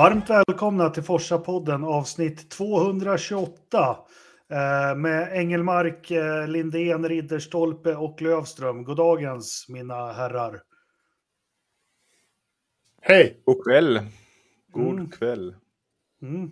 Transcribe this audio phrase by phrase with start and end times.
[0.00, 3.98] Varmt välkomna till Forsa-podden avsnitt 228
[4.50, 8.84] eh, med Engelmark, eh, Lindén, Ridderstolpe och Lövström.
[8.84, 10.62] Goddagens mina herrar.
[13.00, 13.42] Hej!
[13.44, 14.00] God kväll.
[14.68, 15.10] God mm.
[15.10, 15.54] kväll.
[16.22, 16.50] Mm.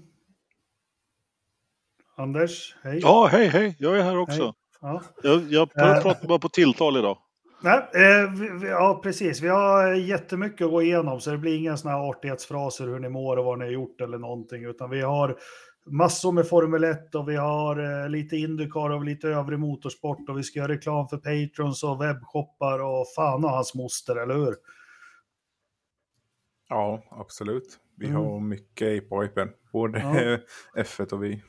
[2.16, 2.98] Anders, hej.
[3.02, 3.76] Ja, hej, hej.
[3.78, 4.54] Jag är här också.
[4.80, 5.02] Ja.
[5.22, 7.18] Jag, jag pratar uh, bara på tilltal idag.
[7.60, 9.40] Nej, eh, vi, ja, precis.
[9.40, 13.08] Vi har jättemycket att gå igenom, så det blir inga sådana här artighetsfraser hur ni
[13.08, 15.38] mår och vad ni har gjort eller någonting, utan vi har
[15.86, 20.38] massor med Formel 1 och vi har eh, lite Indycar och lite övrig motorsport och
[20.38, 24.54] vi ska göra reklam för patrons och webbshoppar och fan och hans moster, eller hur?
[26.68, 27.78] Ja, absolut.
[27.96, 28.22] Vi mm.
[28.22, 30.82] har mycket i pipen, både ja.
[30.82, 31.42] F1 och vi.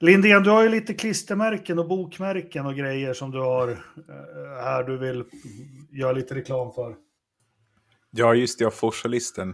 [0.00, 4.84] Lindén, du har ju lite klistermärken och bokmärken och grejer som du har eh, här
[4.84, 5.24] du vill
[5.90, 6.96] göra lite reklam för.
[8.10, 9.48] Ja, just det, ja, Forsalisten.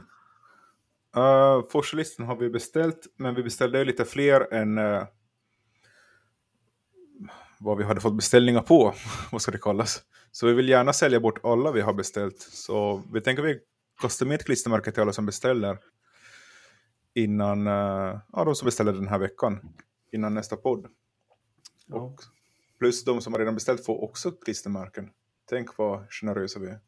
[1.16, 5.04] Uh, eh, Forsalisten har vi beställt, men vi beställde lite fler än uh,
[7.60, 8.94] vad vi hade fått beställningar på,
[9.32, 10.02] vad ska det kallas.
[10.32, 12.40] Så vi vill gärna sälja bort alla vi har beställt.
[12.40, 13.58] Så vi tänker vi
[14.00, 15.78] kastar med ett klistermärke till alla som beställer
[17.14, 19.60] innan, uh, ja, de som beställer den här veckan
[20.14, 20.86] innan nästa podd.
[21.86, 21.96] Ja.
[21.96, 22.20] Och
[22.78, 25.10] plus de som har redan beställt får också klistermärken.
[25.50, 26.80] Tänk vad generösa vi är.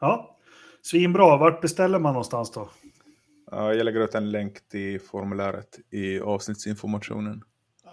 [0.00, 0.38] Ja,
[0.82, 1.36] svinbra.
[1.36, 2.70] Vart beställer man någonstans då?
[3.50, 7.44] Jag lägger ut en länk till formuläret i avsnittsinformationen.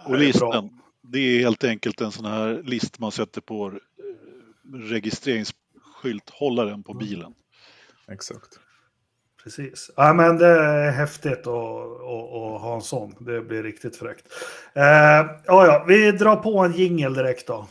[0.06, 3.74] Och listan, det är helt enkelt en sån här list man sätter på eh,
[4.72, 7.34] registreringsskylthållaren på bilen.
[8.08, 8.60] Exakt.
[9.44, 9.90] Precis.
[9.96, 11.46] Ja, men det är häftigt att,
[12.60, 13.14] ha en sån.
[13.20, 14.26] Det blir riktigt fräckt.
[14.74, 17.66] Eh, ja, ja, vi drar på en jingel direkt då.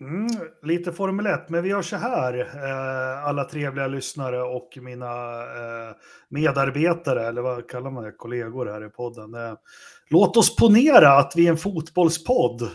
[0.00, 0.26] Mm,
[0.62, 5.94] lite Formel 1, men vi gör så här, eh, alla trevliga lyssnare och mina eh,
[6.28, 9.34] medarbetare, eller vad kallar man det, kollegor här i podden.
[9.34, 9.54] Eh,
[10.10, 12.70] låt oss ponera att vi är en fotbollspodd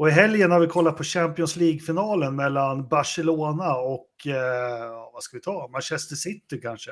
[0.00, 5.36] och i helgen har vi kollat på Champions League-finalen mellan Barcelona och, eh, vad ska
[5.36, 6.90] vi ta, Manchester City kanske.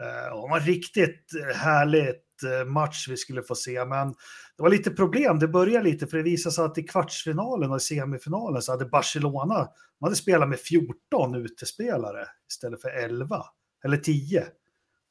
[0.00, 4.08] Eh, det var en riktigt eh, härligt eh, match vi skulle få se, men
[4.56, 5.38] det var lite problem.
[5.38, 8.86] Det började lite, för det visade sig att i kvartsfinalen och i semifinalen så hade
[8.86, 9.54] Barcelona,
[10.00, 13.44] man hade spelat med 14 utespelare istället för 11,
[13.84, 14.44] eller 10.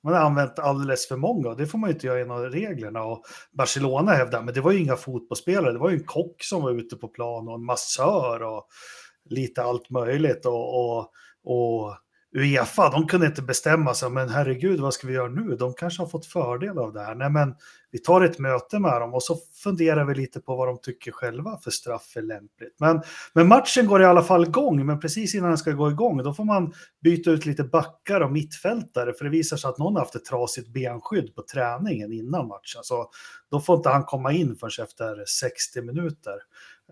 [0.04, 3.04] Man har använt alldeles för många och det får man ju inte göra genom reglerna.
[3.04, 6.62] Och Barcelona hävdar, men det var ju inga fotbollsspelare, det var ju en kock som
[6.62, 8.68] var ute på plan och en massör och
[9.30, 10.46] lite allt möjligt.
[10.46, 11.12] Och, och,
[11.44, 11.98] och
[12.36, 15.56] Uefa, de kunde inte bestämma sig, men herregud, vad ska vi göra nu?
[15.56, 17.16] De kanske har fått fördel av det här.
[17.16, 17.56] Nej, men
[17.94, 21.12] vi tar ett möte med dem och så funderar vi lite på vad de tycker
[21.12, 22.76] själva för straff är lämpligt.
[22.80, 23.02] Men,
[23.34, 26.34] men matchen går i alla fall igång, men precis innan den ska gå igång, då
[26.34, 26.74] får man
[27.04, 30.26] byta ut lite backar och mittfältare, för det visar sig att någon har haft ett
[30.26, 32.82] trasigt benskydd på träningen innan matchen.
[32.84, 33.10] Så
[33.52, 36.36] då får inte han komma in förrän efter 60 minuter.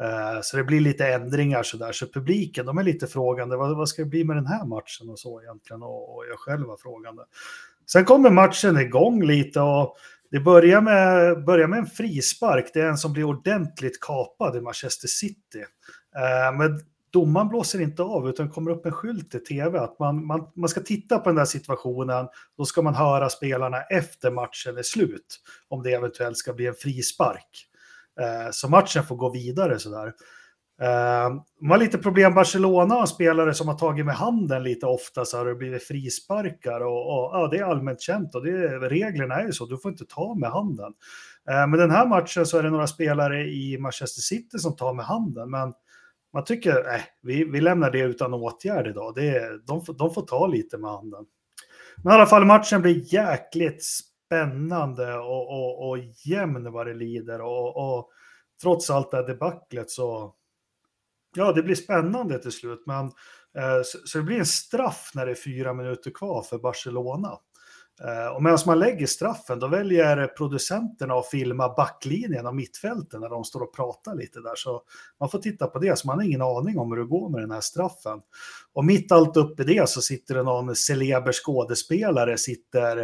[0.02, 1.92] Eh, så det blir lite ändringar så där.
[1.92, 3.58] Så publiken, de är lite frågande.
[3.58, 5.84] Vad, vad ska det bli med den här matchen och så egentligen?
[5.84, 7.24] Och, och jag själv var frågande.
[7.92, 9.98] Sen kommer matchen igång lite och
[10.32, 12.72] det börjar med, börjar med en frispark.
[12.74, 15.60] Det är en som blir ordentligt kapad i Manchester City.
[16.16, 16.80] Eh, men
[17.14, 20.70] domaren blåser inte av utan kommer upp en skylt i tv att man, man, man
[20.70, 22.28] ska titta på den där situationen.
[22.58, 26.76] Då ska man höra spelarna efter matchen är slut om det eventuellt ska bli en
[26.76, 27.68] frispark.
[28.22, 30.14] Eh, så matchen får gå vidare sådär.
[30.82, 35.26] Uh, de har lite problem, Barcelona har spelare som har tagit med handen lite ofta
[35.26, 39.36] så har det blivit frisparkar och, och ja, det är allmänt känt och det, reglerna
[39.36, 40.94] är ju så, du får inte ta med handen.
[41.52, 44.94] Uh, men den här matchen så är det några spelare i Manchester City som tar
[44.94, 45.74] med handen, men
[46.34, 49.16] man tycker, eh, vi, vi lämnar det utan åtgärd idag.
[49.16, 51.26] Det, de, de får ta lite med handen.
[52.04, 57.42] Men i alla fall matchen blir jäkligt spännande och, och, och jämn vad det lider.
[57.42, 58.10] Och, och
[58.62, 60.34] trots allt det här debaclet så,
[61.36, 62.84] ja, det blir spännande till slut.
[62.86, 63.06] Men,
[63.58, 67.38] eh, så, så, det blir en straff när det är fyra minuter kvar för Barcelona.
[68.04, 73.30] Eh, och medan man lägger straffen, då väljer producenterna att filma backlinjen och mittfälten när
[73.30, 74.56] de står och pratar lite där.
[74.56, 74.82] Så
[75.20, 77.42] man får titta på det, så man har ingen aning om hur det går med
[77.42, 78.20] den här straffen.
[78.74, 82.98] Och mitt allt uppe i det så sitter det någon celeber skådespelare, sitter,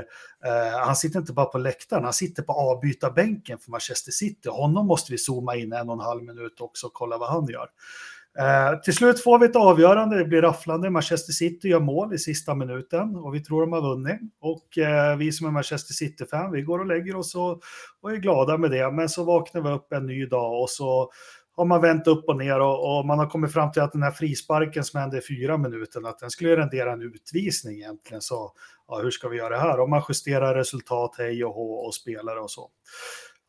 [0.45, 4.49] eh, han sitter inte bara på läktaren, han sitter på avbytarbänken för Manchester City.
[4.49, 7.47] Honom måste vi zooma in en och en halv minut också och kolla vad han
[7.47, 7.67] gör.
[8.39, 10.89] Eh, till slut får vi ett avgörande, det blir rafflande.
[10.89, 14.19] Manchester City gör mål i sista minuten och vi tror de har vunnit.
[14.39, 17.61] Och eh, vi som är Manchester City-fan, vi går och lägger oss och,
[18.01, 18.91] och, är glada med det.
[18.91, 21.11] Men så vaknar vi upp en ny dag och så
[21.55, 24.03] har man vänt upp och ner och, och, man har kommit fram till att den
[24.03, 28.21] här frisparken som hände i fyra minuter, att den skulle rendera en utvisning egentligen.
[28.21, 28.51] Så
[28.87, 29.79] ja, hur ska vi göra det här?
[29.79, 32.69] Om man justerar resultat, hej och hå och spelare och så.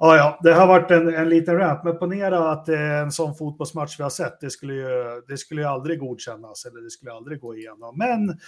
[0.00, 3.98] Ja, ja, det har varit en, en liten rant, men ponera att en sån fotbollsmatch
[3.98, 7.40] vi har sett, det skulle, ju, det skulle ju aldrig godkännas eller det skulle aldrig
[7.40, 7.98] gå igenom.
[7.98, 8.38] Men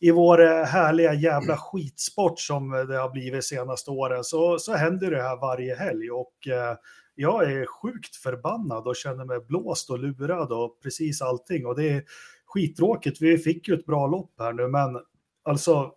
[0.00, 5.10] i vår eh, härliga jävla skitsport som det har blivit senaste åren så, så händer
[5.10, 6.76] det här varje helg och eh,
[7.14, 11.90] jag är sjukt förbannad och känner mig blåst och lurad och precis allting och det
[11.90, 12.04] är
[12.46, 13.22] skittråkigt.
[13.22, 14.98] Vi fick ju ett bra lopp här nu, men
[15.44, 15.92] alltså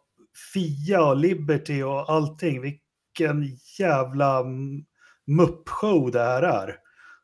[0.53, 3.45] Fia och Liberty och allting, vilken
[3.79, 4.85] jävla mm,
[5.27, 6.75] muppshow det här är.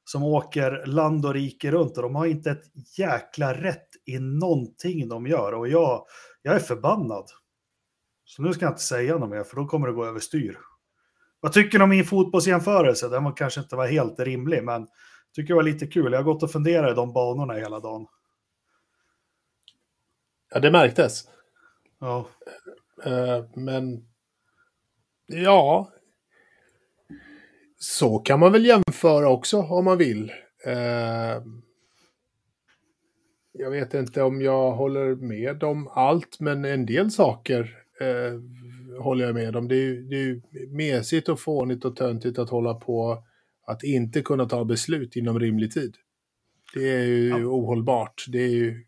[0.03, 5.09] Som åker land och rike runt och de har inte ett jäkla rätt i någonting
[5.09, 6.05] de gör och jag,
[6.41, 7.25] jag är förbannad.
[8.25, 10.57] Så nu ska jag inte säga något mer för då kommer det gå överstyr.
[11.39, 13.09] Vad tycker ni om min fotbollsjämförelse?
[13.09, 14.87] Den var kanske inte var helt rimlig, men
[15.35, 16.11] tycker det var lite kul.
[16.11, 18.07] Jag har gått och funderat i de banorna hela dagen.
[20.49, 21.23] Ja, det märktes.
[21.99, 22.27] Ja.
[23.07, 24.07] Uh, men
[25.25, 25.91] ja,
[27.79, 30.31] så kan man väl jämföra också om man vill.
[30.67, 31.43] Uh,
[33.51, 38.41] jag vet inte om jag håller med om allt, men en del saker uh,
[39.01, 39.67] håller jag med om.
[39.67, 43.23] Det är ju, det är ju mesigt och fånigt och töntigt att hålla på
[43.67, 45.95] att inte kunna ta beslut inom rimlig tid.
[46.73, 47.37] Det är ju ja.
[47.37, 48.25] ohållbart.
[48.27, 48.85] Det är ju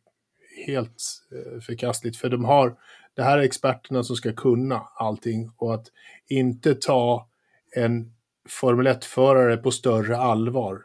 [0.66, 2.18] helt eh, förkastligt.
[2.18, 2.76] För de har,
[3.16, 5.88] det här är experterna som ska kunna allting och att
[6.28, 7.30] inte ta
[7.76, 8.14] en
[8.50, 10.82] Formel 1-förare på större allvar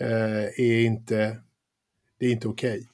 [0.00, 1.36] eh, är inte,
[2.18, 2.88] det är inte okej.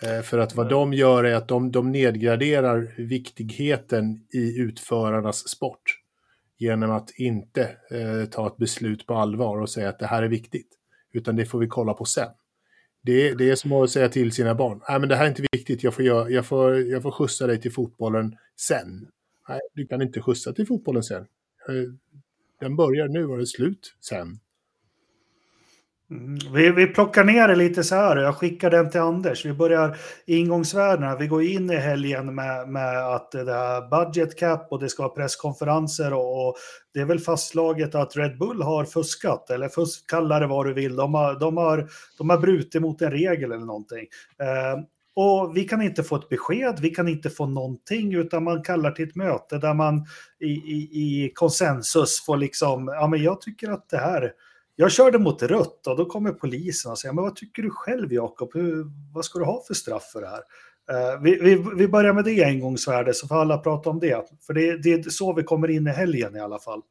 [0.00, 0.16] Okay.
[0.16, 6.02] Eh, för att vad de gör är att de, de nedgraderar viktigheten i utförarnas sport.
[6.58, 10.28] Genom att inte eh, ta ett beslut på allvar och säga att det här är
[10.28, 10.68] viktigt.
[11.12, 12.28] Utan det får vi kolla på sen.
[13.02, 15.46] Det, det är som att säga till sina barn, nej men det här är inte
[15.52, 19.08] viktigt, jag får, jag, jag, får, jag får skjutsa dig till fotbollen sen.
[19.48, 21.26] Nej, du kan inte skjutsa till fotbollen sen.
[22.60, 24.38] Den börjar nu och är slut sen.
[26.10, 26.38] Mm.
[26.54, 29.44] Vi, vi plockar ner det lite så här, jag skickar den till Anders.
[29.44, 34.66] Vi börjar ingångsvärdena, vi går in i helgen med, med att det är budget cap
[34.70, 36.56] och det ska vara presskonferenser och, och,
[36.94, 40.74] det är väl fastslaget att Red Bull har fuskat, eller fusk, kalla det vad du
[40.74, 40.96] vill.
[40.96, 41.88] De har, de har,
[42.18, 44.06] de har brutit mot en regel eller någonting.
[44.40, 44.80] Eh,
[45.16, 48.90] och vi kan inte få ett besked, vi kan inte få någonting, utan man kallar
[48.90, 50.06] till ett möte där man
[50.40, 54.32] i, i, i konsensus får liksom, ja men jag tycker att det här
[54.76, 58.12] jag körde mot rött och då kommer polisen och säger, men vad tycker du själv
[58.12, 58.52] Jakob?
[59.14, 60.42] Vad ska du ha för straff för det här?
[60.92, 64.26] Uh, vi, vi, vi, börjar med det engångsvärde så får alla prata om det.
[64.46, 66.82] För det, det är så vi kommer in i helgen i alla fall.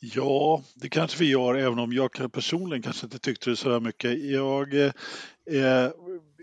[0.00, 3.80] Ja, det kanske vi gör, även om jag personligen kanske inte tyckte det så här
[3.80, 4.24] mycket.
[4.24, 5.90] Jag, eh,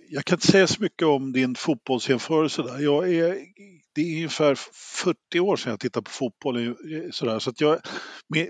[0.09, 2.79] jag kan inte säga så mycket om din fotbollsjämförelse där.
[2.79, 3.37] Jag är
[3.95, 4.55] det är ungefär
[5.03, 6.75] 40 år sedan jag tittade på fotboll.
[7.11, 7.79] Sådär, så att jag,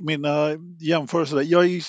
[0.01, 0.50] mina
[0.81, 1.83] jämförelser, jag är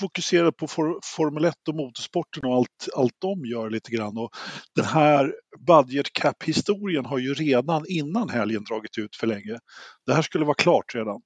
[0.00, 4.18] fokuserad på for, Formel 1 och motorsporten och allt, allt de gör lite grann.
[4.18, 4.30] Och
[4.74, 5.34] den här
[5.66, 9.58] budget cap-historien har ju redan innan helgen dragit ut för länge.
[10.06, 11.20] Det här skulle vara klart redan.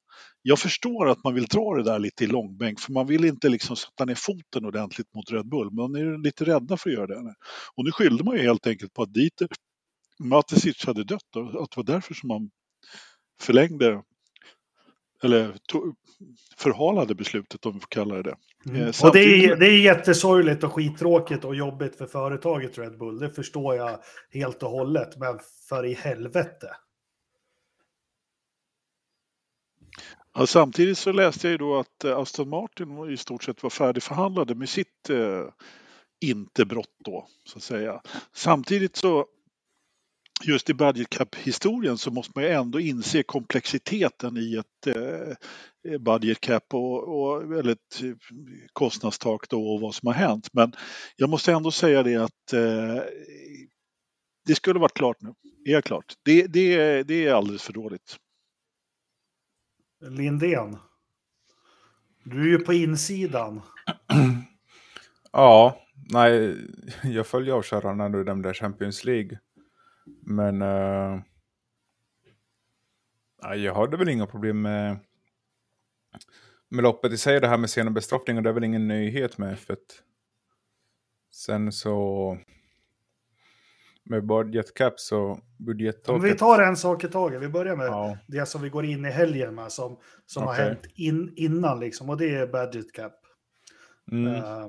[0.49, 3.49] Jag förstår att man vill dra det där lite i långbänk för man vill inte
[3.49, 5.71] liksom sätta ner foten ordentligt mot Red Bull.
[5.71, 7.35] Man är lite rädda för att göra det.
[7.76, 9.49] Och nu skyllde man ju helt enkelt på att Dieter
[10.19, 12.50] Matisic hade dött och att det var därför som man
[13.40, 14.02] förlängde
[15.23, 15.95] eller tog,
[16.59, 18.37] förhalade beslutet om vi får kalla det det.
[18.71, 18.83] Mm.
[18.83, 23.19] Eh, och det är, det är jättesorgligt och skittråkigt och jobbigt för företaget Red Bull.
[23.19, 23.99] Det förstår jag
[24.31, 25.17] helt och hållet.
[25.17, 25.38] Men
[25.69, 26.69] för i helvete.
[30.38, 33.71] Ja, samtidigt så läste jag ju då att eh, Aston Martin i stort sett var
[33.71, 35.45] färdigförhandlade med sitt eh,
[36.21, 38.02] inte brott då, så att säga.
[38.33, 39.26] Samtidigt så
[40.45, 46.40] just i budget cap-historien så måste man ju ändå inse komplexiteten i ett eh, budget
[46.40, 48.11] cap och, och, eller ett eh,
[48.73, 50.49] kostnadstak då och vad som har hänt.
[50.52, 50.73] Men
[51.16, 53.02] jag måste ändå säga det att eh,
[54.47, 55.35] det skulle varit klart nu.
[55.75, 56.14] Är klart.
[56.25, 58.16] Det, det, det är alldeles för dåligt.
[60.00, 60.76] Lindén.
[62.25, 63.62] Du är ju på insidan.
[65.33, 65.81] Ja,
[66.12, 66.57] nej,
[67.02, 69.38] jag följer avkörarna nu, du där Champions League.
[70.23, 71.23] Men uh,
[73.57, 74.99] jag hade väl inga problem med,
[76.69, 77.40] med loppet i sig.
[77.40, 79.76] Det här med sena bestraffningar, det är väl ingen nyhet med F1.
[81.31, 82.38] Sen så
[84.09, 86.23] med budget cap så budgettaket.
[86.23, 87.43] Vi tar en sak i taget.
[87.43, 88.19] Vi börjar med ja.
[88.27, 90.57] det som vi går in i helgen med som, som okay.
[90.57, 93.15] har hänt in, innan liksom och det är budget cap.
[94.12, 94.35] Mm.
[94.35, 94.69] Eh,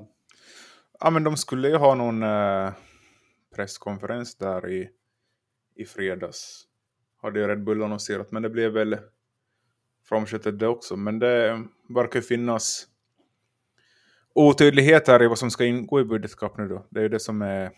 [1.02, 2.72] Ja, men de skulle ju ha någon eh,
[3.54, 4.90] presskonferens där i,
[5.76, 6.64] i fredags.
[7.22, 8.98] Hade ju Red Bull annonserat, men det blev väl
[10.08, 10.96] framskjutet det också.
[10.96, 11.62] Men det
[11.94, 12.86] verkar finnas
[14.34, 16.86] otydligheter i vad som ska ingå i budgetkapp nu då.
[16.90, 17.70] Det är ju det som är,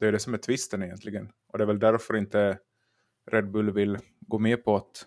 [0.00, 1.32] det är, det som är twisten egentligen.
[1.46, 2.58] Och det är väl därför inte
[3.30, 5.06] Red Bull vill gå med på att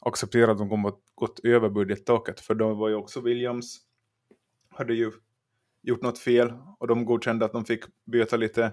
[0.00, 2.40] acceptera att de kommer att gått över budgettaket.
[2.40, 3.80] För då var ju också Williams,
[4.68, 5.12] hade ju
[5.82, 8.72] gjort något fel och de godkände att de fick böta lite.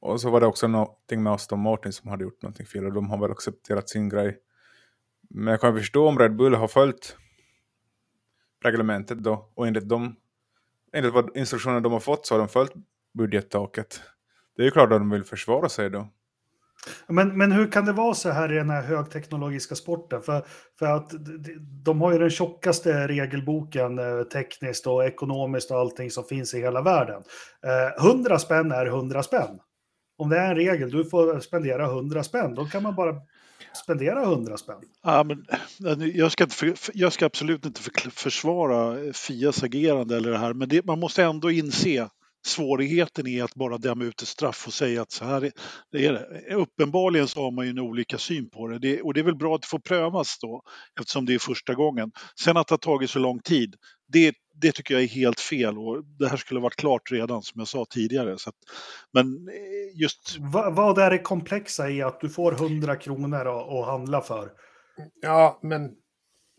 [0.00, 2.92] Och så var det också någonting med Aston Martin som hade gjort någonting fel och
[2.92, 4.38] de har väl accepterat sin grej.
[5.30, 7.16] Men jag kan förstå om Red Bull har följt
[8.64, 10.16] reglementet då och enligt, dem,
[10.92, 12.72] enligt vad instruktioner de har fått så har de följt
[13.12, 14.02] budgettaket.
[14.56, 16.08] Det är ju klart att de vill försvara sig då.
[17.06, 20.22] Men, men hur kan det vara så här i den här högteknologiska sporten?
[20.22, 20.46] För,
[20.78, 21.12] för att
[21.84, 26.60] de har ju den tjockaste regelboken eh, tekniskt och ekonomiskt och allting som finns i
[26.60, 27.22] hela världen.
[27.98, 29.58] Eh, 100 spänn är 100 spänn.
[30.18, 33.14] Om det är en regel, du får spendera 100 spänn, då kan man bara
[33.84, 34.80] spendera 100 spänn.
[35.02, 35.44] Ja, men,
[36.14, 40.54] jag, ska inte för, jag ska absolut inte för, försvara Fias agerande eller det här,
[40.54, 42.08] men det, man måste ändå inse
[42.46, 45.52] svårigheten i att bara döma ut ett straff och säga att så här är
[45.90, 46.06] det.
[46.06, 46.54] Är det.
[46.54, 48.78] Uppenbarligen så har man ju en olika syn på det.
[48.78, 50.62] det och det är väl bra att det får prövas då
[51.00, 52.12] eftersom det är första gången.
[52.40, 53.74] Sen att det har tagit så lång tid,
[54.12, 57.58] det, det tycker jag är helt fel och det här skulle varit klart redan som
[57.60, 58.38] jag sa tidigare.
[58.38, 58.56] Så att,
[59.12, 63.68] men eh, just Va, vad är det komplexa i att du får 100 kronor att,
[63.68, 64.50] att handla för?
[65.22, 65.90] Ja, men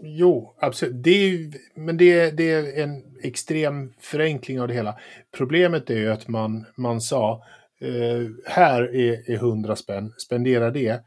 [0.03, 1.03] jo, absolut.
[1.03, 4.99] Det är, men det, det är en extrem förenkling av det hela.
[5.37, 7.43] Problemet är ju att man, man sa,
[7.81, 11.03] eh, här är, är 100 spänn, spendera det.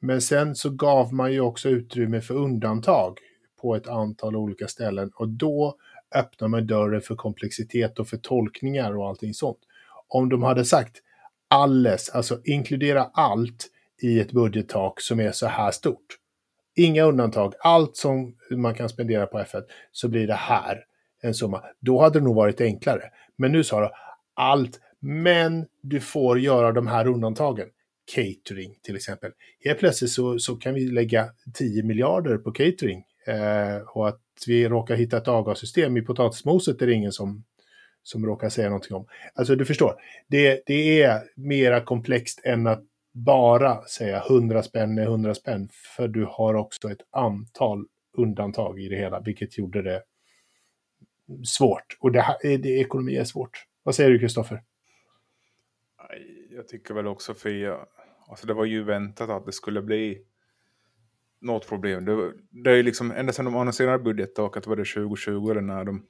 [0.00, 3.18] Men sen så gav man ju också utrymme för undantag
[3.60, 5.76] på ett antal olika ställen och då
[6.14, 9.58] öppnar man dörren för komplexitet och för tolkningar och allting sånt.
[10.08, 10.96] Om de hade sagt
[11.48, 13.66] alles, alltså inkludera allt
[14.02, 16.19] i ett budgettak som är så här stort.
[16.80, 20.84] Inga undantag, allt som man kan spendera på F1 så blir det här
[21.22, 21.62] en summa.
[21.80, 23.02] Då hade det nog varit enklare.
[23.36, 23.90] Men nu sa du
[24.34, 27.68] allt, men du får göra de här undantagen.
[28.14, 29.30] Catering till exempel.
[29.64, 33.04] Helt plötsligt så, så kan vi lägga 10 miljarder på catering.
[33.26, 37.44] Eh, och att vi råkar hitta ett avgassystem i potatismoset är det ingen som,
[38.02, 39.06] som råkar säga någonting om.
[39.34, 39.94] Alltså du förstår,
[40.28, 45.68] det, det är mera komplext än att bara säga 100 spänn är 100 spänn.
[45.96, 47.86] För du har också ett antal
[48.16, 50.02] undantag i det hela, vilket gjorde det
[51.44, 51.96] svårt.
[52.00, 53.66] Och det, här, eh, det, ekonomi är svårt.
[53.82, 54.62] Vad säger du Kristoffer?
[56.50, 57.86] Jag tycker väl också för jag,
[58.28, 60.24] alltså det var ju väntat att det skulle bli
[61.40, 62.04] något problem.
[62.04, 65.84] Det, det är ju liksom, ända sedan de annonserade budgettaket var det 2020 eller när
[65.84, 66.06] de,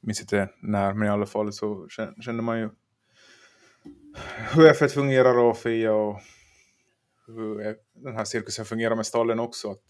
[0.00, 1.88] jag minns inte när, men i alla fall så
[2.20, 2.70] kände man ju
[4.54, 6.20] hur F1 fungerar och Fia och
[7.26, 9.70] hur den här cirkusen fungerar med stallen också.
[9.70, 9.82] Att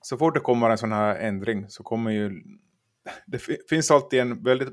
[0.00, 2.42] så fort det kommer en sån här ändring så kommer ju,
[3.26, 3.38] det
[3.68, 4.68] finns alltid en väldigt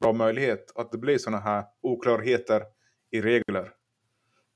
[0.00, 2.62] bra möjlighet att det blir såna här oklarheter
[3.10, 3.72] i regler.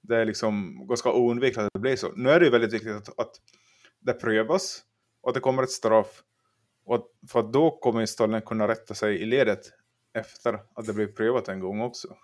[0.03, 2.13] Det är liksom ganska oundvikligt att det blir så.
[2.17, 3.33] Nu är det ju väldigt viktigt att, att
[4.01, 4.83] det prövas
[5.23, 6.23] och att det kommer ett straff.
[6.85, 9.61] Och att, för att då kommer stallen kunna rätta sig i ledet
[10.15, 12.17] efter att det blir prövat en gång också.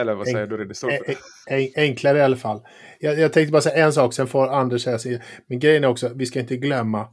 [0.00, 1.14] Eller vad säger du Ridderstolpe?
[1.46, 2.62] En- en- Enklare i alla fall.
[3.00, 5.20] Jag, jag tänkte bara säga en sak, sen får Anders säga sin.
[5.46, 7.08] Men grejen är också, vi ska inte glömma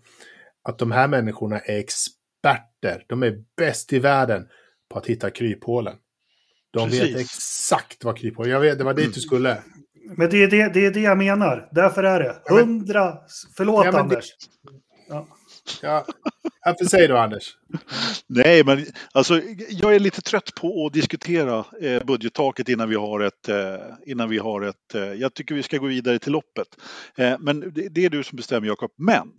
[0.63, 3.03] att de här människorna är experter.
[3.07, 4.47] De är bäst i världen
[4.91, 5.95] på att hitta kryphålen.
[6.73, 7.15] De vet Precis.
[7.21, 9.57] exakt vad kryphålen Jag vet, det var dit du skulle.
[10.17, 11.69] Men det är det, det är det jag menar.
[11.71, 12.41] Därför är det.
[12.45, 13.13] Ja, men- 100...
[13.57, 14.29] Förlåt Ja, men det- Anders.
[15.09, 15.27] Ja.
[15.81, 16.05] Ja,
[16.65, 17.57] varför säger du Anders?
[18.27, 23.19] Nej, men alltså, jag är lite trött på att diskutera eh, budgettaket innan vi har
[23.19, 23.49] ett...
[23.49, 26.67] Eh, innan vi har ett eh, jag tycker vi ska gå vidare till loppet.
[27.17, 28.91] Eh, men det, det är du som bestämmer, Jakob.
[28.97, 29.31] Men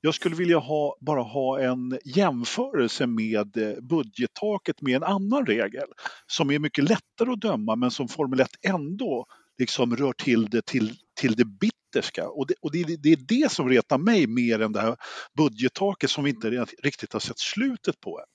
[0.00, 5.86] jag skulle vilja ha, bara ha en jämförelse med eh, budgettaket med en annan regel
[6.26, 9.26] som är mycket lättare att döma men som Formel 1 ändå
[9.58, 12.28] liksom rör till det till, till det bitterska.
[12.28, 14.96] Och, det, och det, det är det som retar mig mer än det här
[15.36, 18.26] budgettaket som vi inte riktigt har sett slutet på än.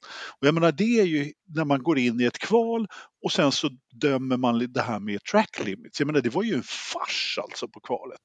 [0.42, 2.88] Och jag menar det är ju när man går in i ett kval
[3.24, 3.70] och sen så
[4.02, 6.00] dömer man det här med track limits.
[6.00, 8.22] Jag menar det var ju en fars alltså på kvalet.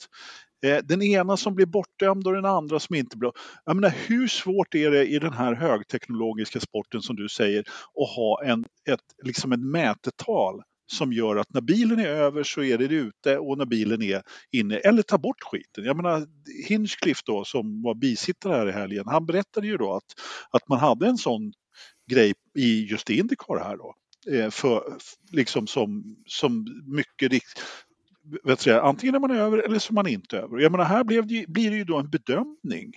[0.65, 3.33] Eh, den ena som blir bortdömd och den andra som inte blir...
[3.65, 8.17] Jag menar hur svårt är det i den här högteknologiska sporten som du säger att
[8.17, 12.79] ha en, ett, liksom ett mätetal som gör att när bilen är över så är
[12.79, 14.23] det ute och när bilen är
[14.53, 15.85] inne, eller ta bort skiten.
[15.85, 16.27] Jag menar
[16.69, 20.79] Hinchcliffe då som var bisittare här i helgen, han berättade ju då att, att man
[20.79, 21.53] hade en sån
[22.11, 23.95] grej i just Indycar här då.
[24.33, 24.83] Eh, för,
[25.33, 27.33] liksom som, som mycket
[28.45, 30.59] vet antingen är man över eller så är man inte över.
[30.59, 32.93] Jag menar, här blev det, blir det ju då en bedömning.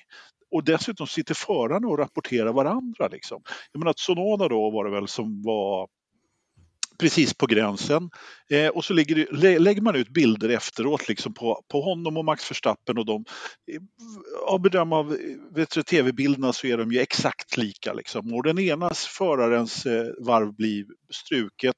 [0.51, 3.07] Och dessutom sitter förarna och rapporterar varandra.
[3.07, 3.41] Liksom.
[3.71, 5.87] Jag menar, Sonoda då var det väl som var
[6.97, 8.09] precis på gränsen.
[8.49, 12.51] Eh, och så lägger, lägger, man ut bilder efteråt liksom på, på honom och Max
[12.51, 13.25] Verstappen och de.
[13.71, 13.81] Eh,
[14.47, 15.17] av bedöm av
[15.89, 17.93] tv-bilderna så är de ju exakt lika.
[17.93, 18.33] Liksom.
[18.33, 21.77] Och den enas förarens eh, varv blir struket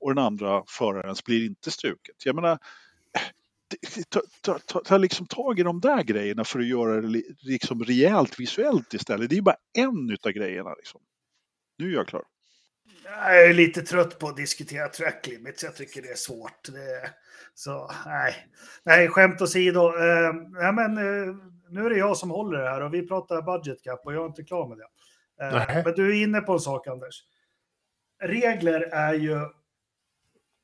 [0.00, 2.16] och den andra förarens blir inte struket.
[2.24, 6.66] Jag menar, eh, ta, ta, ta, ta liksom tag i de där grejerna för att
[6.66, 9.30] göra det liksom rejält visuellt istället.
[9.30, 10.74] Det är bara en utav grejerna.
[10.74, 11.00] Liksom.
[11.78, 12.22] Nu är jag klar.
[13.04, 15.62] Jag är lite trött på att diskutera track limits.
[15.64, 16.68] Jag tycker det är svårt.
[16.72, 17.10] Det,
[17.54, 18.34] så nej,
[18.84, 19.80] nej skämt åsido.
[19.80, 21.34] Eh, nej, men, eh,
[21.70, 24.22] nu är det jag som håller det här och vi pratar budget cap och jag
[24.22, 24.88] är inte klar med det.
[25.44, 27.24] Eh, men du är inne på en sak Anders.
[28.22, 29.38] Regler är ju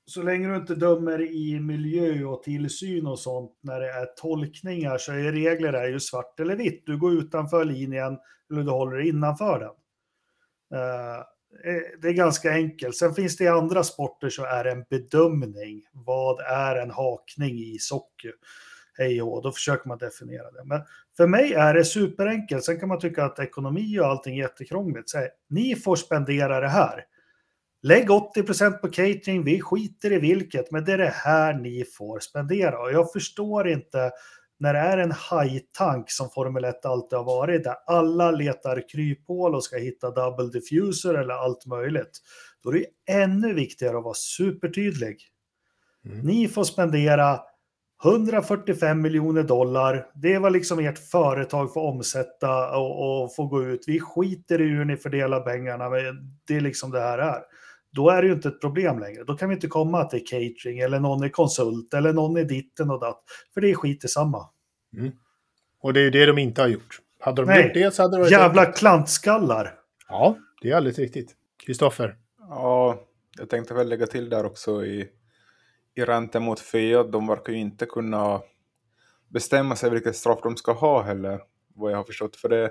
[0.06, 4.98] så länge du inte dömer i miljö och tillsyn och sånt när det är tolkningar
[4.98, 6.86] så är regler är ju svart eller vitt.
[6.86, 8.18] Du går utanför linjen
[8.50, 9.74] eller du håller innanför den.
[11.64, 12.96] Eh, det är ganska enkelt.
[12.96, 15.82] Sen finns det i andra sporter så är det en bedömning.
[15.92, 18.32] Vad är en hakning i socker?
[18.98, 20.64] Hej och då försöker man definiera det.
[20.64, 20.80] Men
[21.16, 22.64] för mig är det superenkelt.
[22.64, 25.10] Sen kan man tycka att ekonomi och allting är jättekrångligt.
[25.10, 27.04] Så här, ni får spendera det här.
[27.82, 31.84] Lägg 80 procent på catering, vi skiter i vilket, men det är det här ni
[31.84, 32.78] får spendera.
[32.78, 34.10] Och jag förstår inte
[34.58, 39.54] när det är en hajtank som Formel 1 alltid har varit, där alla letar kryphål
[39.54, 42.18] och ska hitta double diffuser eller allt möjligt.
[42.62, 45.16] Då är det ännu viktigare att vara supertydlig.
[46.04, 46.18] Mm.
[46.18, 47.40] Ni får spendera
[48.04, 50.06] 145 miljoner dollar.
[50.14, 53.84] Det är vad liksom ert företag får omsätta och, och få gå ut.
[53.86, 55.90] Vi skiter i hur ni fördelar pengarna.
[55.90, 57.42] Men det är liksom det här är
[57.90, 59.24] då är det ju inte ett problem längre.
[59.24, 62.90] Då kan vi inte komma till catering eller någon är konsult eller någon är ditten
[62.90, 63.22] och datt.
[63.54, 64.48] För det är skit i samma.
[64.96, 65.12] Mm.
[65.80, 67.00] Och det är det de inte har gjort.
[67.20, 67.64] Hade de Nej.
[67.64, 68.32] gjort det så hade det varit...
[68.32, 68.78] Jävla enkelt.
[68.78, 69.74] klantskallar!
[70.08, 71.36] Ja, det är alldeles riktigt.
[71.66, 72.16] Kristoffer?
[72.38, 73.00] Ja,
[73.38, 75.08] jag tänkte väl lägga till där också i,
[75.94, 77.02] i räntan mot FIA.
[77.02, 78.40] De verkar ju inte kunna
[79.28, 81.40] bestämma sig vilket straff de ska ha heller,
[81.74, 82.36] vad jag har förstått.
[82.36, 82.70] För det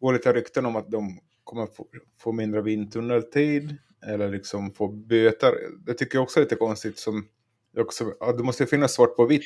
[0.00, 1.86] går lite rykten om att de kommer få,
[2.20, 5.54] få mindre vindtunneltid eller liksom få böter.
[5.86, 6.98] Det tycker jag också är lite konstigt.
[6.98, 7.28] Som
[7.78, 9.42] också, ja, det måste finnas svart på vitt.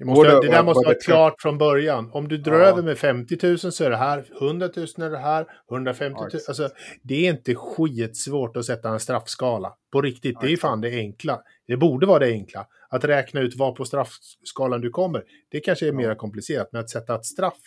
[0.00, 2.10] Det, måste, det, det där måste vara klart från början.
[2.12, 2.66] Om du drar ja.
[2.66, 6.30] över med 50 000 så är det här, 100 000 är det här, 150 000.
[6.32, 6.68] Ja, alltså,
[7.02, 9.74] det är inte skitsvårt att sätta en straffskala.
[9.92, 11.42] På riktigt, ja, det är fan det enkla.
[11.66, 12.66] Det borde vara det enkla.
[12.88, 16.68] Att räkna ut var på straffskalan du kommer, det kanske är mer komplicerat.
[16.72, 17.60] Men att sätta ett straff,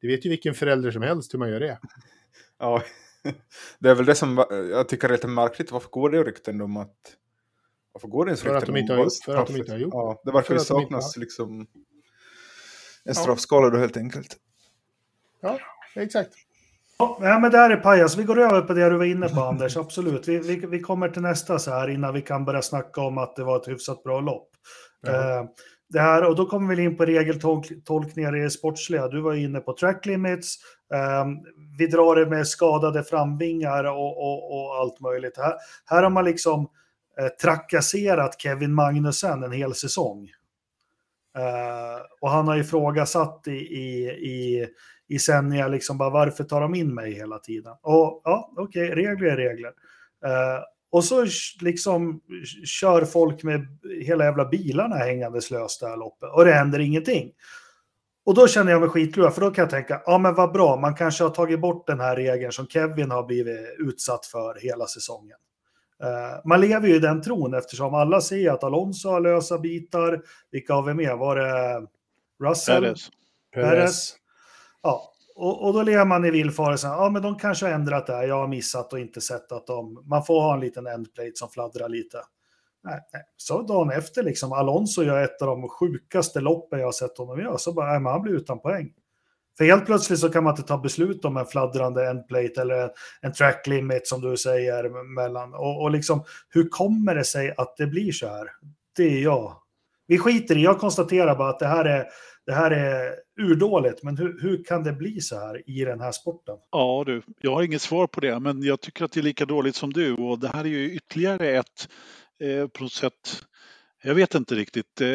[0.00, 1.78] det vet ju vilken förälder som helst hur man gör det.
[2.60, 2.82] Ja,
[3.78, 5.72] det är väl det som jag tycker är lite märkligt.
[5.72, 6.96] Varför går det rykten om att...
[7.92, 9.94] Varför går det ens rykten de inte har gjort, För att de inte har gjort.
[9.94, 11.20] Ja, det verkar ju saknas har...
[11.20, 11.66] liksom
[13.04, 14.36] en straffskala då helt enkelt.
[15.40, 15.58] Ja,
[15.96, 16.34] exakt.
[16.98, 18.16] Ja, men där är pajas.
[18.16, 19.76] Vi går över på det du var inne på, Anders.
[19.76, 20.28] Absolut.
[20.28, 23.36] Vi, vi, vi kommer till nästa så här innan vi kan börja snacka om att
[23.36, 24.48] det var ett hyfsat bra lopp.
[25.00, 25.40] Ja.
[25.40, 25.48] Uh,
[25.88, 29.08] det här, och då kommer vi in på regeltolkningar i det sportsliga.
[29.08, 30.56] Du var inne på track limits.
[31.22, 31.38] Um,
[31.78, 35.36] vi drar det med skadade framvingar och, och, och allt möjligt.
[35.36, 35.54] Här,
[35.86, 36.68] här har man liksom
[37.20, 40.30] eh, trakasserat Kevin Magnussen en hel säsong.
[41.38, 44.68] Uh, och han har ifrågasatt i, i, i,
[45.08, 47.72] i sändningar liksom bara varför tar de in mig hela tiden?
[47.82, 49.72] Och ja, okej, okay, regler är regler.
[50.26, 51.26] Uh, och så
[51.60, 52.20] liksom
[52.64, 53.66] kör folk med
[54.02, 57.32] hela jävla bilarna hängandes löst det här loppet och det händer ingenting.
[58.26, 60.76] Och då känner jag mig skitlurad, för då kan jag tänka, ja men vad bra,
[60.76, 64.86] man kanske har tagit bort den här regeln som Kevin har blivit utsatt för hela
[64.86, 65.36] säsongen.
[66.04, 70.22] Uh, man lever ju i den tron eftersom alla ser att Alonso har lösa bitar.
[70.50, 71.16] Vilka har vi med?
[71.16, 71.86] Var det
[72.44, 72.82] Russell?
[72.82, 73.10] Perez.
[73.54, 74.16] Perez.
[74.82, 78.12] Ja, och, och, då lever man i villfarelsen, ja men de kanske har ändrat det
[78.12, 81.32] här, jag har missat och inte sett att de, man får ha en liten endplate
[81.34, 82.18] som fladdrar lite.
[82.84, 83.22] Nej, nej.
[83.36, 87.40] Så dagen efter, liksom, Alonso gör ett av de sjukaste loppen jag har sett honom
[87.40, 88.92] göra, så bara, nej, men han blir utan poäng.
[89.58, 93.32] För helt plötsligt så kan man inte ta beslut om en fladdrande endplate eller en
[93.32, 95.54] track limit som du säger mellan.
[95.54, 98.50] Och, och liksom, hur kommer det sig att det blir så här?
[98.96, 99.56] Det är jag.
[100.06, 102.06] Vi skiter i, jag konstaterar bara att det här är
[102.46, 106.12] det här är urdåligt, men hur, hur kan det bli så här i den här
[106.12, 106.56] sporten?
[106.70, 109.44] Ja du, jag har inget svar på det, men jag tycker att det är lika
[109.44, 111.88] dåligt som du och det här är ju ytterligare ett
[112.40, 113.42] eh, på något sätt
[114.02, 115.00] jag vet inte riktigt.
[115.00, 115.10] Eh,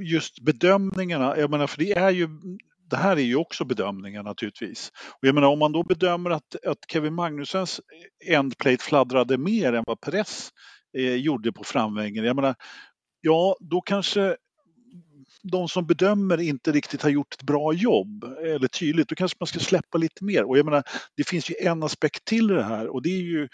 [0.00, 2.28] just bedömningarna, jag menar för det är ju
[2.90, 4.92] det här är ju också bedömningar naturligtvis.
[5.10, 7.80] Och jag menar om man då bedömer att, att Kevin Magnusens
[8.26, 10.50] endplate fladdrade mer än vad Perez
[10.98, 12.24] eh, gjorde på framvängen.
[12.24, 12.54] Jag menar,
[13.20, 14.36] ja då kanske
[15.42, 19.46] de som bedömer inte riktigt har gjort ett bra jobb eller tydligt, då kanske man
[19.46, 20.44] ska släppa lite mer.
[20.44, 20.82] Och jag menar,
[21.16, 23.48] det finns ju en aspekt till det här och det är ju,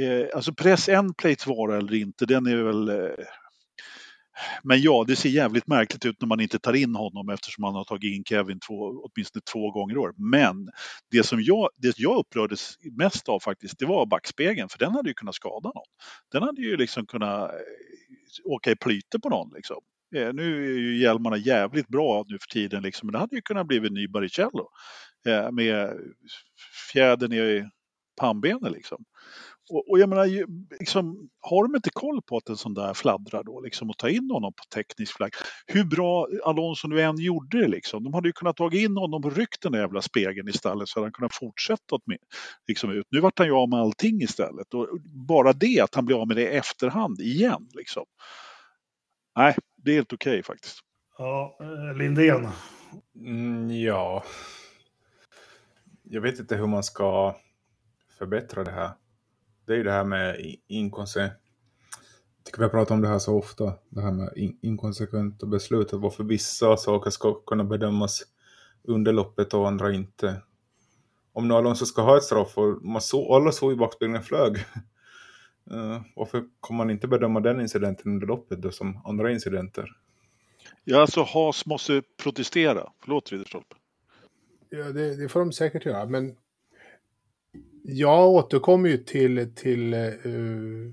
[0.00, 3.24] eh, alltså press en plates vara eller inte, den är väl eh,
[4.62, 7.74] men ja, det ser jävligt märkligt ut när man inte tar in honom eftersom man
[7.74, 10.14] har tagit in Kevin två, åtminstone två gånger i år.
[10.16, 10.70] Men
[11.10, 15.08] det som jag, det jag upprördes mest av faktiskt, det var backspegeln, för den hade
[15.10, 15.84] ju kunnat skada någon.
[16.32, 17.56] Den hade ju liksom kunnat eh,
[18.44, 19.50] åka i plyte på någon.
[19.54, 19.76] Liksom.
[20.16, 23.42] Eh, nu är ju hjälmarna jävligt bra nu för tiden, liksom, men det hade ju
[23.42, 24.68] kunnat bli en ny Baricello
[25.26, 25.96] eh, med
[26.92, 27.68] fjädern i
[28.20, 28.72] pannbenet.
[28.72, 29.04] Liksom.
[29.70, 30.26] Och, och, jag menar,
[30.80, 34.08] liksom, har de inte koll på att en sån där fladdrar då, liksom, och ta
[34.08, 35.32] in honom på teknisk flagg?
[35.66, 38.04] Hur bra Alonso nu än gjorde det, liksom.
[38.04, 40.98] de hade ju kunnat ta in honom och ryckt den där jävla spegeln istället så
[40.98, 42.18] hade han kunnat fortsätta med,
[42.68, 43.06] liksom, ut.
[43.10, 44.74] Nu vart han ju av med allting istället.
[44.74, 44.88] Och
[45.28, 47.68] bara det, att han blir av med det i efterhand igen.
[47.74, 48.04] Liksom.
[49.36, 50.78] Nej, det är helt okej okay, faktiskt.
[51.18, 52.48] Ja, eh, Lindén.
[53.14, 54.24] Mm, ja.
[56.02, 57.36] Jag vet inte hur man ska
[58.18, 58.90] förbättra det här.
[59.66, 61.32] Det är ju det här med inkonsekvent.
[62.36, 63.74] Jag tycker vi har pratat om det här så ofta.
[63.88, 65.92] Det här med in inkonsekventa beslut.
[65.92, 68.22] Varför vissa saker ska kunna bedömas
[68.82, 70.42] under loppet och andra inte.
[71.32, 74.56] Om nu Alonso ska ha ett straff och man så, alla såg ju backspegeln flög.
[75.72, 79.96] Uh, varför kommer man inte bedöma den incidenten under loppet då som andra incidenter?
[80.84, 82.92] Ja, alltså Haas måste protestera.
[83.00, 83.76] Förlåt Ridderstolpe.
[84.68, 86.36] Ja, det, det, får de säkert göra, men
[87.82, 90.92] jag återkommer ju till, till uh,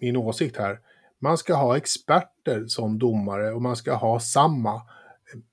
[0.00, 0.80] min åsikt här.
[1.18, 4.82] Man ska ha experter som domare och man ska ha samma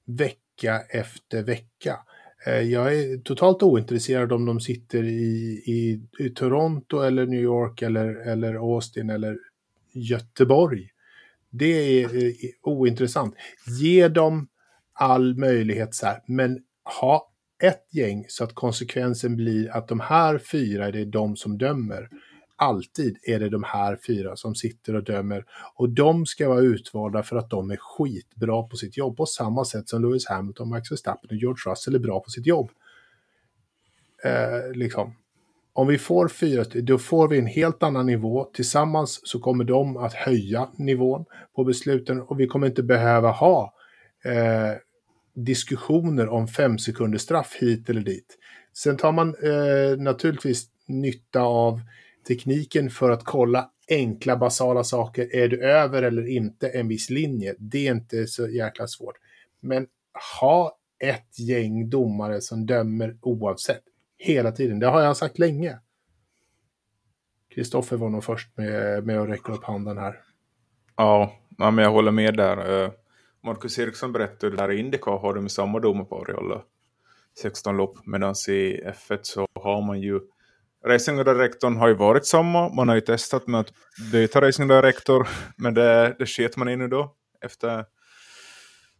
[0.05, 1.99] vecka efter vecka.
[2.45, 7.81] Eh, jag är totalt ointresserad om de sitter i, i, i Toronto eller New York
[7.81, 9.37] eller, eller Austin eller
[9.93, 10.89] Göteborg.
[11.49, 13.35] Det är eh, ointressant.
[13.79, 14.47] Ge dem
[14.93, 16.59] all möjlighet så här, men
[16.99, 17.29] ha
[17.63, 22.09] ett gäng så att konsekvensen blir att de här fyra, det är de som dömer
[22.55, 25.45] alltid är det de här fyra som sitter och dömer.
[25.75, 29.65] Och de ska vara utvalda för att de är skitbra på sitt jobb på samma
[29.65, 32.71] sätt som Lewis Hamilton, Max Verstappen och George Russell är bra på sitt jobb.
[34.23, 35.15] Eh, liksom.
[35.73, 38.49] Om vi får fyra, då får vi en helt annan nivå.
[38.53, 43.73] Tillsammans så kommer de att höja nivån på besluten och vi kommer inte behöva ha
[44.25, 44.77] eh,
[45.33, 48.37] diskussioner om fem sekunders straff hit eller dit.
[48.73, 51.81] Sen tar man eh, naturligtvis nytta av
[52.23, 55.35] tekniken för att kolla enkla basala saker.
[55.35, 57.55] Är du över eller inte en viss linje?
[57.57, 59.15] Det är inte så jäkla svårt.
[59.59, 59.87] Men
[60.41, 63.83] ha ett gäng domare som dömer oavsett.
[64.17, 64.79] Hela tiden.
[64.79, 65.79] Det har jag sagt länge.
[67.55, 70.21] Kristoffer var nog först med, med att räcka upp handen här.
[70.95, 72.83] Ja, ja men jag håller med där.
[72.83, 72.91] Eh,
[73.43, 76.61] Marcus Eriksson berättade där i Indycar har de samma domar i alla
[77.41, 77.97] 16 lopp.
[78.05, 80.19] Medan i F1 så har man ju
[80.85, 82.69] Racingdirektorn har ju varit samma.
[82.69, 83.73] Man har ju testat med att
[84.11, 85.27] byta racingdirektor.
[85.57, 87.15] Men det, det sket man i nu då.
[87.45, 87.85] Efter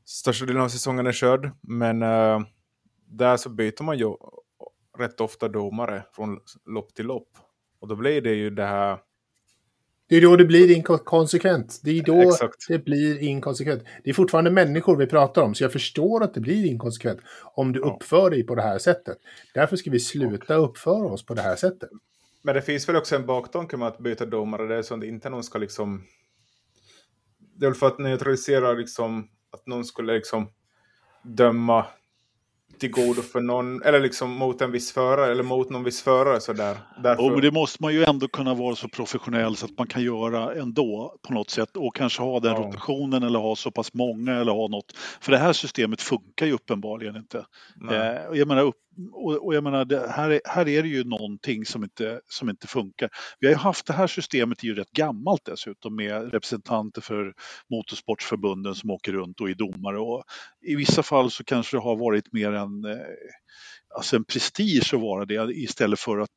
[0.06, 1.52] största delen av säsongen är körd.
[1.62, 2.42] Men uh,
[3.08, 4.14] där så byter man ju
[4.98, 7.30] rätt ofta domare från lopp till lopp.
[7.80, 8.98] Och då blir det ju det här
[10.14, 11.80] det är då det blir inkonsekvent.
[11.84, 12.66] Det är då Exakt.
[12.68, 13.84] det blir inkonsekvent.
[14.04, 17.20] Det är fortfarande människor vi pratar om, så jag förstår att det blir inkonsekvent
[17.56, 17.86] om du ja.
[17.86, 19.18] uppför dig på det här sättet.
[19.54, 21.90] Därför ska vi sluta uppföra oss på det här sättet.
[22.44, 25.04] Men det finns väl också en baktanke med att byta domare, det är så att
[25.04, 26.04] inte någon ska liksom...
[27.56, 30.50] Det är väl för att neutralisera liksom, att någon skulle liksom
[31.24, 31.86] döma
[32.78, 36.40] till godo för någon, eller liksom mot en viss förare, eller mot någon viss förare
[36.40, 36.78] sådär.
[37.04, 37.24] Därför...
[37.24, 40.54] Och det måste man ju ändå kunna vara så professionell så att man kan göra
[40.54, 42.58] ändå på något sätt och kanske ha den ja.
[42.58, 44.98] rotationen eller ha så pass många eller ha något.
[45.22, 47.46] För det här systemet funkar ju uppenbarligen inte.
[47.92, 48.76] Eh, jag menar, upp,
[49.12, 52.50] och, och, jag menar, det, här, är, här är det ju någonting som inte, som
[52.50, 53.10] inte funkar.
[53.40, 57.34] Vi har ju haft det här systemet är ju rätt gammalt dessutom med representanter för
[57.70, 60.24] motorsportsförbunden som åker runt och är domare och
[60.62, 62.98] i vissa fall så kanske det har varit mer en eh,
[63.96, 66.30] alltså en prestige att vara det istället för att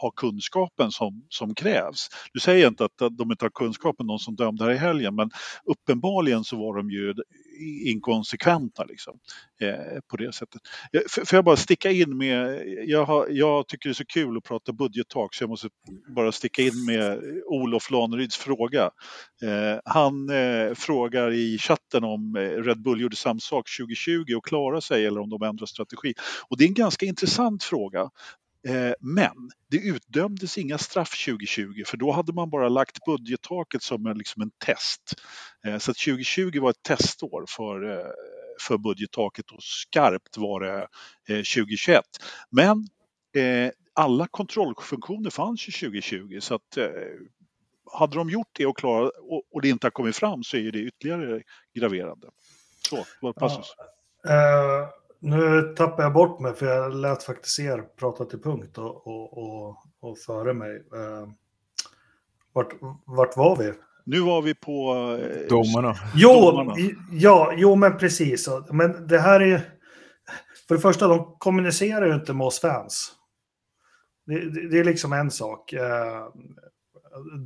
[0.00, 2.08] ha kunskapen som, som krävs.
[2.34, 5.14] Nu säger jag inte att de inte har kunskapen, de som dömde här i helgen,
[5.14, 5.30] men
[5.64, 7.14] uppenbarligen så var de ju
[7.84, 9.18] inkonsekventa liksom,
[9.60, 10.62] eh, på det sättet.
[10.92, 14.36] Eh, får jag bara sticka in med, jag, har, jag tycker det är så kul
[14.36, 15.68] att prata budgettak så jag måste
[16.08, 18.90] bara sticka in med Olof Laneryds fråga.
[19.42, 24.44] Eh, han eh, frågar i chatten om eh, Red Bull gjorde samma sak 2020 och
[24.44, 26.14] klarade sig eller om de ändrar strategi.
[26.48, 28.10] Och det är en ganska intressant fråga.
[28.68, 34.06] Eh, men det utdömdes inga straff 2020 för då hade man bara lagt budgettaket som
[34.06, 35.14] en, liksom en test.
[35.66, 38.06] Eh, så 2020 var ett testår för, eh,
[38.60, 40.88] för budgettaket och skarpt var det
[41.26, 42.04] 2021.
[42.50, 42.88] Men
[43.94, 46.78] alla kontrollfunktioner fanns ju 2020 så att
[47.92, 49.12] hade de gjort det och, klarat,
[49.52, 51.42] och det inte har kommit fram så är det ytterligare
[51.74, 52.28] graverande.
[52.88, 53.74] Så, var passus.
[54.22, 59.06] Ja, nu tappar jag bort mig för jag lät faktiskt er prata till punkt och,
[59.06, 60.76] och, och, och före mig.
[60.76, 61.28] Uh,
[62.52, 62.72] vart,
[63.04, 63.72] vart var vi?
[64.04, 64.94] Nu var vi på...
[64.94, 65.94] Uh, domarna.
[66.14, 66.74] Jo, domarna.
[67.12, 68.48] Ja, jo, men precis.
[68.70, 69.60] Men det här är...
[70.68, 73.12] För det första, de kommunicerar ju inte med oss fans.
[74.26, 75.72] Det, det, det är liksom en sak.
[75.72, 75.80] Uh,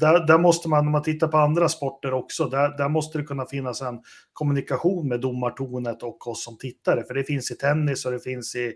[0.00, 3.24] där, där, måste man, om man tittar på andra sporter också, där, där måste det
[3.24, 4.00] kunna finnas en
[4.32, 7.04] kommunikation med domartornet och oss som tittare.
[7.04, 8.72] För det finns i tennis och det finns i,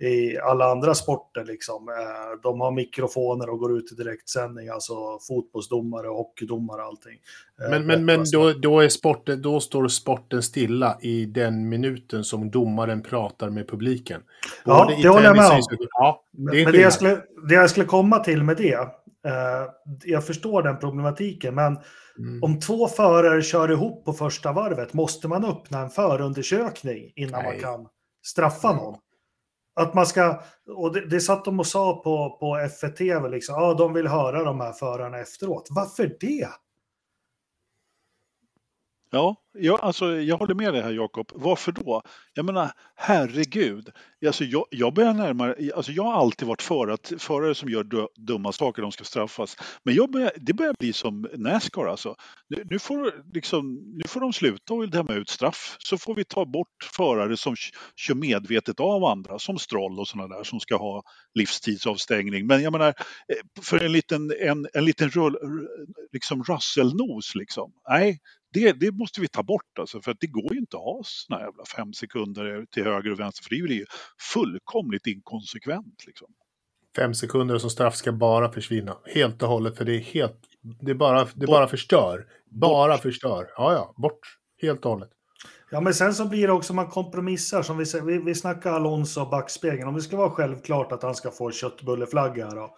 [0.00, 1.44] i alla andra sporter.
[1.44, 1.88] Liksom.
[1.88, 4.94] Eh, de har mikrofoner och går ut i direktsändning, alltså
[5.28, 7.18] fotbollsdomare, hockeydomare och allting.
[7.62, 12.24] Eh, men, men, men då, då, är sporten, då står sporten stilla i den minuten
[12.24, 14.22] som domaren pratar med publiken.
[14.64, 15.60] Både ja, det håller jag med om.
[15.90, 18.88] Ja, det men det jag, skulle, det jag skulle komma till med det,
[19.24, 19.70] Eh,
[20.04, 21.78] jag förstår den problematiken, men
[22.18, 22.42] mm.
[22.42, 27.52] om två förare kör ihop på första varvet, måste man öppna en förundersökning innan Nej.
[27.52, 27.88] man kan
[28.24, 28.98] straffa någon?
[29.74, 30.40] Att man ska,
[30.76, 34.44] och det, det satt de och sa på, på F1 liksom, ah, de vill höra
[34.44, 35.68] de här förarna efteråt.
[35.70, 36.48] Varför det?
[39.14, 41.32] Ja, jag, alltså, jag håller med dig här Jakob.
[41.34, 42.02] Varför då?
[42.32, 43.88] Jag menar, herregud.
[44.26, 47.86] Alltså, jag, jag börjar närmare, alltså, jag har alltid varit för att förare som gör
[48.26, 49.56] dumma saker, de ska straffas.
[49.84, 52.14] Men jag börjar, det börjar bli som Nascar alltså.
[52.48, 55.76] Nu, nu, får, liksom, nu får de sluta och döma ut straff.
[55.78, 57.56] Så får vi ta bort förare som
[57.96, 61.02] kör medvetet av andra, som Stroll och sådana där som ska ha
[61.34, 62.46] livstidsavstängning.
[62.46, 65.36] Men jag menar, eh, för en liten, en, en liten rull,
[66.12, 67.72] liksom Russell-nos liksom.
[67.88, 68.18] Nej,
[68.54, 71.00] det, det, måste vi ta bort alltså, för att det går ju inte att ha
[71.04, 73.86] såna jävla fem sekunder till höger och vänster, för det blir ju
[74.32, 76.04] fullkomligt inkonsekvent.
[76.06, 76.28] Liksom.
[76.96, 80.40] Fem sekunder som straff ska bara försvinna, helt och hållet, för det är helt,
[80.80, 82.26] det bara, det bara förstör.
[82.50, 83.02] Bara bort.
[83.02, 83.46] förstör.
[83.56, 84.20] Ja, ja, bort,
[84.62, 85.10] helt och hållet.
[85.70, 89.20] Ja, men sen så blir det också man kompromissar, som vi, vi, vi snackar Alonso
[89.20, 92.76] och backspegeln, om det ska vara självklart att han ska få köttbulleflagga då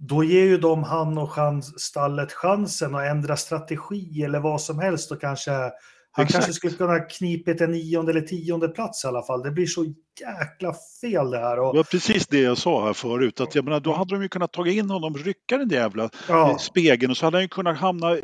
[0.00, 4.78] då ger ju de han och chans, stallet chansen att ändra strategi eller vad som
[4.78, 5.70] helst och kanske
[6.12, 6.44] han Exakt.
[6.44, 9.42] kanske skulle kunna knipit en nionde eller tionde plats i alla fall.
[9.42, 9.84] Det blir så
[10.20, 11.58] jäkla fel det här.
[11.58, 11.72] Och...
[11.72, 13.40] Det var precis det jag sa här förut.
[13.40, 16.58] Att jag menar, då hade de ju kunnat ta in honom, rycka den jävla ja.
[16.58, 18.16] spegeln och så hade han ju kunnat hamna,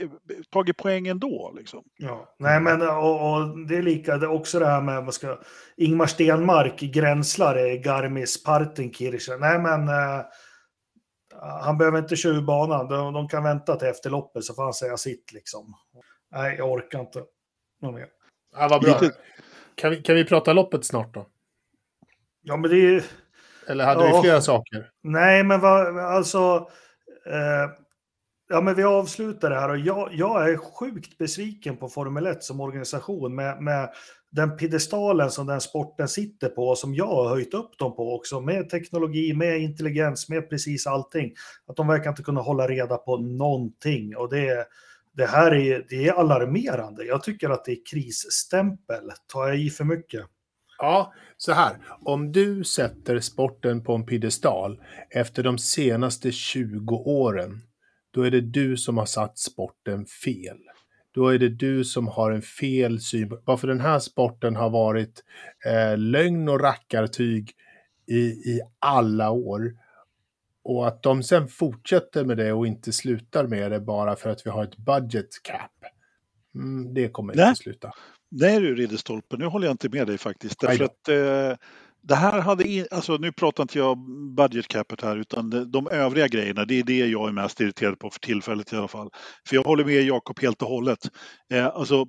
[0.53, 1.55] tagit poäng ändå.
[1.57, 1.83] Liksom.
[1.99, 2.35] Ja.
[2.39, 5.39] Nej men och, och, det är lika, det är också det här med vad ska,
[5.77, 9.41] Ingmar Stenmark, gränslare, Garmis Partenkirchen.
[9.41, 10.25] Nej men eh,
[11.41, 12.89] han behöver inte köra banan.
[12.89, 15.75] De, de kan vänta till efter loppet så får han säga sitt liksom.
[16.33, 17.23] Nej, jag orkar inte.
[17.83, 18.07] Någon mer.
[18.57, 19.01] Ja, vad bra.
[19.75, 21.27] Kan vi, kan vi prata loppet snart då?
[22.43, 23.05] Ja, men det är
[23.69, 24.91] Eller hade ja, vi flera saker?
[25.03, 26.69] Nej, men vad, alltså...
[27.27, 27.71] Eh,
[28.49, 32.43] ja, men vi avslutar det här och jag, jag är sjukt besviken på Formel 1
[32.43, 33.91] som organisation med, med
[34.37, 38.15] den piedestalen som den sporten sitter på och som jag har höjt upp dem på
[38.15, 41.35] också med teknologi, med intelligens, med precis allting.
[41.67, 44.67] Att de verkar inte kunna hålla reda på någonting och det,
[45.13, 47.05] det här är, det är alarmerande.
[47.05, 49.11] Jag tycker att det är krisstämpel.
[49.33, 50.27] Tar jag i för mycket?
[50.79, 51.77] Ja, så här.
[52.03, 57.61] Om du sätter sporten på en piedestal efter de senaste 20 åren,
[58.11, 60.59] då är det du som har satt sporten fel
[61.17, 63.39] då är det du som har en fel syn.
[63.45, 65.25] Varför den här sporten har varit
[65.67, 67.53] eh, lögn och rackartyg
[68.07, 69.77] i, i alla år.
[70.65, 74.47] Och att de sen fortsätter med det och inte slutar med det bara för att
[74.47, 75.71] vi har ett budget cap.
[76.55, 77.93] Mm, det kommer inte sluta.
[78.31, 80.61] Nej du Ridderstolpe, nu håller jag inte med dig faktiskt.
[80.61, 81.59] Därför att eh,
[82.09, 83.99] det här hade, in, alltså nu pratar inte jag
[84.37, 87.99] budget capet här utan de, de övriga grejerna, det är det jag är mest irriterad
[87.99, 89.11] på för tillfället i alla fall.
[89.49, 90.99] För jag håller med Jakob helt och hållet.
[91.53, 92.07] Eh, alltså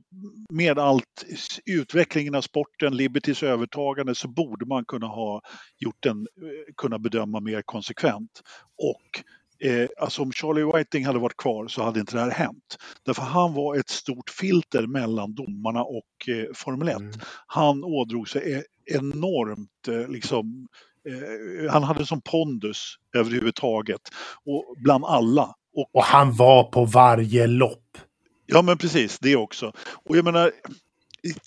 [0.53, 1.25] med allt,
[1.65, 5.41] utvecklingen av sporten, Libertys övertagande så borde man kunna ha
[5.77, 8.41] gjort den, eh, kunna bedöma mer konsekvent.
[8.77, 9.23] Och
[9.69, 12.77] eh, alltså om Charlie Whiting hade varit kvar så hade inte det här hänt.
[13.05, 16.97] Därför han var ett stort filter mellan domarna och eh, Formel 1.
[16.97, 17.11] Mm.
[17.47, 20.67] Han ådrog sig e-, enormt eh, liksom
[21.07, 24.01] eh, han hade som pondus överhuvudtaget
[24.45, 25.55] och bland alla.
[25.75, 27.97] Och, och han var på varje lopp.
[28.45, 29.73] Ja men precis, det också.
[30.05, 30.51] Och jag menar,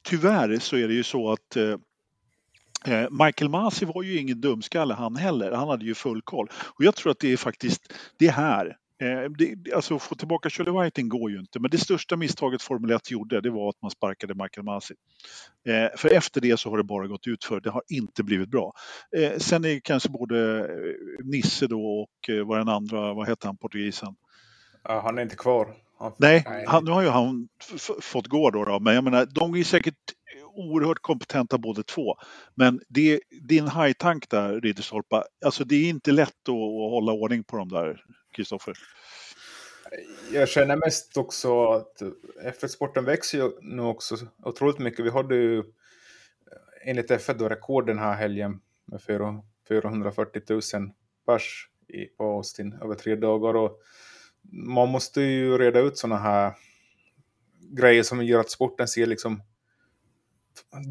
[0.03, 1.77] tyvärr så är det ju så att eh,
[2.95, 6.49] eh, Michael Masi var ju ingen dumskalle han heller, han hade ju full koll.
[6.53, 10.85] Och jag tror att det är faktiskt det här Eh, det, alltså få tillbaka Shirley
[10.85, 13.91] Whiting går ju inte, men det största misstaget Formel 1 gjorde det var att man
[13.91, 14.95] sparkade Michael Masi.
[15.67, 18.49] Eh, för efter det så har det bara gått ut för det har inte blivit
[18.49, 18.73] bra.
[19.17, 23.47] Eh, sen är kanske både eh, Nisse då och eh, vad den andra, vad heter
[23.47, 24.15] han, portugisen?
[24.85, 25.77] Ja, han är inte kvar.
[25.99, 26.13] Han...
[26.17, 27.49] Nej, han, nu har ju han
[28.01, 29.95] fått gå då, då, men jag menar, de är säkert
[30.55, 32.17] oerhört kompetenta båda två.
[32.55, 37.45] Men det, din hajtank där, Ridderstolpa, alltså det är inte lätt att, att hålla ordning
[37.45, 38.75] på dem där, Kristoffer.
[40.33, 42.03] Jag känner mest också att
[42.45, 45.05] F1-sporten växer ju nu också otroligt mycket.
[45.05, 45.65] Vi hade ju
[46.85, 49.03] enligt F1 då rekord den här helgen med
[49.69, 50.61] 440 000
[51.27, 51.69] pers
[52.17, 53.57] på Austin över tre dagar.
[53.57, 53.81] Och
[54.53, 56.55] man måste ju reda ut sådana här
[57.61, 59.43] grejer som gör att sporten ser liksom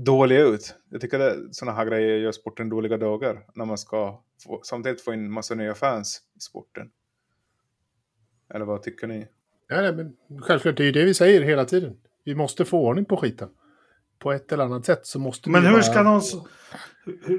[0.05, 0.75] dålig ut.
[0.89, 5.01] Jag tycker att sådana här grejer gör sporten dåliga dagar när man ska få, samtidigt
[5.01, 6.91] få in massa nya fans i sporten.
[8.53, 9.27] Eller vad tycker ni?
[9.67, 11.97] Ja, nej, men självklart, det är ju det vi säger hela tiden.
[12.23, 13.49] Vi måste få ordning på skiten.
[14.19, 15.83] På ett eller annat sätt så måste Men hur bara...
[15.83, 16.21] ska, någon,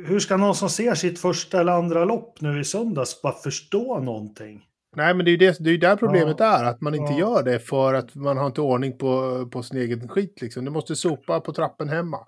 [0.07, 3.99] hur ska någon som ser sitt första eller andra lopp nu i söndags bara förstå
[3.99, 4.67] någonting?
[4.97, 6.59] Nej, men det är ju det, det är där problemet ja.
[6.59, 7.19] är, att man inte ja.
[7.19, 10.41] gör det för att man har inte ordning på, på sin egen skit.
[10.41, 10.65] Liksom.
[10.65, 12.19] Du måste sopa på trappen hemma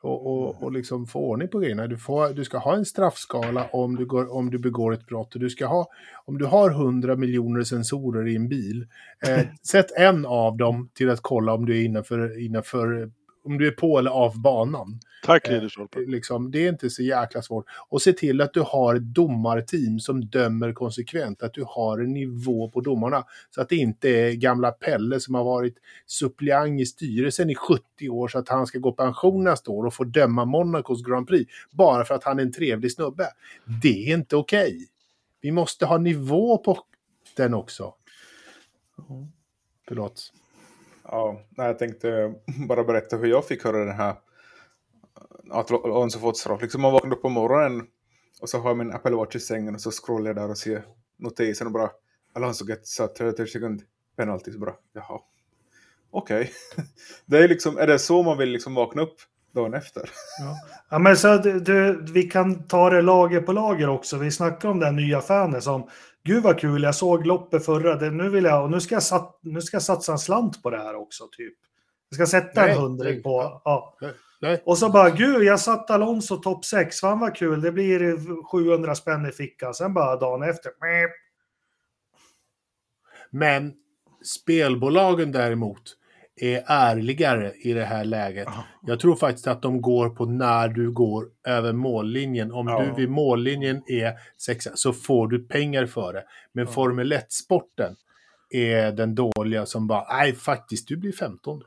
[0.00, 1.86] och, och, och liksom få ordning på grejerna.
[1.86, 5.34] Du, får, du ska ha en straffskala om du, går, om du begår ett brott.
[5.34, 5.88] Och du ska ha,
[6.24, 8.86] om du har 100 miljoner sensorer i en bil,
[9.26, 13.10] eh, sätt en av dem till att kolla om du är innanför, innanför
[13.44, 15.00] om du är på eller av banan.
[15.22, 15.98] Tack Ridderstolpe.
[15.98, 17.64] Eh, liksom, det är inte så jäkla svårt.
[17.88, 21.42] Och se till att du har ett domarteam som dömer konsekvent.
[21.42, 23.24] Att du har en nivå på domarna.
[23.54, 28.08] Så att det inte är gamla Pelle som har varit suppleant i styrelsen i 70
[28.08, 31.52] år så att han ska gå pension nästa år och få döma Monacos Grand Prix.
[31.70, 33.26] Bara för att han är en trevlig snubbe.
[33.82, 34.68] Det är inte okej.
[34.68, 34.86] Okay.
[35.40, 36.78] Vi måste ha nivå på
[37.36, 37.94] den också.
[39.88, 40.32] Förlåt.
[41.04, 42.34] Ja, jag tänkte
[42.68, 44.14] bara berätta hur jag fick höra den här
[45.50, 46.62] att Alonso fått straff.
[46.62, 47.86] Liksom man vaknar upp på morgonen
[48.40, 50.58] och så har jag min Apple Watch i sängen och så scrollar jag där och
[50.58, 50.84] ser
[51.18, 51.90] notisen och bara
[52.34, 53.82] Alonso gets 30 sekund
[54.16, 54.52] penalty.
[54.52, 55.20] Så bara, jaha.
[56.10, 56.40] Okej.
[56.40, 56.84] Okay.
[57.26, 59.16] det är liksom, är det så man vill liksom vakna upp
[59.54, 60.10] dagen efter?
[60.40, 60.56] Ja,
[60.90, 64.16] ja men så du, du, vi kan ta det lager på lager också.
[64.16, 65.88] Vi snackar om den nya fanen som
[66.22, 69.02] Gud vad kul, jag såg loppet förra, det, nu vill jag, och nu ska jag,
[69.02, 71.54] sat, nu ska jag satsa en slant på det här också, typ.
[72.08, 73.98] Jag ska sätta nej, en hundring på, ja.
[74.40, 74.62] Nej.
[74.66, 78.94] Och så bara, gud, jag satt Alonso topp 6, fan vad kul, det blir 700
[78.94, 79.74] spänn i fickan.
[79.74, 80.72] Sen bara dagen efter,
[83.30, 83.72] Men
[84.24, 85.96] spelbolagen däremot,
[86.40, 88.48] är ärligare i det här läget.
[88.48, 88.64] Aha.
[88.82, 92.52] Jag tror faktiskt att de går på när du går över mållinjen.
[92.52, 92.82] Om ja.
[92.82, 96.24] du vid mållinjen är sexa så får du pengar för det.
[96.52, 96.72] Men ja.
[96.72, 97.96] Formel 1-sporten
[98.50, 101.62] är den dåliga som bara, nej faktiskt, du blir 15.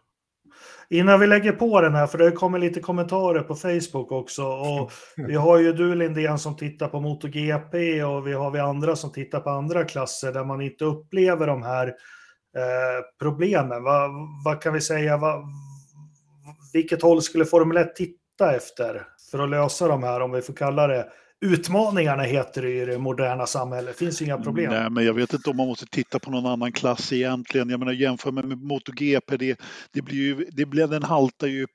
[0.90, 4.44] Innan vi lägger på den här, för det kommer lite kommentarer på Facebook också.
[4.44, 4.92] Och
[5.28, 9.12] vi har ju du Lindén som tittar på MotoGP och vi har vi andra som
[9.12, 11.94] tittar på andra klasser där man inte upplever de här
[12.58, 13.84] Eh, problemen?
[13.84, 14.12] Vad,
[14.46, 15.18] vad kan vi säga?
[15.18, 15.44] Vad,
[16.74, 20.54] vilket håll skulle Formel 1 titta efter för att lösa de här, om vi får
[20.54, 21.08] kalla det,
[21.44, 23.98] Utmaningarna heter det i det moderna samhället.
[24.00, 24.72] Det finns inga problem.
[24.72, 27.70] Nej, men jag vet inte om man måste titta på någon annan klass egentligen.
[27.70, 29.60] Jag menar jämför med, med MotoGP, det,
[29.92, 31.68] det blir ju, det blir, den haltar ju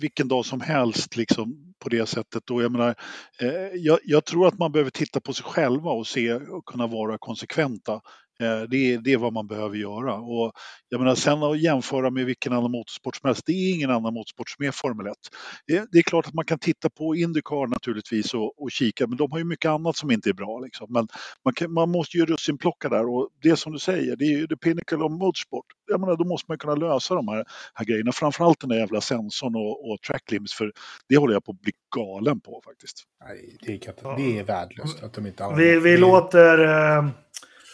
[0.00, 2.50] vilken dag som helst liksom på det sättet.
[2.50, 2.94] Och jag, menar,
[3.40, 6.86] eh, jag, jag, tror att man behöver titta på sig själva och se och kunna
[6.86, 8.00] vara konsekventa.
[8.42, 10.14] Eh, det är, det är vad man behöver göra.
[10.14, 10.52] Och
[10.88, 14.14] jag menar, sen att jämföra med vilken annan motorsport som helst, det är ingen annan
[14.14, 15.14] motorsport som är Formel 1.
[15.92, 19.32] Det är klart att man kan titta på Indycar naturligtvis och, och kika, men de
[19.32, 20.60] har ju mycket annat som inte är bra.
[20.60, 20.86] Liksom.
[20.90, 21.08] Men
[21.44, 24.46] man, kan, man måste ju russinplocka där och det som du säger, det är ju
[24.46, 25.66] the pinnacle of motorsport.
[25.86, 29.00] Jag menar, då måste man kunna lösa de här, här grejerna, framförallt den där jävla
[29.00, 30.72] sensorn och, och track limits, för
[31.08, 33.04] det håller jag på att bli galen på faktiskt.
[33.24, 35.56] Nej, det är, det är värdelöst att de inte har...
[35.56, 36.64] Vi, vi låter...
[36.64, 37.10] Uh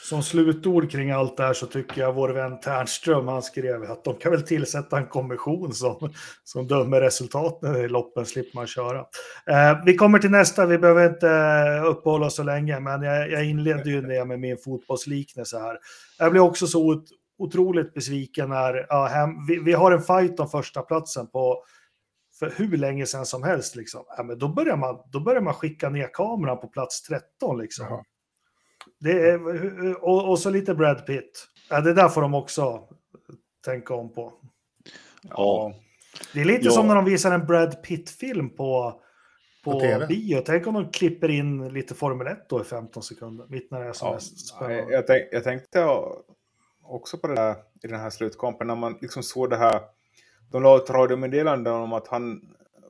[0.05, 4.05] som slutord kring allt det här så tycker jag vår vän Ternström, han skrev att
[4.05, 6.13] de kan väl tillsätta en kommission som,
[6.45, 8.99] som dömer resultaten i loppen, slipper man köra.
[9.47, 13.31] Eh, vi kommer till nästa, vi behöver inte eh, uppehålla oss så länge, men jag,
[13.31, 15.79] jag inledde ju det med min fotbollsliknelse här.
[16.19, 17.03] Jag blir också så
[17.39, 21.65] otroligt besviken när ja, hem, vi, vi, har en fight om första platsen på
[22.39, 23.77] för hur länge sedan som helst.
[23.77, 24.05] Liksom.
[24.17, 27.59] Ja, men då, börjar man, då börjar man skicka ner kameran på plats 13.
[27.59, 27.87] Liksom.
[27.91, 28.05] Jaha.
[29.05, 31.47] Är, och, och, så lite Brad Pitt.
[31.71, 32.89] Ja, det där får de också
[33.65, 34.33] tänka om på.
[35.23, 35.75] Ja.
[36.35, 36.71] Det är lite ja.
[36.71, 39.01] som när de visar en Brad Pitt-film på,
[39.65, 40.43] på, på bio.
[40.47, 43.89] Tänk om de klipper in lite Formel 1 då i 15 sekunder, mitt när det
[43.89, 44.15] är som ja.
[44.15, 44.93] mest spännande.
[44.93, 45.87] Jag, tänk, jag tänkte
[46.83, 49.81] också på det där i den här slutkampen, när man liksom såg det här.
[50.51, 52.41] De la ett radiomeddelande om att han,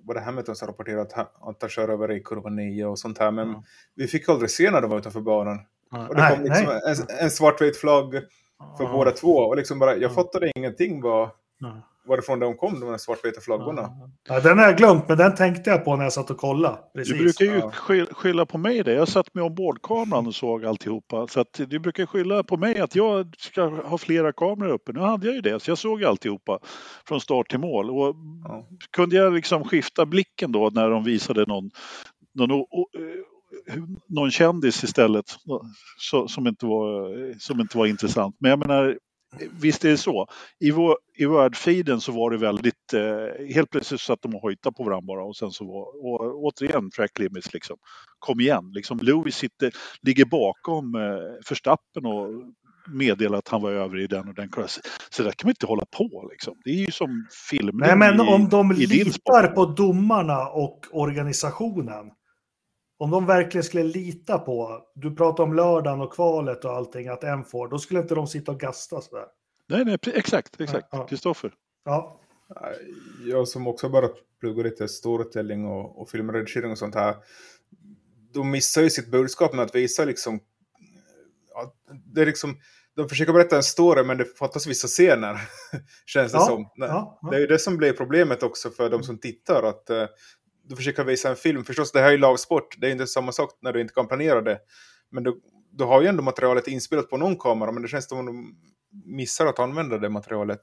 [0.01, 2.99] var det Hamilton som rapporterade att han, att han kör över i kurva 9 och
[2.99, 3.63] sånt här, men mm.
[3.95, 5.59] vi fick aldrig se när de var utanför banan.
[6.09, 8.15] Och det nej, kom liksom en, en svartvit flagg
[8.79, 9.37] för båda två.
[9.37, 11.31] Och liksom bara, jag fattade ingenting vad,
[12.09, 13.91] varifrån de kom, de här svartvita flaggorna.
[14.29, 16.79] Ja, den har jag glömt, men den tänkte jag på när jag satt och kollade.
[16.95, 17.13] Precis.
[17.13, 17.59] Du brukar ju
[17.99, 18.07] ja.
[18.11, 18.93] skylla på mig det.
[18.93, 21.27] Jag satt med ombordkameran och såg alltihopa.
[21.27, 24.93] Så att du brukar skylla på mig att jag ska ha flera kameror uppe.
[24.93, 26.59] Nu hade jag ju det, så jag såg alltihopa
[27.09, 27.91] från start till mål.
[27.91, 28.69] Och ja.
[28.91, 31.71] Kunde jag liksom skifta blicken då när de visade någon,
[32.35, 32.65] någon
[34.07, 35.25] någon kändis istället
[35.99, 38.37] så, som, inte var, som inte var intressant.
[38.41, 38.99] Men jag menar,
[39.61, 40.27] visst är det så.
[40.61, 44.41] I, vår, i Word-feeden så var det väldigt, eh, helt plötsligt så att de och
[44.41, 47.77] hojtade på varandra bara och sen så var, och, återigen track limits liksom.
[48.19, 52.29] Kom igen, liksom Louis sitter, ligger bakom eh, Förstappen och
[52.89, 54.83] meddela att han var över i den och den klassen.
[55.11, 56.55] Så där kan man inte hålla på liksom.
[56.65, 62.11] Det är ju som filmning Nej, men om de litar på domarna och organisationen
[63.05, 67.25] om de verkligen skulle lita på, du pratar om lördagen och kvalet och allting, att
[67.25, 69.27] en får, då skulle inte de sitta och gasta sådär.
[69.69, 71.09] Nej, nej, exakt, exakt.
[71.09, 71.53] Kristoffer.
[71.85, 72.21] Ja.
[73.27, 74.09] Jag som också bara
[74.41, 77.17] pluggar lite storytelling och, och filmredigering och sånt här,
[78.33, 80.41] de missar ju sitt budskap med att visa liksom,
[82.05, 82.57] det är liksom,
[82.97, 85.41] de försöker berätta en story men det fattas vissa scener,
[86.07, 86.71] känns det ja, som.
[86.75, 87.31] Ja, ja.
[87.31, 90.07] Det är ju det som blir problemet också för de som tittar, att uh,
[90.69, 91.65] du försöker visa en film.
[91.65, 92.77] Förstås, det här är ju lagsport.
[92.81, 94.59] Det är inte samma sak när du inte kan planera det.
[95.11, 95.41] Men du,
[95.73, 98.55] du har ju ändå materialet inspelat på någon kamera, men det känns som att de
[99.05, 100.63] missar att använda det materialet.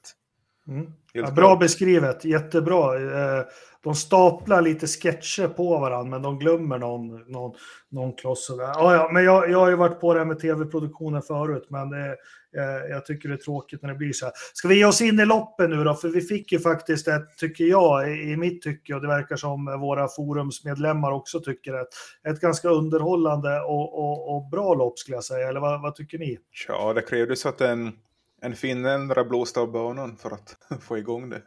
[0.68, 0.92] Mm.
[1.12, 2.96] Ja, bra beskrivet, jättebra.
[2.96, 3.44] Eh,
[3.82, 7.54] de staplar lite sketcher på varandra, men de glömmer någon, någon,
[7.88, 8.46] någon kloss.
[8.58, 11.92] Ja, ja, men jag, jag har ju varit på det här med tv-produktionen förut, men
[11.92, 12.14] Eh,
[12.90, 14.34] jag tycker det är tråkigt när det blir så här.
[14.52, 15.94] Ska vi ge oss in i loppen nu då?
[15.94, 19.64] För vi fick ju faktiskt ett, tycker jag, i mitt tycke, och det verkar som
[19.64, 21.88] våra forumsmedlemmar också tycker, ett,
[22.28, 25.48] ett ganska underhållande och, och, och bra lopp skulle jag säga.
[25.48, 26.38] Eller vad, vad tycker ni?
[26.68, 27.92] Ja, det krävdes att en,
[28.42, 31.42] en finländare blåste av banan för att få igång det.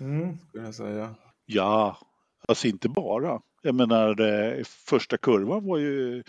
[0.00, 0.38] Mm.
[0.48, 1.14] Skulle jag säga.
[1.46, 1.98] Ja,
[2.48, 3.40] alltså inte bara.
[3.62, 6.22] Jag menar, första kurvan var ju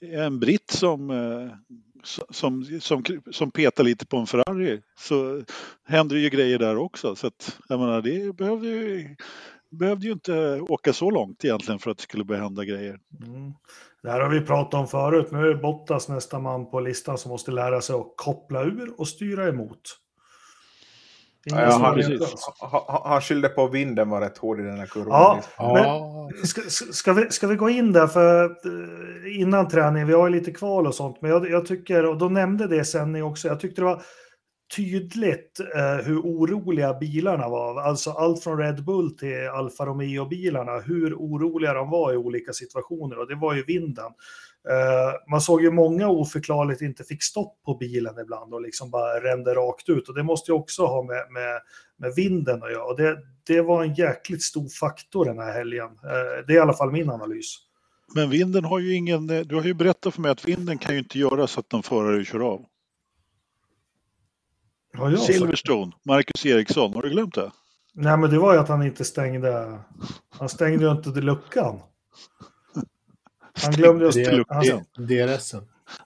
[0.00, 1.50] en britt som eh,
[2.30, 5.42] som, som, som petar lite på en Ferrari så
[5.84, 7.16] händer det ju grejer där också.
[7.16, 9.16] Så att, jag menar, det behövde ju,
[9.70, 12.98] behövde ju inte åka så långt egentligen för att det skulle börja hända grejer.
[13.26, 13.52] Mm.
[14.02, 15.28] Det här har vi pratat om förut.
[15.32, 19.08] Nu är Bottas nästa man på listan som måste lära sig att koppla ur och
[19.08, 19.80] styra emot.
[21.44, 22.02] Ja, han,
[22.70, 25.10] han, han skyllde på vinden var rätt hård i den här kurvan.
[25.10, 26.60] Ja, men ska,
[26.92, 30.52] ska, vi, ska vi gå in där för eh, innan träningen, vi har ju lite
[30.52, 33.80] kval och sånt, men jag, jag tycker, och då nämnde det sen också, jag tyckte
[33.80, 34.02] det var
[34.76, 37.80] tydligt eh, hur oroliga bilarna var.
[37.80, 43.18] Alltså allt från Red Bull till Alfa Romeo-bilarna, hur oroliga de var i olika situationer
[43.18, 44.12] och det var ju vinden.
[44.70, 49.20] Uh, man såg ju många oförklarligt inte fick stopp på bilen ibland och liksom bara
[49.20, 50.08] rände rakt ut.
[50.08, 51.60] Och det måste ju också ha med, med,
[51.96, 52.84] med vinden att göra.
[52.84, 55.88] Och det, det var en jäkligt stor faktor den här helgen.
[55.88, 57.56] Uh, det är i alla fall min analys.
[58.14, 59.26] Men vinden har ju ingen...
[59.26, 61.82] Du har ju berättat för mig att vinden kan ju inte göra så att en
[61.82, 62.64] förare kör av.
[64.92, 67.50] Ja, Silverstone, Marcus Eriksson, har du glömt det?
[67.94, 69.78] Nej, men det var ju att han inte stängde...
[70.28, 71.80] Han stängde ju inte luckan.
[73.62, 74.18] Han glömde just
[74.96, 75.54] DRS.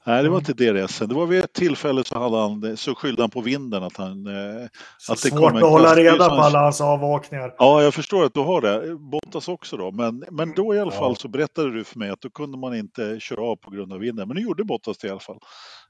[0.06, 0.98] Nej, det var inte DRS.
[0.98, 3.82] Det var vid ett tillfälle så, hade han, så skyllde han på vinden.
[3.82, 4.66] Att han, eh,
[4.98, 7.54] så att det svårt att hålla reda på alla hans avvakningar.
[7.58, 8.96] Ja, jag förstår att du har det.
[8.96, 9.90] Bottas också då.
[9.90, 12.74] Men, men då i alla fall så berättade du för mig att då kunde man
[12.74, 14.28] inte köra av på grund av vinden.
[14.28, 15.38] Men nu gjorde Bottas det i alla fall.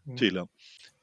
[0.07, 0.19] Mm.
[0.19, 0.49] Tydligen.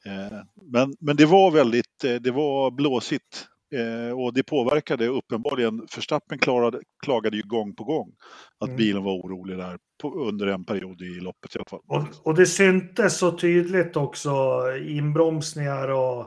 [0.06, 0.38] Eh,
[0.72, 6.38] men, men det var väldigt, eh, det var blåsigt Eh, och det påverkade uppenbarligen, Verstappen
[6.38, 8.12] klarade, klagade ju gång på gång
[8.60, 8.76] att Mm.
[8.76, 11.80] bilen var orolig där på, under en period i loppet i alla fall.
[11.86, 16.20] Och, och det syntes så tydligt också, inbromsningar och...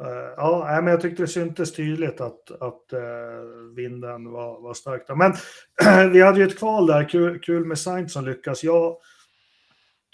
[0.00, 3.00] eh, ja, men jag tyckte det syntes tydligt att, att eh,
[3.76, 5.06] vinden var, var stark.
[5.06, 5.14] där.
[5.14, 5.32] Men
[6.12, 8.64] vi hade ju ett kval där, kul, kul med Sainz som lyckas.
[8.64, 8.96] Jag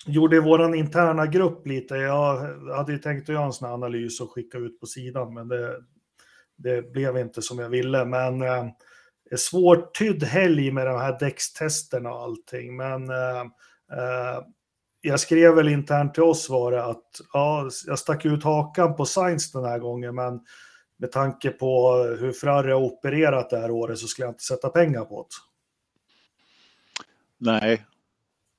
[0.06, 2.36] gjorde i vår interna grupp lite, jag
[2.76, 5.48] hade ju tänkt att göra en sån här analys och skicka ut på sidan, men
[5.48, 5.76] det,
[6.62, 8.04] det blev inte som jag ville.
[8.04, 8.66] Men eh,
[9.36, 12.76] svårtydd helg med de här däckstesterna och allting.
[12.76, 13.40] Men eh,
[13.92, 14.44] eh,
[15.00, 19.06] jag skrev väl internt till oss var det att ja, jag stack ut hakan på
[19.06, 20.40] Sainz den här gången, men
[20.96, 24.68] med tanke på hur Ferrari har opererat det här året så skulle jag inte sätta
[24.68, 25.28] pengar på det.
[27.38, 27.84] Nej,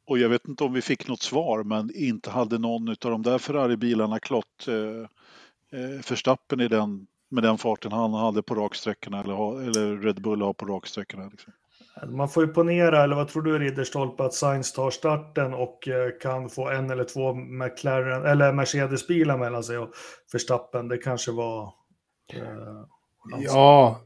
[0.08, 3.22] och jag vet inte om vi fick något svar, men inte hade någon av de
[3.22, 5.02] där Ferrari-bilarna klott eh,
[5.80, 10.41] eh Förstappen i den, med den farten han hade på raksträckorna eller, eller Red Bull
[10.41, 11.29] har på raksträckorna.
[11.32, 11.53] Liksom.
[12.17, 16.09] Man får ju ponera, eller vad tror du Ridderstolpe, att Sainz tar starten och eh,
[16.21, 19.89] kan få en eller två McLaren, eller Mercedes-bilar mellan sig och
[20.34, 20.88] Verstappen.
[20.88, 21.63] Det kanske var...
[22.34, 22.86] Eh,
[23.39, 23.99] Ja,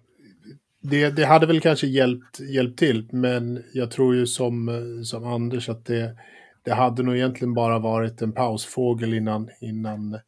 [0.82, 4.70] det, det hade väl kanske hjälpt, hjälpt till, men jag tror ju som,
[5.06, 6.16] som Anders att det,
[6.64, 10.20] det hade nog egentligen bara varit en pausfågel innan, innan eh,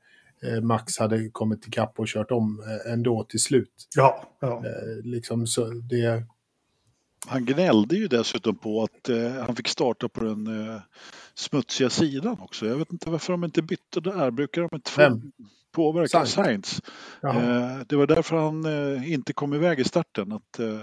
[0.61, 3.87] Max hade kommit ikapp och kört om eh, ändå till slut.
[3.95, 4.63] ja, ja.
[4.65, 6.23] Eh, liksom så det,
[7.27, 10.81] Han gnällde ju dessutom på att eh, han fick starta på den eh,
[11.35, 12.65] smutsiga sidan också.
[12.65, 14.31] Jag vet inte varför de inte bytte där.
[14.31, 15.31] Brukar de inte få Vem?
[15.77, 16.25] påverka
[17.21, 17.33] jaha.
[17.33, 20.31] Eh, det var därför han eh, inte kom iväg i starten.
[20.31, 20.79] Att, eh,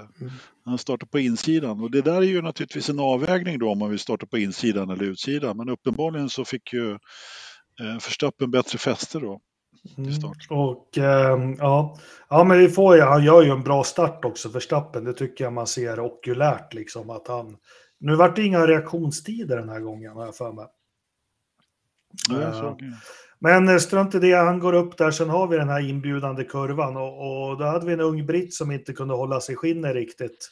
[0.65, 1.81] Han startade på insidan.
[1.81, 4.91] Och det där är ju naturligtvis en avvägning då om man vill starta på insidan
[4.91, 5.57] eller utsidan.
[5.57, 6.99] Men uppenbarligen så fick ju
[7.81, 9.41] eh, Verstappen bättre fäste då.
[9.99, 10.13] Mm.
[10.13, 10.47] start.
[10.51, 11.99] Och ehm, ja.
[12.29, 15.05] ja, men vi får ju, han gör ju en bra start också för Stappen.
[15.05, 17.57] Det tycker jag man ser okulärt liksom att han.
[18.01, 20.67] Nu vart det inga reaktionstider den här gången har jag för mig.
[22.31, 22.77] Ja, Eh,
[23.39, 26.45] Men eh, strunt i det, han går upp där, sen har vi den här inbjudande
[26.45, 29.57] kurvan och, och då hade vi en ung britt som inte kunde hålla sig i
[29.57, 30.51] skinnet riktigt.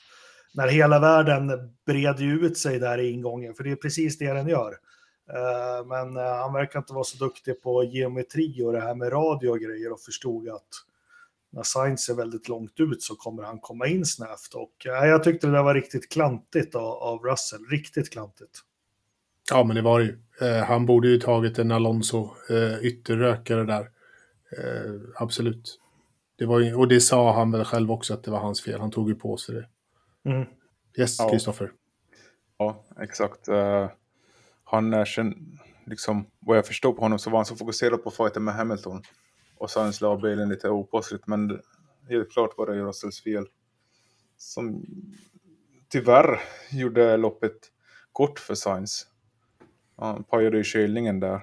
[0.54, 1.50] När hela världen
[1.86, 4.74] bred ut sig där i ingången, för det är precis det den gör.
[5.32, 9.12] Eh, Men eh, han verkar inte vara så duktig på geometri och det här med
[9.12, 10.68] radio och grejer och förstod att
[11.50, 14.54] när Sainz är väldigt långt ut så kommer han komma in snävt.
[14.54, 18.60] Och eh, jag tyckte det där var riktigt klantigt av, Russell, riktigt klantigt.
[19.50, 20.18] Ja, men det var det ju.
[20.60, 22.30] Han borde ju tagit en Alonso
[22.82, 23.90] ytterrökare där.
[25.14, 25.80] Absolut.
[26.38, 28.80] Det var ju, och det sa han väl själv också att det var hans fel.
[28.80, 29.68] Han tog ju på sig det.
[30.30, 30.46] Mm.
[30.98, 31.30] Yes, Ja.
[31.30, 31.72] Kristoffer.
[32.58, 33.48] Ja, exakt.
[34.72, 38.44] Han sen, liksom, vad jag förstår på honom så var han så fokuserad på fighten
[38.44, 39.02] med Hamilton.
[39.56, 41.60] Och Sainz la bilen lite opåsligt, men
[42.08, 43.46] helt klart var det ju Russells fel.
[44.36, 44.84] Som
[45.88, 47.52] tyvärr gjorde loppet
[48.12, 49.06] kort för Sainz.
[49.96, 51.40] Han pajade ju kylningen där.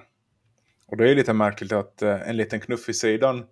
[0.86, 3.46] Och det är lite märkligt att eh, en liten knuff i sidan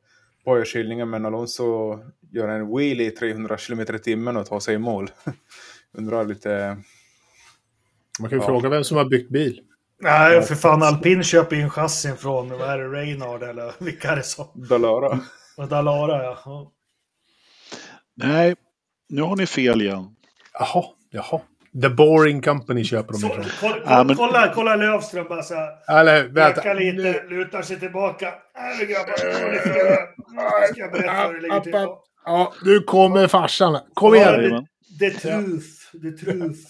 [0.44, 1.98] pajar kylningen, men Alonso
[2.30, 5.10] gör en wheelie i 300 km i timmen och tar sig i mål.
[5.92, 6.82] Undrar lite
[8.20, 8.46] Man kan ju Ja.
[8.46, 9.60] fråga vem som har byggt bil.
[10.01, 14.16] Nej, för fan, alpin köper in chassin från, vad är det, Reynard eller vilka är
[14.16, 14.46] det som?
[14.55, 15.20] Dalara.
[15.70, 16.38] Dalara, ja.
[16.44, 16.72] ja.
[18.16, 18.55] Nej,
[19.09, 20.05] nu har ni fel igen.
[20.53, 21.40] Jaha, jaha.
[21.82, 23.44] The Boring Company köper de ifrån.
[23.61, 25.99] kolla, Ja, men- kolla, kolla Lövström bara så här.
[26.01, 26.72] Eller vänta.
[26.72, 28.26] Lite, lutar sig tillbaka.
[28.26, 31.72] Äh, grabbar, är Nu ska jag berätta hur det ligger till.
[32.24, 33.78] Ja, nu kommer farsan.
[33.94, 34.34] Kom igen.
[34.34, 34.66] det-.
[34.99, 36.61] Det truth, det truth.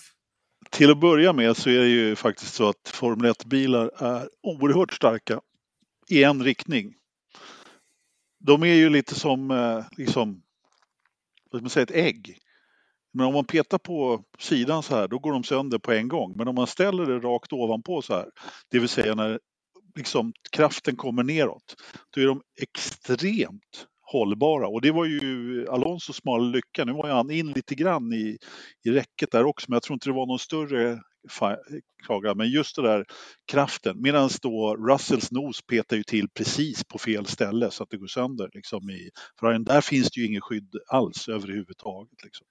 [0.71, 4.93] Till att börja med så är det ju faktiskt så att Formel 1-bilar är oerhört
[4.93, 5.41] starka
[6.09, 6.95] i en riktning.
[8.41, 10.43] De är ju lite som, eh, liksom,
[11.51, 12.39] vad ska man säga, ett ägg.
[13.13, 16.35] Men om man petar på sidan så här, då går de sönder på en gång.
[16.37, 18.27] Men om man ställer det rakt ovanpå så här,
[18.71, 19.41] det vill säga när
[19.97, 21.77] liksom, kraften kommer neråt,
[22.11, 24.69] då är de extremt hållbara.
[24.69, 26.85] Och det var ju Alonso smala lycka.
[26.85, 28.39] Nu var ju han in lite grann i,
[28.85, 30.99] i räcket där också, men jag tror inte det var någon större
[32.07, 32.35] klaga.
[32.35, 33.05] Men just det där
[33.53, 37.97] kraften, medan då Russells nos petar ju till precis på fel ställe så att det
[37.97, 38.51] går sönder.
[38.53, 42.25] Liksom i, för där finns det ju ingen skydd alls överhuvudtaget.
[42.25, 42.47] Liksom.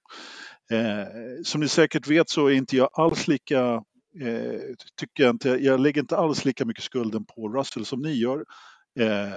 [0.70, 1.06] Eh,
[1.44, 3.74] som ni säkert vet så är inte jag alls lika
[4.20, 4.60] eh,
[4.96, 8.44] tycker jag inte, jag lägger inte alls lika mycket skulden på Russell som ni gör.
[9.00, 9.34] Eh,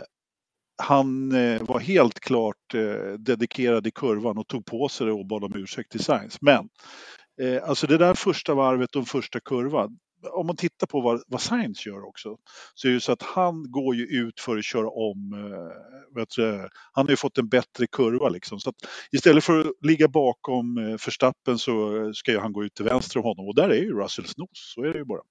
[0.81, 5.27] han eh, var helt klart eh, dedikerad i kurvan och tog på sig det och
[5.27, 6.37] bad om ursäkt till Sainz.
[6.41, 6.69] Men
[7.41, 9.97] eh, alltså det där första varvet och första kurvan,
[10.31, 12.37] om man tittar på vad, vad Sainz gör också,
[12.73, 16.29] så är det så att han går ju ut för att köra om, eh, vet
[16.35, 18.59] du, han har ju fått en bättre kurva liksom.
[18.59, 18.75] Så att
[19.11, 23.19] istället för att ligga bakom eh, Verstappen så ska ju han gå ut till vänster
[23.19, 25.21] om honom och där är ju Russells nos, så är det ju bara.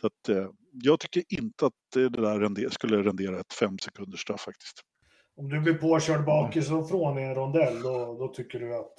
[0.00, 0.50] Så att, eh,
[0.82, 4.80] jag tycker inte att det där render, skulle rendera ett fem sekunders straff faktiskt.
[5.36, 8.94] Om du blir påkörd bakifrån i en rondell, då, då tycker du att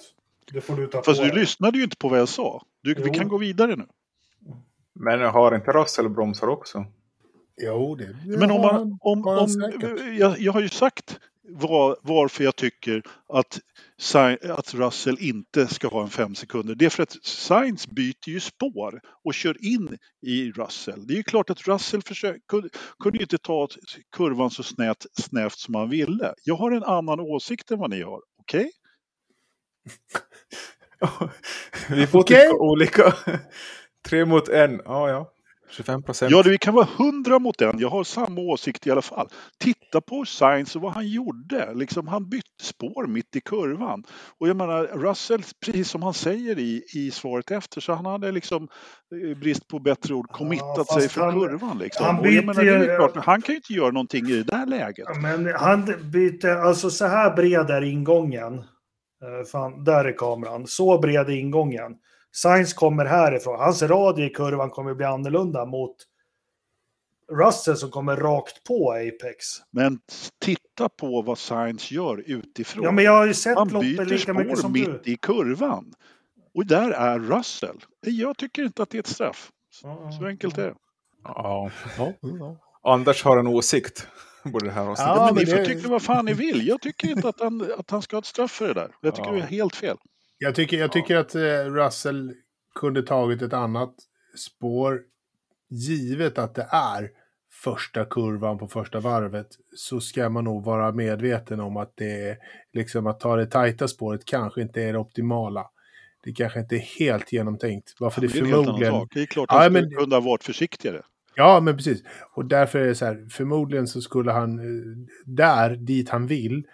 [0.52, 1.40] det får du ta Fast på du dig.
[1.40, 2.62] lyssnade ju inte på vad jag sa.
[2.82, 3.12] Du, vi Jo.
[3.12, 3.86] kan gå vidare nu.
[4.94, 6.84] Men har inte Russell bromsar också?
[7.62, 9.48] Jo, det Men om man, om, om,
[10.18, 13.60] jag, jag har ju sagt var, varför jag tycker att,
[14.50, 16.74] att Russell inte ska ha en fem sekunder.
[16.74, 21.06] Det är för att Sainz byter ju spår och kör in i Russell.
[21.06, 22.68] Det är ju klart att Russell försöker, kunde,
[23.02, 23.68] kunde inte ta
[24.16, 26.34] kurvan så snävt, snävt som han ville.
[26.44, 28.20] Jag har en annan åsikt än vad ni har.
[28.40, 28.70] Okej?
[31.90, 33.14] Vi får tycka olika.
[34.08, 34.80] Tre mot en.
[34.84, 35.32] Ja, ja.
[35.70, 36.30] 25 procent.
[36.32, 37.78] Ja, det- vi kan vara hundra mot den.
[37.78, 39.28] Jag har samma åsikt i alla fall.
[39.58, 41.74] Titta på Sainz och vad han gjorde.
[41.74, 44.04] Liksom, han bytte spår mitt i kurvan.
[44.40, 48.32] Och jag menar, Russell, precis som han säger i, i svaret efter, så han hade
[48.32, 48.68] liksom,
[49.32, 51.78] eh, brist på bättre ord, committat fast sig för han- kurvan.
[51.78, 52.06] Liksom.
[52.06, 55.06] han byter menar, ju klart, han kan ju inte göra någonting i det där läget.
[55.22, 58.54] Men han byter, alltså så här bred är ingången.
[58.58, 60.66] Eh, Fan, där är kameran.
[60.66, 61.92] Så bred är ingången.
[62.32, 63.58] Sainz kommer härifrån.
[63.60, 65.96] Hans radie i kurvan kommer bli annorlunda mot
[67.32, 69.46] Russell som kommer rakt på Apex.
[69.70, 69.98] Men
[70.40, 72.84] titta på vad Sainz gör utifrån.
[72.84, 75.12] Ja, men jag har ju sett han byter lika mycket spår som mitt du.
[75.12, 75.92] i kurvan.
[76.54, 77.76] Och där är Russell.
[78.00, 79.50] Jag tycker inte att det är ett straff.
[80.18, 80.74] Så enkelt är det.
[81.24, 81.70] Ja.
[82.82, 84.06] Anders har en åsikt.
[84.52, 85.12] På det här avsnittet.
[85.16, 86.66] Ja, men men ni får det- tycka vad fan ni vill.
[86.66, 88.90] Jag tycker inte att han, att han ska ha ett straff för det där.
[89.00, 89.34] Jag tycker Ja.
[89.34, 89.96] det är helt fel.
[90.38, 92.34] Jag tycker, jag tycker att eh, Russell
[92.74, 93.94] kunde tagit ett annat
[94.36, 95.00] spår.
[95.70, 97.10] Givet att det är
[97.52, 102.36] första kurvan på första varvet så ska man nog vara medveten om att det är
[102.72, 105.66] liksom att ta det tajta spåret kanske inte är det optimala.
[106.24, 107.94] Det kanske inte är helt genomtänkt.
[108.00, 109.08] Varför det, Det är förmodligen...
[109.14, 111.02] Det är klart Ja, att han men- kunna ha varit försiktigare.
[111.34, 112.02] Ja, men precis.
[112.34, 116.66] Och därför är det så här, förmodligen så skulle han, eh, där, dit han vill,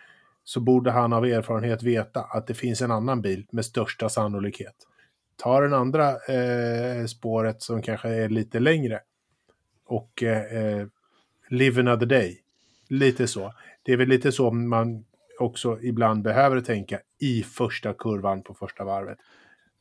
[0.44, 4.74] så borde han av erfarenhet veta att det finns en annan bil med största sannolikhet.
[5.36, 9.00] Ta den andra eh, spåret som kanske är lite längre
[9.86, 10.86] och eh, eh,
[11.48, 12.40] live another day.
[12.88, 13.52] Lite så.
[13.82, 15.04] Det är väl lite så man
[15.38, 19.18] också ibland behöver tänka i första kurvan på första varvet.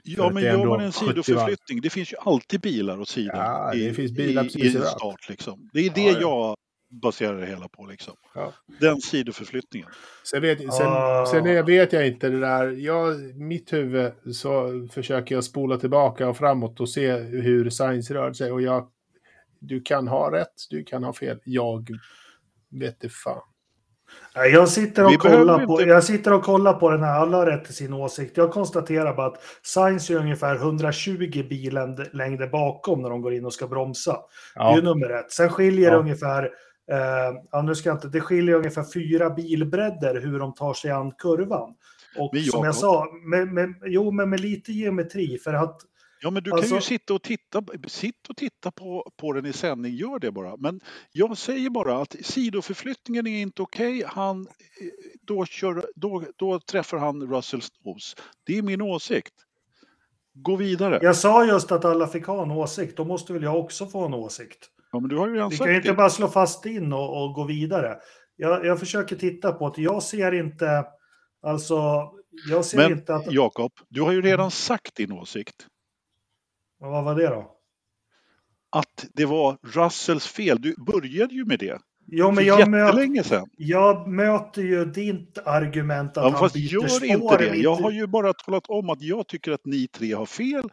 [0.04, 1.24] Ja, men gör man en 70 varv.
[1.24, 4.76] sidoförflyttning, det finns ju alltid bilar åt sidan Ja, det i, finns bilar i, i
[4.78, 5.30] en start.
[5.30, 5.70] Liksom.
[5.74, 6.20] Det är det Ja, ja.
[6.22, 6.56] jag
[7.02, 7.86] baserar det hela på.
[7.86, 8.14] Liksom.
[8.36, 8.54] Ja.
[8.80, 9.90] Den sidoförflyttningen.
[10.24, 11.26] Sen vet, sen, Ah.
[11.26, 12.68] sen vet jag inte det där.
[12.72, 18.34] Jag, mitt huvud så försöker jag spola tillbaka och framåt och se hur science rör
[18.34, 18.52] sig.
[18.52, 18.88] Och jag,
[19.60, 21.40] du kan ha rätt, du kan ha fel.
[21.44, 21.88] Jag
[22.72, 23.42] vet det fan.
[24.36, 27.46] Jag sitter, och kollar på, inte- jag sitter och kollar på den här, alla har
[27.46, 28.38] rätt till sin åsikt.
[28.38, 33.54] Jag konstaterar bara att Sainz är ungefär 120 billängder bakom när de går in och
[33.54, 34.18] ska bromsa.
[34.56, 35.32] Det är ju nummer ett.
[35.32, 36.00] Sen skiljer det Ja.
[36.02, 36.50] ungefär,
[36.92, 41.12] eh, nu ska jag inte, det skiljer ungefär fyra bilbredder hur de tar sig an
[41.12, 41.76] kurvan.
[42.18, 45.82] Och Men som jag sa, med, med, jo men med lite geometri för att
[46.24, 49.46] Ja, men du Alltså- kan ju sitta och titta, sitt och titta på, på den
[49.46, 50.58] i sändning, gör det bara.
[50.58, 50.80] Men
[51.12, 54.04] jag säger bara att sidoförflyttningen är inte okej.
[54.08, 54.48] Han, eh,
[55.22, 58.16] då, kör, då, då träffar han Russells nos.
[58.44, 59.34] Det är min åsikt.
[60.34, 61.00] Gå vidare.
[61.02, 64.06] jag sa just att alla fick ha en åsikt, då måste väl jag också få
[64.06, 64.70] en åsikt.
[64.94, 65.94] Ja, men du har ju redan Vi kan ju inte det.
[65.94, 67.98] bara slå fast in och, och gå vidare.
[68.36, 70.86] Jag, jag försöker titta på att jag ser inte,
[71.42, 72.10] alltså,
[72.50, 73.32] jag ser Men inte att...
[73.32, 75.68] Jakob, du har ju redan sagt din åsikt.
[76.80, 77.58] Vad var det då?
[78.70, 80.62] Att det var Russells fel.
[80.62, 81.82] Du började ju med det.
[82.08, 83.46] Jo, men jag, möt, sedan.
[83.58, 87.08] jag möter ju ditt argument att Ja, han fast byter gör spår.
[87.08, 87.56] inte det.
[87.56, 90.64] Jag har ju bara talat om att jag tycker att ni tre har fel.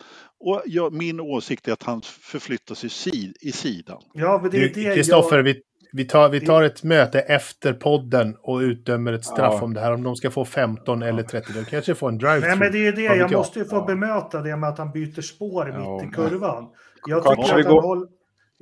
[0.41, 3.99] Och jag, min åsikt är att han förflyttar sig sid, i sidan.
[4.15, 5.43] Ja, men det är det Kristoffer, jag...
[5.45, 5.61] vi,
[5.93, 9.63] vi, tar, vi tar ett möte efter podden och utdömer ett straff Ja.
[9.65, 9.93] om det här.
[9.95, 11.53] Om de ska få 15 eller 30.
[11.53, 13.03] De kanske får en drive Nej, men det är det.
[13.03, 13.33] Jag jag?
[13.33, 13.85] måste ju få Ja.
[13.87, 16.67] bemöta det med att han byter spår Ja, mitt i kurvan.
[17.07, 18.09] Jag tycker, vi att han håller,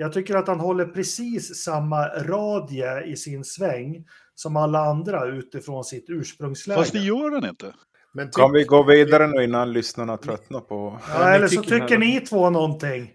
[0.00, 5.84] jag tycker att han håller precis samma radie i sin sväng som alla andra utifrån
[5.84, 6.78] sitt ursprungsläge.
[6.80, 7.74] Fast det gör han inte.
[8.12, 10.98] Men Kan vi gå vidare nu innan lyssnarna tröttnar på...
[11.08, 13.10] Ja, eller så tycker- ni två någonting.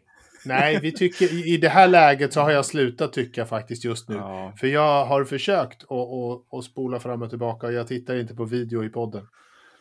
[0.45, 4.15] Nej, vi tycker, i, det här läget så har jag slutat tycka faktiskt just nu.
[4.15, 4.53] Ja.
[4.57, 5.83] För jag har försökt
[6.51, 9.27] att, spola fram och tillbaka och jag tittar inte på video i podden.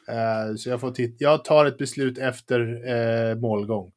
[0.09, 2.61] Eh, så jag, får titt- jag tar ett beslut efter
[3.31, 3.93] eh, målgång.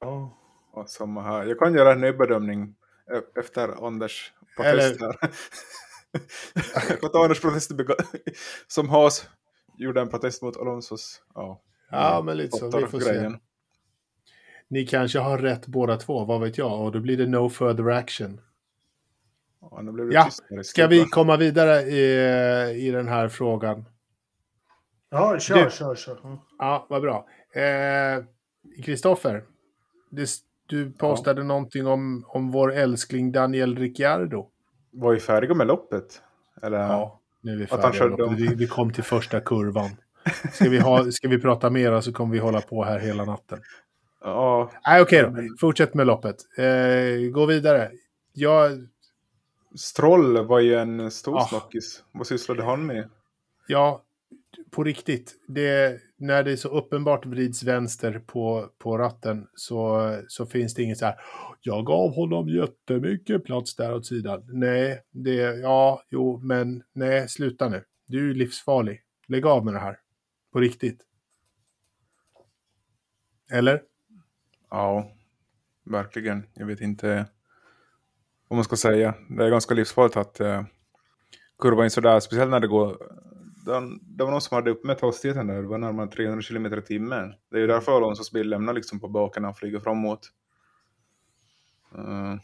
[0.00, 0.36] Ja.
[0.80, 1.44] Ja, samma här.
[1.44, 2.74] Jag kan göra en ny bedömning
[3.12, 5.16] e- efter Anders protest här.
[6.90, 7.72] jag kan ta Anders protest
[8.66, 9.28] som Haas
[9.78, 11.22] gjorde en protest mot Alonsos.
[11.34, 12.78] Ja, ja men lite så.
[12.78, 13.32] Vi får grejen.
[13.32, 13.38] se.
[14.68, 16.80] Ni kanske har rätt båda två, vad vet jag?
[16.80, 18.40] Och då blir det no further action.
[19.60, 20.62] Ja, ja.
[20.62, 23.84] ska vi komma vidare i, i den här frågan?
[25.10, 26.20] Ja, kör, kör, kör.
[26.24, 26.38] Mm.
[26.58, 27.26] Ja, vad bra.
[28.84, 29.42] Kristoffer, eh,
[30.70, 31.44] du postade ja.
[31.44, 34.46] någonting om, om vår älskling Daniel Ricciardo.
[34.90, 36.22] Var vi färdiga med loppet?
[36.62, 36.78] Eller?
[36.78, 38.26] Ja, nu är vi färdiga.
[38.26, 39.90] Vi, vi kom till första kurvan.
[40.52, 43.58] Ska vi, ha, ska vi prata mera så kommer vi hålla på här hela natten.
[44.24, 44.70] Ja.
[44.86, 45.56] Nej, okej okay då.
[45.60, 46.36] Fortsätt med loppet.
[46.58, 47.90] Eh, gå vidare.
[48.32, 48.88] Jag...
[49.74, 51.46] Stroll var ju en stor ah.
[51.46, 52.04] snackis.
[52.12, 53.08] Vad sysslade han med?
[53.66, 54.02] Ja,
[54.70, 55.34] på riktigt.
[55.48, 60.98] Det, när det så uppenbart vrids vänster på, på ratten så, så finns det inget
[60.98, 61.14] så här.
[61.60, 64.42] Jag gav honom jättemycket plats där åt sidan.
[64.48, 67.84] Nej, det, ja, jo, men nej, sluta nu.
[68.06, 69.02] Du är livsfarlig.
[69.28, 69.98] Lägg av med det här.
[70.52, 71.00] På riktigt.
[73.52, 73.82] Eller?
[74.70, 75.12] Ja,
[75.84, 76.46] verkligen.
[76.54, 77.26] Jag vet inte
[78.48, 79.14] vad man ska säga.
[79.28, 80.64] Det är ganska livsfarligt att eh,
[81.58, 82.96] kurva in sådär, speciellt när det går...
[83.64, 87.34] Det var någon som hade uppmätt hastigheten där, det var närmare 300 km i timmen.
[87.50, 90.30] Det är ju därför Alonsos bil lämnar liksom på baken när han flyger framåt.
[91.98, 92.36] Uh.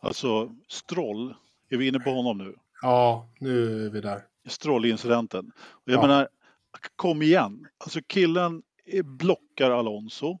[0.00, 1.34] Alltså, Stroll,
[1.68, 2.54] är vi inne på honom nu?
[2.82, 4.22] Ja, nu är vi där.
[4.46, 5.52] Strollincidenten.
[5.84, 6.02] jag ja.
[6.02, 6.28] menar,
[6.96, 7.66] kom igen.
[7.78, 8.62] Alltså killen
[9.04, 10.38] blockar Alonso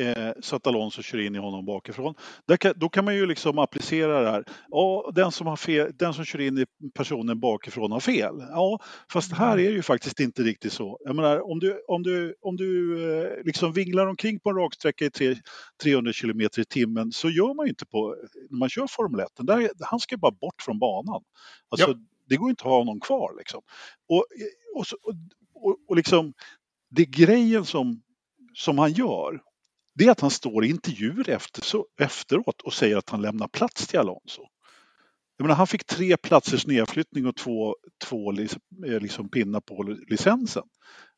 [0.00, 2.14] eh, så att Alonso kör in i honom bakifrån.
[2.60, 4.44] Kan, då kan man ju liksom applicera det här.
[4.68, 8.34] Ja, den som, har fel, den som kör in i personen bakifrån har fel.
[8.50, 8.78] Ja,
[9.12, 9.66] fast här mm.
[9.66, 10.98] är det ju faktiskt inte riktigt så.
[11.04, 15.04] Jag menar, om du, om du, om du eh, liksom vinglar omkring på en raksträcka
[15.04, 15.36] i tre,
[15.82, 18.16] 300 km i timmen så gör man ju inte på,
[18.50, 19.28] när man kör Formel 1.
[19.38, 21.22] Där, han ska ju bara bort från banan.
[21.68, 21.96] Alltså, ja.
[22.28, 23.34] Det går inte att ha honom kvar.
[23.38, 23.60] Liksom.
[24.08, 24.24] Och,
[24.74, 24.84] och,
[25.54, 26.32] och, och liksom,
[26.90, 28.02] det är grejen som,
[28.54, 29.40] som han gör
[29.94, 33.48] det är att han står i intervjuer efter, så, efteråt och säger att han lämnar
[33.48, 34.42] plats till Alonso.
[35.36, 40.62] Jag menar, han fick tre platsers nedflyttning och två, två eh, liksom, pinnar på licensen.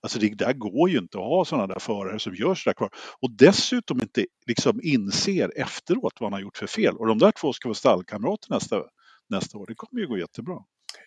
[0.02, 2.90] Alltså det där går ju inte att ha sådana där förare som gör sådär kvar.
[3.20, 6.96] Och dessutom inte liksom inser efteråt vad han har gjort för fel.
[6.96, 8.82] Och de där två ska vara stallkamrater nästa,
[9.30, 9.66] nästa år.
[9.66, 10.58] Det kommer ju gå jättebra.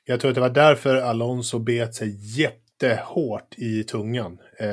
[0.05, 4.37] Jag tror att det var därför Alonso bet sig jättehårt i tungan.
[4.59, 4.67] Eh,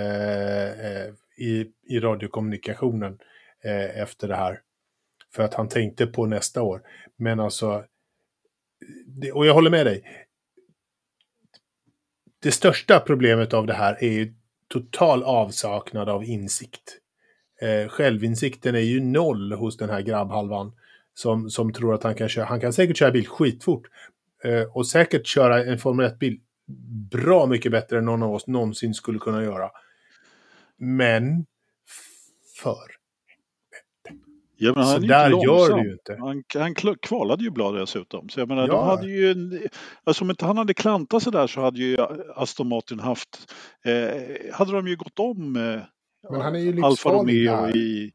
[0.67, 3.19] eh, i, i radiokommunikationen
[3.65, 4.61] eh, efter det här.
[5.35, 6.83] För att han tänkte på nästa år.
[7.17, 7.85] Men alltså,
[9.07, 10.05] det, och jag håller med dig.
[12.43, 14.35] Det största problemet av det här är ju
[14.69, 16.99] total avsaknad av insikt.
[17.61, 20.73] Eh, självinsikten är ju noll hos den här grabbhalvan
[21.15, 22.45] som, som tror att han kan köra.
[22.45, 23.87] Han kan säkert köra bil skitfort
[24.45, 26.41] eh, och säkert köra en Formel 1-bil
[27.11, 29.71] bra mycket bättre än någon av oss någonsin skulle kunna göra.
[30.85, 31.47] Men
[32.63, 33.03] för
[34.57, 36.17] Ja, men han så där gör du ju inte.
[36.21, 38.29] Han, han kvalade ju bra dessutom.
[38.29, 38.75] Så jag menar, ja.
[38.75, 39.61] de hade ju en,
[40.05, 41.97] alltså om inte han hade klantat sig där så hade ju
[42.35, 43.53] Aston Martin haft,
[43.85, 48.13] eh, hade de ju gått om eh, Alfa Romeo i,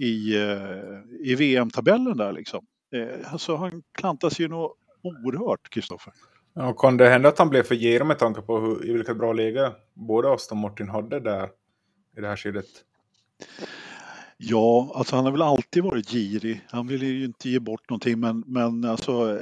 [0.00, 2.66] i, eh, i VM-tabellen där liksom.
[2.94, 6.12] Eh, alltså han klantade sig ju nog oerhört, Kristoffer.
[6.54, 9.18] Ja, kan det hända att han blev för girig med tanke på hur, i vilket
[9.18, 11.48] bra läge både Aston Martin hade där
[12.16, 12.84] i det här skedet?
[14.38, 16.66] Ja, alltså han har väl alltid varit girig.
[16.70, 19.40] Han vill ju inte ge bort någonting men, men alltså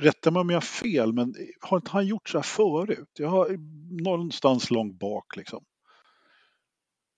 [0.00, 3.10] rätta mig om jag har fel men har inte han gjort så här förut?
[3.18, 3.56] Jag har
[4.02, 5.64] någonstans långt bak liksom.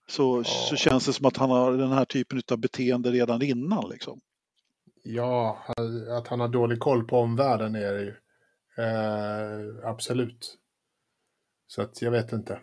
[0.08, 0.44] Så, ja.
[0.44, 4.20] så känns det som att han har den här typen av beteende redan innan liksom.
[5.02, 5.58] Ja,
[6.18, 8.14] att han har dålig koll på omvärlden är det ju.
[8.84, 10.58] Eh, absolut.
[11.66, 12.60] Så att jag vet inte.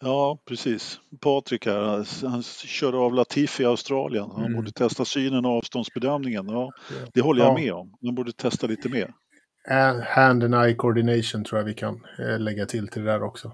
[0.00, 1.00] Ja, precis.
[1.20, 4.30] Patrik här, han körde av Latifi i Australien.
[4.30, 4.56] Han mm.
[4.56, 6.48] borde testa synen och avståndsbedömningen.
[6.48, 6.72] Ja,
[7.14, 7.54] det håller jag ja.
[7.54, 7.94] med om.
[8.04, 9.12] Han borde testa lite mer.
[10.04, 13.52] Hand and eye coordination tror jag vi kan eh, lägga till till det där också.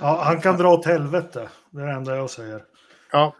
[0.00, 1.48] Ja, han kan dra åt helvete.
[1.70, 2.62] Det är det enda jag säger.
[3.12, 3.36] Ja.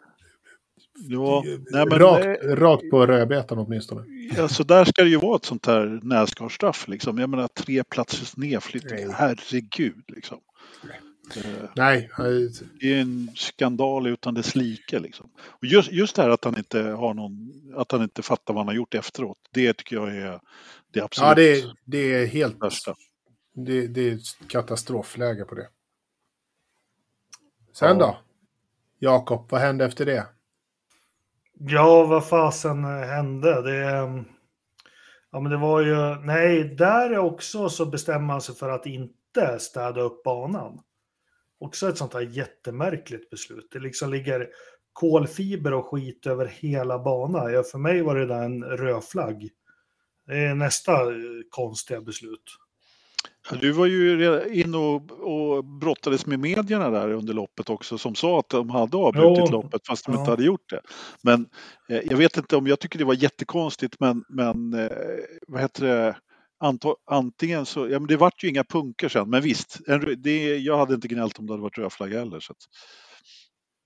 [1.09, 4.05] ja nej, men, rakt, rakt på rödbetan åtminstone.
[4.37, 6.89] Ja, så där ska det ju vara ett sånt här Nascar-straff.
[6.89, 7.19] Liksom.
[7.19, 9.11] Jag menar tre platsers nedflyttning.
[9.13, 10.05] Herregud.
[10.09, 10.39] Liksom.
[10.85, 11.01] Nej.
[12.81, 14.99] Det är en skandal utan dess like.
[14.99, 15.31] Liksom.
[15.39, 18.61] Och just, just det här att han, inte har någon, att han inte fattar vad
[18.61, 19.39] han har gjort efteråt.
[19.51, 20.41] Det tycker jag är
[20.93, 22.63] det absolut Ja, det är, det är helt...
[22.63, 22.95] Värsta.
[23.55, 24.19] Det, det är
[24.49, 25.69] katastrofläge på det.
[27.73, 27.95] Sen ja.
[27.95, 28.19] då?
[28.99, 30.27] Jakob, vad hände efter det?
[31.59, 33.63] Ja, vad fasen hände?
[33.63, 33.81] Det,
[35.31, 39.59] ja, men det var ju, nej, där också så bestämmer man sig för att inte
[39.59, 40.81] städa upp banan.
[41.59, 43.69] Också ett sånt här jättemärkligt beslut.
[43.73, 44.49] Det liksom ligger
[44.93, 47.53] kolfiber och skit över hela banan.
[47.53, 49.49] Ja, för mig var det där en rödflagg.
[50.27, 51.19] Det är nästa eh,
[51.51, 52.43] konstiga beslut.
[53.61, 58.39] Du var ju inne och, och brottades med medierna där under loppet också som sa
[58.39, 60.21] att de hade avbrutit jo, loppet fast de ja.
[60.21, 60.81] inte hade gjort det.
[61.23, 61.47] Men
[61.89, 64.91] eh, jag vet inte om jag tycker det var jättekonstigt men, men eh,
[65.49, 66.17] vad heter det?
[67.11, 70.79] Antingen så, ja men det vart ju inga punker sen, men visst, en, det, jag
[70.79, 72.41] hade inte gnällt om det hade varit rödflagga heller.
[72.41, 72.59] Så att...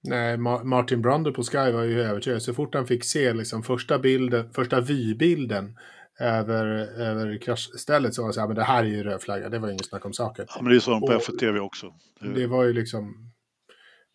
[0.03, 2.43] Nej, Ma Martin Brander på Sky var ju övertygad.
[2.43, 5.77] Så fort han fick se liksom första bilden, första vybilden
[6.21, 6.65] över,
[7.01, 9.71] över kraschstället så var det så här, men det här är ju rödflagga, det var
[9.71, 10.47] inget snack om saken.
[10.49, 11.95] Ja, men det är så på FTV också.
[12.21, 12.33] Det...
[12.33, 13.30] det var ju liksom,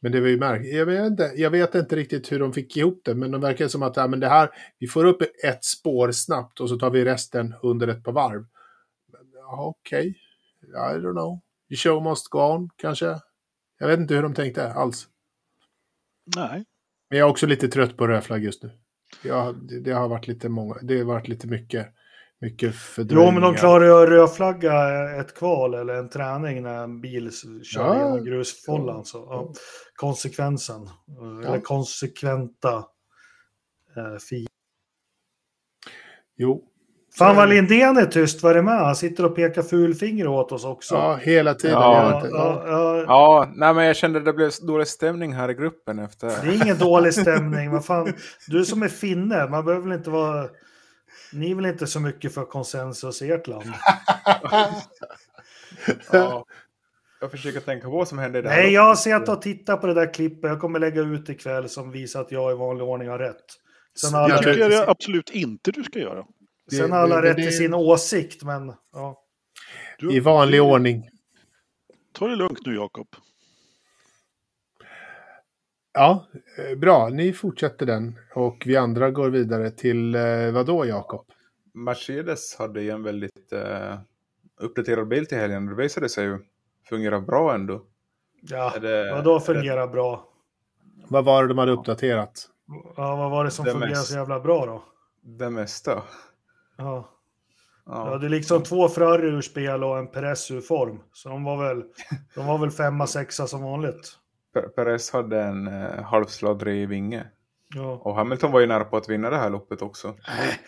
[0.05, 0.73] men det var ju märkligt.
[0.73, 3.67] Jag vet, inte, jag vet inte riktigt hur de fick ihop det, men de verkar
[3.67, 4.49] som att ja, men det här,
[4.79, 8.45] vi får upp ett spår snabbt och så tar vi resten under ett par varv.
[9.51, 10.15] Okej,
[10.61, 10.97] okay.
[10.97, 11.39] I don't know.
[11.69, 13.19] The show must go on, kanske.
[13.79, 15.07] Jag vet inte hur de tänkte alls.
[16.35, 16.65] Nej.
[17.09, 18.71] Men jag är också lite trött på rödflagg just nu.
[19.23, 21.87] Jag, det, det, har varit lite många, det har varit lite mycket,
[22.41, 23.31] mycket fördröjningar.
[23.31, 27.31] Jo, men de klarar ju att rödflagga ett kval eller en träning när en bil
[27.63, 27.95] kör ja.
[27.95, 29.05] genom grusfållan.
[29.05, 29.53] Så, ja.
[29.95, 31.47] Konsekvensen, ja.
[31.47, 32.77] eller konsekventa
[33.97, 34.47] eh, fi.
[36.37, 36.71] Jo,
[37.17, 38.79] Fan vad Lindén är tyst, vad är det med?
[38.79, 40.95] Han sitter och pekar fulfinger åt oss också.
[40.95, 41.75] Ja, hela tiden.
[41.75, 43.51] Ja, ja, ja, ja.
[43.55, 46.27] nej men jag kände att det blev dålig stämning här i gruppen efter.
[46.27, 48.13] Det är ingen dålig stämning, vad fan.
[48.47, 50.49] Du som är finne, man behöver väl inte vara...
[51.35, 53.65] Ni är väl inte så mycket för konsensus i ert land?
[56.11, 56.45] ja.
[57.21, 58.57] Jag försöker tänka på vad som hände i det här.
[58.57, 60.49] Nej, jag har sett och tittat på det där klippet.
[60.49, 63.45] Jag kommer lägga ut ikväll som visar att jag i vanlig ordning har rätt.
[64.01, 66.25] Sen jag tycker det absolut inte du ska göra.
[66.69, 69.21] Det, Sen har alla rätt till sin åsikt, men ja.
[70.11, 71.09] I vanlig ordning.
[72.13, 73.07] Ta det lugnt nu, Jakob.
[75.97, 76.25] Ja,
[76.57, 77.09] eh, bra.
[77.09, 81.25] Ni fortsätter den och vi andra går vidare till eh, vad då, Jakob?
[81.73, 83.99] Mercedes hade ju en väldigt uh,
[84.59, 85.65] uppdaterad bil till helgen.
[85.65, 86.39] Det visade sig ju
[86.89, 87.81] fungera bra ändå.
[88.41, 90.27] Ja, det, vadå fungera bra?
[91.07, 92.49] Vad var det de hade uppdaterat?
[92.97, 94.83] Ja, vad var det som det fungerade så jävla bra då?
[95.21, 96.03] Det mesta.
[96.77, 97.09] Ja.
[97.85, 98.11] Ja.
[98.11, 100.99] ja, det är liksom två Ferrari ur spel och en Perez ur form.
[101.13, 101.83] Så de var väl,
[102.35, 104.17] de var väl femma, sexa som vanligt.
[104.61, 107.25] Perez hade en eh, halvsladdrig vinge.
[107.75, 108.01] Ja.
[108.03, 110.15] Och Hamilton var ju nära på att vinna det här loppet också.
[110.27, 110.59] Nej,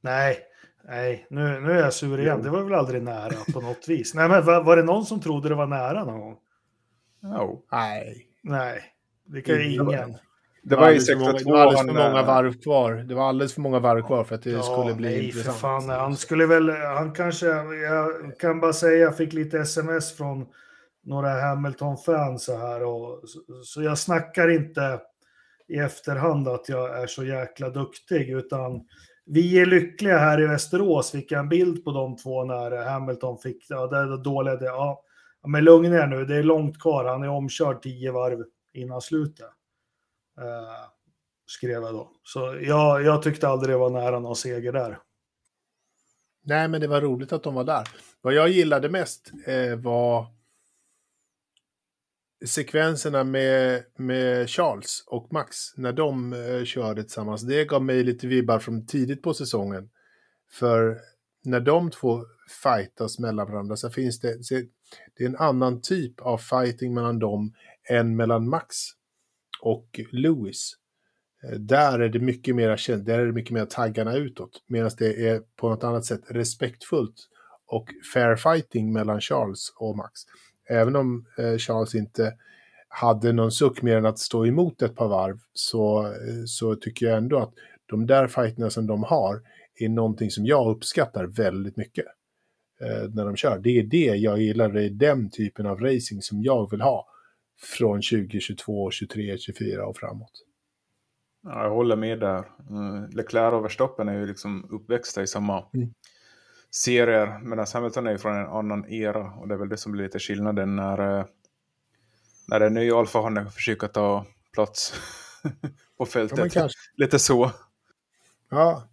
[0.00, 0.38] nej,
[0.88, 1.26] nej.
[1.30, 2.42] Nu, nu är jag sur igen.
[2.42, 4.14] Det var väl aldrig nära på något vis.
[4.14, 6.36] Nej, men var, var det någon som trodde det var nära någon gång?
[7.22, 7.62] No.
[7.72, 8.26] Nej.
[8.42, 8.82] Nej,
[9.26, 10.16] det kan ju ingen.
[10.62, 11.32] Det var, ju 62.
[11.32, 12.92] Det var alldeles för många varv kvar.
[12.92, 15.56] Det var alldeles för många varv kvar för att det ja, skulle bli nej, intressant.
[15.56, 15.88] För fan.
[15.88, 20.46] Han skulle väl, han kanske, jag kan bara säga, jag fick lite sms från
[21.04, 25.00] några Hamilton-fans så här och så, så jag snackar inte
[25.68, 28.86] i efterhand att jag är så jäkla duktig utan
[29.26, 33.38] vi är lyckliga här i Västerås, fick jag en bild på de två när Hamilton
[33.38, 35.02] fick, ja det är dåliga, det, ja.
[35.46, 39.46] Men lugn er nu, det är långt kvar, han är omkörd tio varv innan slutet.
[40.38, 40.90] Eh,
[41.46, 42.10] skrev jag då.
[42.22, 44.98] Så jag, jag tyckte aldrig det var nära någon seger där.
[46.42, 47.88] Nej, men det var roligt att de var där.
[48.20, 50.26] Vad jag gillade mest eh, var
[52.46, 57.42] sekvenserna med, med Charles och Max när de eh, körde tillsammans.
[57.42, 59.90] Det gav mig lite vibbar från tidigt på säsongen.
[60.50, 60.98] För
[61.44, 62.24] när de två
[62.62, 64.54] fightas mellan varandra så finns det, så
[65.16, 67.54] det är en annan typ av fighting mellan dem
[67.90, 68.76] än mellan Max
[69.60, 70.72] och Lewis.
[71.44, 74.64] Eh, där är det mycket mer där är det mycket mer taggarna utåt.
[74.66, 77.28] Medan det är på något annat sätt respektfullt
[77.66, 80.20] och fair fighting mellan Charles och Max.
[80.68, 82.34] Även om eh, Charles inte
[82.88, 87.06] hade någon suck mer än att stå emot ett par varv så, eh, så tycker
[87.06, 87.52] jag ändå att
[87.86, 89.40] de där fighterna som de har
[89.80, 92.04] är någonting som jag uppskattar väldigt mycket
[93.10, 93.58] när de kör.
[93.58, 97.06] Det är det jag gillar, det är den typen av racing som jag vill ha
[97.78, 100.44] från 2022, 23, 24 och framåt.
[101.42, 102.44] Ja, jag håller med där.
[103.16, 105.94] Leclerc och Verstappen är ju liksom uppväxta i samma mm.
[106.74, 109.92] Serier, medan Hamilton är ju från en annan era och det är väl det som
[109.92, 111.24] blir lite skillnaden när, eh,
[112.48, 114.94] när en ny alfahanne försöker ta plats
[115.98, 116.54] på fältet.
[116.54, 117.50] Ja, lite så.
[118.50, 118.88] Ja,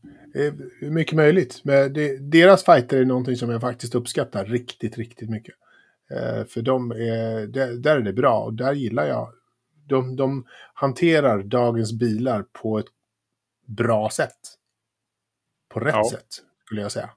[0.82, 1.62] mycket möjligt.
[1.64, 5.56] Men det, deras fighter är någonting som jag faktiskt uppskattar riktigt, riktigt mycket.
[6.12, 9.34] Eh, för de är, där, är det bra och där gillar jag.
[9.88, 12.86] De, de hanterar dagens bilar på ett
[13.66, 14.38] bra sätt.
[15.70, 16.10] På rätt Ja.
[16.12, 16.28] sätt,
[16.66, 17.10] skulle jag säga.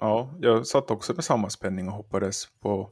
[0.00, 2.90] Ja, jag satt också med samma spänning och hoppades på...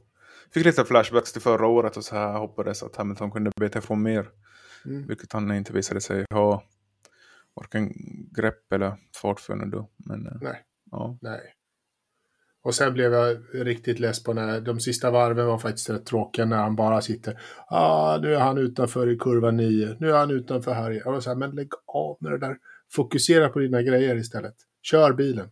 [0.53, 4.01] Fick lite flashbacks till förra året och så här hoppades att Hamilton kunde beta ifrån
[4.03, 4.29] mer.
[4.85, 5.07] Mm.
[5.07, 6.63] Vilket han inte visade sig ha
[7.55, 7.93] varken
[8.35, 9.89] grepp eller fart för nu då.
[9.97, 10.63] Men eh, Nej.
[10.91, 11.17] ja.
[11.21, 11.53] Nej.
[12.63, 16.45] Och sen blev jag riktigt less på när de sista varven var faktiskt rätt tråkiga
[16.45, 17.41] när han bara sitter.
[17.67, 19.95] Ah, nu är han utanför i kurva 9.
[19.99, 20.91] Nu är han utanför här.
[20.91, 22.57] Jag var så här, men lägg av med det där.
[22.91, 24.55] Fokusera på dina grejer istället.
[24.81, 25.49] Kör bilen.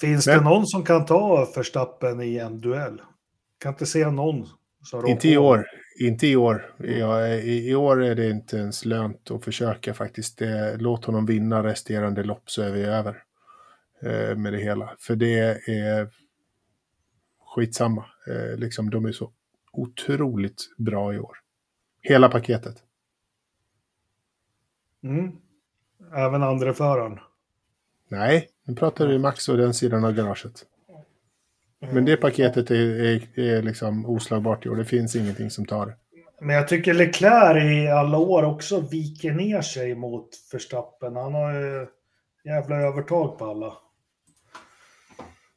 [0.00, 3.02] Finns Men- det någon som kan ta Verstappen i en duell?
[3.58, 4.46] Kan inte se någon
[4.82, 5.66] som Inte i år.
[5.98, 6.74] Inte i år.
[6.78, 10.38] Jag, i, I år är det inte ens lönt att försöka faktiskt.
[10.38, 13.22] Det, låt honom vinna resterande lopp så är vi över
[14.02, 14.96] eh, med det hela.
[14.98, 16.08] För det är
[17.54, 18.04] skitsamma.
[18.26, 19.32] Eh, liksom, de är så
[19.72, 21.36] otroligt bra i år.
[22.02, 22.76] Hela paketet.
[25.02, 25.32] Mm.
[26.14, 27.18] Även andra föraren.
[28.08, 30.64] Nej, nu pratar vi Max och den sidan av garaget.
[31.92, 34.76] Men det paketet är, är, är liksom oslagbart i år.
[34.76, 35.96] Det finns ingenting som tar det.
[36.40, 41.16] Men jag tycker Leclerc i alla år också viker ner sig mot Verstappen.
[41.16, 41.86] Han har ju
[42.44, 43.72] jävla övertag på alla.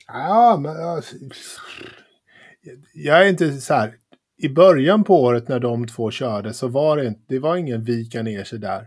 [0.07, 0.75] Ja, men
[2.93, 3.95] jag, är inte så här.
[4.37, 7.83] I början på året när de två körde så var det inte, det var ingen
[7.83, 8.81] vika ner sig där.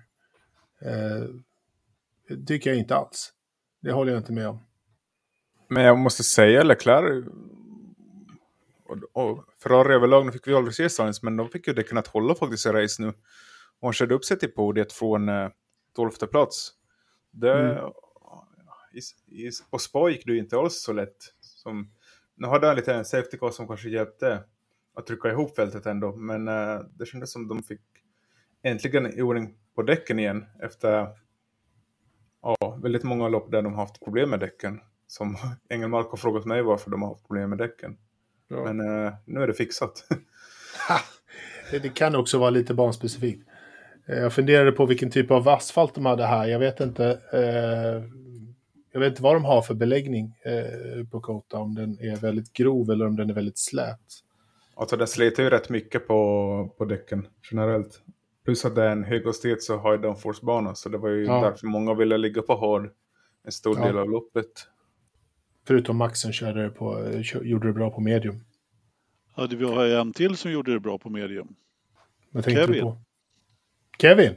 [0.85, 1.25] Eh,
[2.29, 3.33] det tycker jag inte alls.
[3.83, 4.59] Det håller jag inte med om.
[5.68, 7.26] Men jag måste säga Leclerc
[8.85, 11.99] och, och Ferrari överlag, nu fick vi aldrig se Sainz, men de fick ju däcken
[11.99, 13.09] att hålla faktiskt i race nu.
[13.80, 15.49] Och han körde upp sig till podiet från eh,
[15.97, 16.72] 12 plats.
[17.30, 17.93] Det, Mm.
[18.93, 18.99] i,
[19.47, 21.16] i, på Spa gick det ju inte alls så lätt.
[21.41, 21.91] Som,
[22.35, 24.45] nu hade han lite en safety car som kanske hjälpte
[24.95, 27.80] att trycka ihop fältet ändå, men eh, det kändes som de fick
[28.62, 31.09] äntligen i ordning på däcken igen efter
[32.43, 34.80] ja, väldigt många lopp där de haft problem med däcken.
[35.07, 35.36] Som
[35.68, 37.97] Engelmark har frågat mig varför de har haft problem med däcken.
[38.49, 38.64] Ja.
[38.64, 40.05] Men eh, nu är det fixat.
[41.82, 43.49] Det, kan också vara lite banspecifikt.
[44.07, 46.47] Eh, Jag funderade på vilken typ av asfalt de hade här.
[46.47, 47.20] Jag vet inte.
[47.32, 48.05] Eh,
[48.93, 51.59] jag vet inte vad de har för beläggning eh, på Kota.
[51.59, 54.01] Om den är väldigt grov eller om den är väldigt slät.
[54.74, 58.01] alltså den sliter ju rätt mycket på, på däcken generellt.
[58.45, 60.74] Plus att det är en höghastighet så high downforce-bana.
[60.74, 61.40] Så det var ju Ja.
[61.40, 62.90] därför många ville ligga på hard
[63.45, 63.84] en stor Ja.
[63.86, 64.68] del av loppet.
[65.66, 67.11] Förutom Max som körde det på,
[67.43, 68.45] gjorde det bra på medium.
[69.36, 71.55] Ja, det var en till som gjorde det bra på medium.
[72.30, 72.82] Vad tänkte du Kevin.
[72.82, 72.99] på?
[73.99, 74.34] Kevin?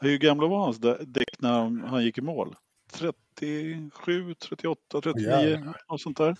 [0.00, 1.52] Hur gamla var hans dä- däck när
[1.86, 2.54] han- gick i mål?
[2.92, 5.76] 37, 38, 39, Jävlar.
[5.86, 6.36] och sånt där.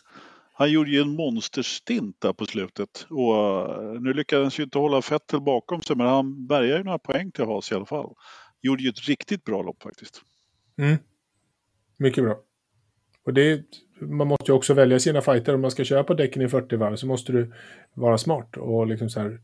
[0.56, 3.06] Han gjorde ju en monsterstint där på slutet.
[3.10, 6.98] Och eh, nu lyckades ju inte hålla Vettel bakom sig, men han bärgade ju några
[6.98, 8.14] poäng till Haas i alla fall.
[8.62, 10.22] Gjorde ju ett riktigt bra lopp faktiskt.
[10.78, 10.96] Mm.
[11.96, 12.36] Mycket bra.
[13.26, 13.64] Och det,
[14.00, 15.54] man måste ju också välja sina fighter.
[15.54, 17.52] Om man ska köra på däcken i 40 varv så måste du
[17.94, 19.40] vara smart och liksom så här.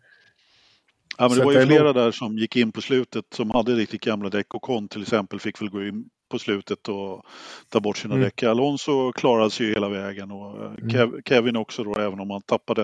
[1.19, 4.01] Ja, men det var ju flera där som gick in på slutet som hade riktigt
[4.01, 7.27] gamla däck och Con till exempel fick väl gå in på slutet och
[7.71, 8.25] ta bort sina Mm.
[8.25, 8.45] däck.
[8.45, 10.91] Alonso klarade sig ju hela vägen och eh, Mm.
[10.91, 12.83] Kev, Kevin också då även om han tappade,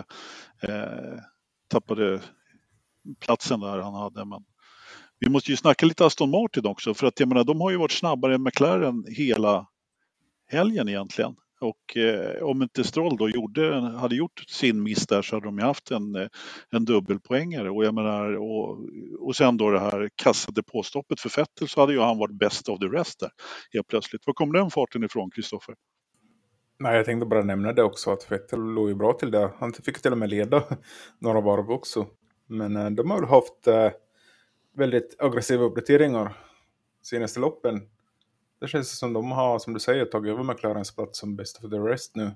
[0.62, 1.20] eh,
[1.70, 2.20] tappade
[3.20, 4.26] platsen där han hade.
[4.26, 4.44] Men
[5.20, 7.76] vi måste ju snacka lite Aston Martin också för att jag menar de har ju
[7.76, 9.66] varit snabbare än McLaren hela
[10.48, 11.36] helgen egentligen.
[11.60, 15.58] Och eh, om inte Stroll då gjorde, hade gjort sin miss där så hade de
[15.58, 16.28] ju haft en, eh,
[16.70, 17.70] en dubbelpoängare.
[17.70, 18.78] Och jag menar, och,
[19.20, 22.68] och sen då det här kassade påstoppet för Vettel så hade ju han varit best
[22.68, 23.30] of the rest där
[23.72, 24.26] helt plötsligt.
[24.26, 25.74] Var kom den farten ifrån, Kristoffer?
[26.78, 29.50] Nej, jag tänkte bara nämna det också att Vettel låg ju bra till där.
[29.58, 30.62] Han fick till och med leda
[31.18, 32.06] några varv också.
[32.46, 33.90] Men eh, de har väl haft eh,
[34.76, 36.36] väldigt aggressiva uppdateringar
[37.02, 37.80] senaste loppen.
[38.60, 41.70] Det känns som de har, som du säger, tagit över McLarens plats som best of
[41.70, 42.30] the rest nu.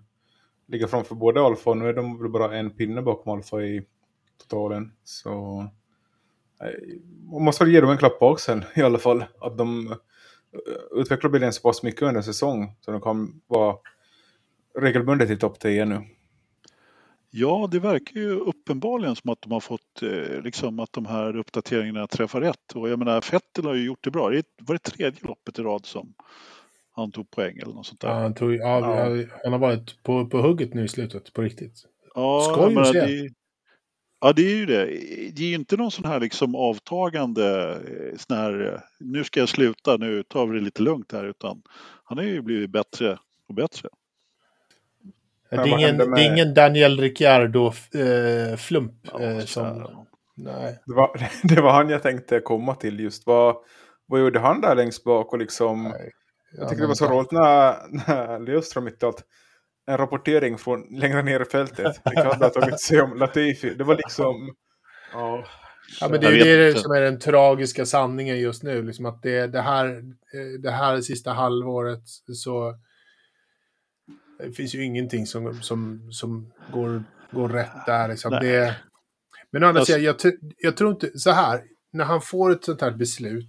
[0.66, 3.86] Ligger framför både Alfa och nu är de väl bara en pinne bakom Alfa i
[4.38, 4.92] totalen.
[5.04, 5.30] Så
[6.60, 6.98] eh,
[7.32, 9.24] man måste väl ge dem en klapp på axeln i alla fall.
[9.40, 9.96] Att de eh,
[11.00, 13.76] utvecklar bilen så pass mycket under säsong så de kan vara
[14.78, 16.06] regelbundet i topp 10 nu.
[17.30, 21.36] Ja, det verkar ju uppenbarligen som att de har fått eh, liksom att de här
[21.36, 22.72] uppdateringarna träffar rätt.
[22.74, 24.30] Och jag menar, Vettel har ju gjort det bra.
[24.30, 26.14] Det var det tredje loppet i rad som
[26.92, 28.08] han tog poäng eller något sånt där.
[28.08, 29.24] Ja, han, tog, ja, Ja.
[29.44, 31.74] han har varit på, på hugget nu i slutet, på riktigt.
[32.14, 33.00] Ja, Skoj att se.
[33.00, 33.28] det,
[34.20, 34.84] ja, det är ju det.
[35.34, 39.40] Det är ju inte någon sån här liksom avtagande, eh, sån här, eh, nu ska
[39.40, 41.62] jag sluta, nu tar vi det lite lugnt här, utan
[42.04, 43.18] han har ju blivit bättre
[43.48, 43.88] och bättre.
[45.50, 48.92] Det är ingen, med- det är ingen Daniel Ricciardo-flump.
[49.12, 49.86] Ja, eh, så som, här.
[50.36, 50.78] Nej.
[50.86, 53.26] Det var, det var han jag tänkte komma till just.
[53.26, 53.56] Vad,
[54.06, 55.32] vad gjorde han där längst bak?
[55.32, 56.10] Och liksom, Nej.
[56.58, 57.76] jag tyckte det var så roligt när,
[58.06, 59.24] när Löfström allt
[59.86, 62.00] en rapportering från längre ner i fältet.
[62.04, 63.74] Ricardo har tagit sig om Latifi.
[63.74, 64.54] Det var liksom...
[65.12, 65.44] Ja,
[66.00, 68.82] Ja, men det är ju det som är den tragiska sanningen just nu.
[68.82, 69.86] Liksom att det, det, här,
[70.34, 72.74] eh, det här sista halvåret så
[74.42, 78.08] det finns ju ingenting som, som, som går, går rätt där.
[78.08, 78.30] Liksom.
[78.30, 78.76] Det,
[79.52, 80.16] men å andra sidan, jag,
[80.58, 81.18] jag tror inte...
[81.18, 81.62] Så här,
[81.92, 83.48] när han får ett sånt här beslut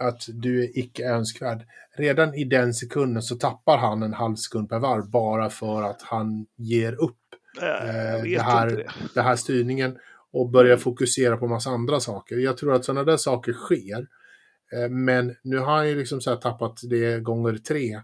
[0.00, 1.66] att du är icke önskvärd,
[1.98, 6.02] redan i den sekunden så tappar han en halv sekund per varv bara för att
[6.02, 7.18] han ger upp
[7.62, 8.86] Eh, det här, det.
[9.14, 9.98] det här styrningen
[10.32, 12.36] och börjar fokusera på massa andra saker.
[12.36, 14.06] Jag tror att sådana där saker sker.
[14.72, 18.02] Eh, Men nu har han ju liksom så tappat det gånger tre.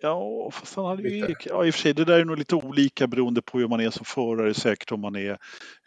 [0.00, 2.54] Ja, fast han hade ju, ja, i och för sig, det där är nog lite
[2.56, 5.38] olika beroende på hur man är som förare, säkert om man är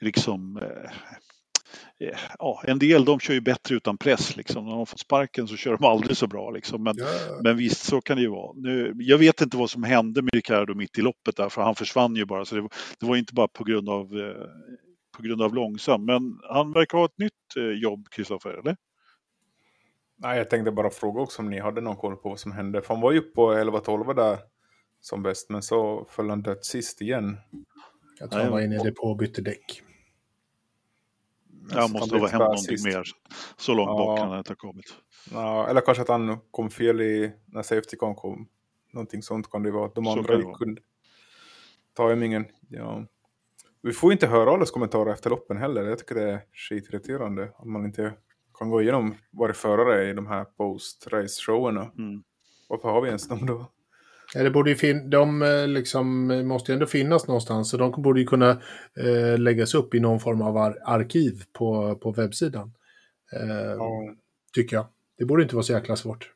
[0.02, 0.92] liksom eh,
[2.08, 4.66] eh, Ja, en del de kör ju bättre utan press liksom.
[4.66, 6.84] När de får sparken så kör de aldrig så bra liksom.
[6.84, 8.54] Men, Ja, men visst, så kan det ju vara.
[8.56, 11.76] Nu, jag vet inte vad som hände med Ricardo mitt i loppet där, för han
[11.76, 12.46] försvann ju bara.
[12.46, 14.46] Så det, var- det var inte bara på grund av, eh,
[15.18, 16.06] på grund av långsam.
[16.06, 18.76] Men han verkar ha ett nytt eh, jobb, Kristoffer, eller?
[20.24, 22.82] Nej, jag tänkte bara fråga också om ni hade någon koll på vad som hände.
[22.82, 24.40] För han var ju på 11-12 där
[25.02, 27.38] som bäst, men så föll han dött sist igen.
[28.20, 29.82] jag tror han var inne i depå och bytte däck.
[31.72, 32.86] Ja, Så måste han ha hänt någonting sist.
[32.86, 33.04] mer.
[33.58, 33.98] Så långt Ja.
[33.98, 34.86] bak kan han inte ha kommit.
[35.32, 38.48] Ja, eller kanske att han kom fel i när Safety Car kom.
[38.94, 39.92] Någonting sånt kan det vara.
[39.96, 40.82] De andra det kunde...
[41.98, 43.06] Timingen, ja.
[43.82, 45.84] Vi får inte höra allas kommentarer efter loppen heller.
[45.84, 48.14] Jag tycker det är skitirriterande att man inte
[48.60, 51.82] kan gå igenom varje förare i de här post-race-showerna.
[51.98, 52.24] Mm.
[52.70, 53.68] Varför har vi ens dem då?
[54.36, 57.70] Ja, det borde ju fin- de eh, liksom, måste ju ändå finnas någonstans.
[57.70, 58.50] Så de borde ju kunna
[58.98, 62.74] eh, läggas upp i någon form av ar- arkiv på, på webbsidan.
[63.40, 63.48] Eh,
[63.78, 63.90] Ja,
[64.54, 64.86] Tycker jag.
[65.18, 66.32] Det borde inte vara så jäkla svårt.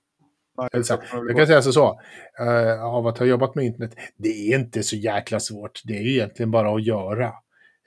[0.57, 1.99] nej, Eller så, jag kan säga så, så
[2.39, 5.81] eh, av att ha jobbat med internet, det är inte så jäkla svårt.
[5.85, 7.25] Det är ju egentligen bara att göra.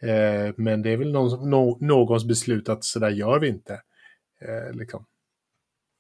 [0.03, 3.81] Eh, men det är väl någon, no, någons beslut att så där gör vi inte.
[4.41, 5.05] Eh, liksom.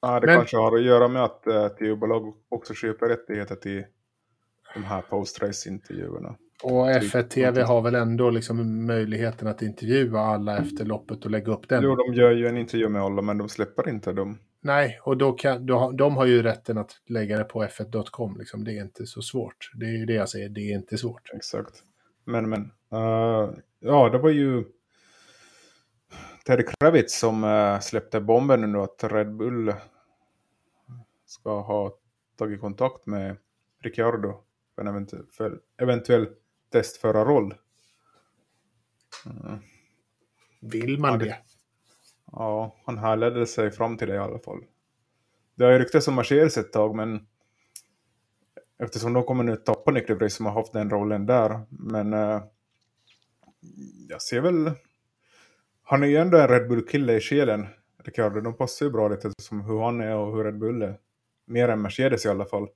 [0.02, 3.84] Ja, det Men- kanske har att göra med att uh, tv-bolag också köper rättigheter till
[4.74, 6.36] de här post-race-intervjuerna.
[6.62, 11.30] Och Typ F1 TV har väl ändå liksom möjligheten att intervjua alla efter loppet och
[11.30, 11.82] lägga upp den.
[11.82, 14.38] Jo, de gör ju en intervju med alla, men de släpper inte dem.
[14.62, 18.36] Nej, och då kan, då, de har ju rätten att lägga det på f1.com.
[18.38, 18.64] Liksom.
[18.64, 19.70] Det är inte så svårt.
[19.74, 21.30] Det är ju det jag säger, det är inte svårt.
[21.34, 21.82] Exakt.
[22.24, 22.60] Men, men.
[22.92, 24.64] eh, ja, det var ju
[26.44, 29.74] Terry Kravitz som eh, släppte bomben nu att Red Bull
[31.26, 31.94] ska ha
[32.38, 33.36] tagit kontakt med
[33.82, 34.42] Ricciardo
[34.74, 36.28] för en eventuell, för eventuell
[36.72, 37.54] testförarroll.
[39.26, 39.58] Mm.
[40.60, 41.38] Vill man det-?
[42.32, 44.64] Ja, han härledde sig fram till det i alla fall.
[45.54, 47.26] Det har ju ryktats om Mercedes ett tag, men
[48.78, 51.60] eftersom de kommer nu tappa Nick som har haft den rollen där.
[51.68, 52.42] Men eh,
[54.08, 54.70] jag ser väl...
[55.90, 57.66] Han är ju ändå en Red Bull-kille i själen,
[58.04, 58.40] Ricardo.
[58.40, 60.98] De passar ju bra lite som hur han är och hur Red Bull är.
[61.44, 62.68] Mer än Mercedes i alla fall.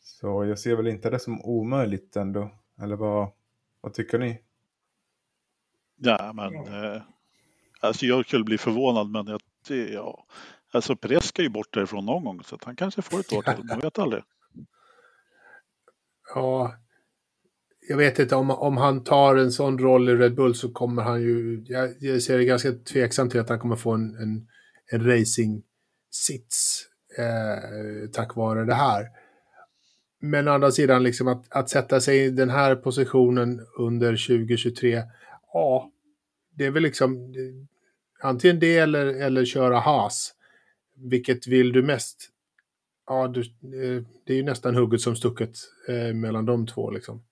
[0.00, 2.50] Så jag ser väl inte det som omöjligt ändå.
[2.82, 3.28] Eller vad,
[3.80, 4.40] vad tycker ni?
[5.96, 7.02] Ja, men eh,
[7.80, 10.26] alltså jag skulle bli förvånad, men jag, det, ja,
[10.72, 13.42] alltså Perez ska ju bort därifrån någon gång, så att han kanske får ett år
[13.42, 13.64] till.
[13.64, 14.22] Man vet aldrig.
[16.34, 16.74] Ja,
[17.90, 21.02] jag vet inte om, om han tar en sån roll i Red Bull så kommer
[21.02, 24.46] han ju, jag, jag ser det ganska tveksamt till att han kommer få en, en,
[24.90, 26.86] en racing-sits
[27.18, 29.06] eh, tack vare det här.
[30.20, 35.02] Men å andra sidan, liksom att, att sätta sig i den här positionen under 2023,
[35.52, 35.90] ja,
[36.54, 37.34] det är väl liksom
[38.20, 40.34] antingen det eller, eller köra Haas.
[40.96, 42.28] Vilket vill du mest?
[43.06, 45.54] Ja, du, eh, det är ju nästan hugget som stucket
[45.88, 46.90] eh, mellan de två.
[46.90, 47.22] Liksom.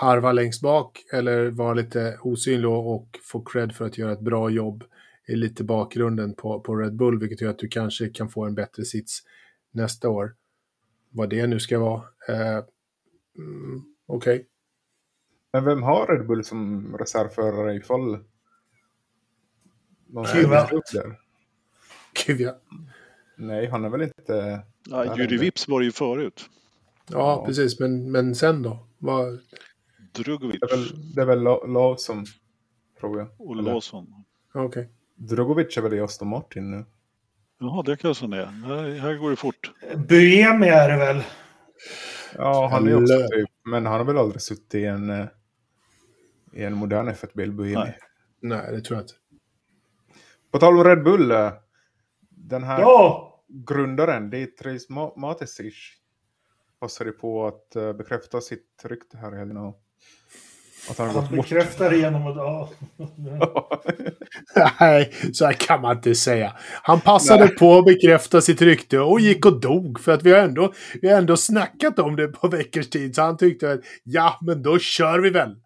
[0.00, 4.50] Harva längst bak eller vara lite osynlig och få cred för att göra ett bra
[4.50, 4.84] jobb
[5.26, 8.54] är lite bakgrunden på, på Red Bull, vilket gör att du kanske kan få en
[8.54, 9.22] bättre sits
[9.70, 10.34] nästa år.
[11.10, 12.02] Vad det nu ska vara.
[12.28, 12.64] Eh,
[13.38, 14.46] mm, Okej.
[15.52, 18.18] Men vem har Red Bull som reservförare ifall
[20.06, 20.26] någon.
[23.36, 24.62] Nej, han är väl inte...
[24.88, 26.50] Ja, Juri Vips var det ju förut.
[27.06, 27.46] ja, Ja.
[27.46, 27.80] precis.
[27.80, 28.86] Men, men sen då?
[28.98, 29.40] Vad,
[30.22, 31.42] Drugovic Det är väl, det är väl
[31.72, 32.24] Lawson,
[33.00, 33.28] tror jag.
[33.38, 34.24] och Eller- Lawson.
[34.54, 34.88] Okej.
[35.16, 36.84] Drogovic är väl i Aston Martin nu?
[37.60, 38.46] Jaha, det kanske det är.
[38.46, 39.72] Här, här går det fort.
[40.08, 41.22] Buemi är det väl?
[42.36, 45.26] Ja, han är också typ, men han har väl aldrig suttit i en, eh,
[46.52, 47.74] i en modern F1-bil, Buemi.
[47.74, 47.98] Nej.
[48.40, 49.14] Nej, det tror jag inte.
[50.50, 51.52] På tal om Red Bull, eh,
[52.28, 55.74] den här Ja, grundaren, Dietrich Ma- Matesic,
[56.80, 59.56] passade på att eh, bekräfta sitt rykte här i helgen.
[59.56, 59.82] och
[60.90, 62.36] Att han han gått bekräftar det genom att...
[62.36, 62.70] Ja.
[64.80, 66.52] Nej, så här kan man inte säga.
[66.82, 70.00] Han passade på att bekräfta sitt rykte och gick och dog.
[70.00, 73.14] För att vi har ändå, vi har ändå snackat om det på veckors tid.
[73.14, 75.56] Så han tyckte att ja, men då kör vi väl.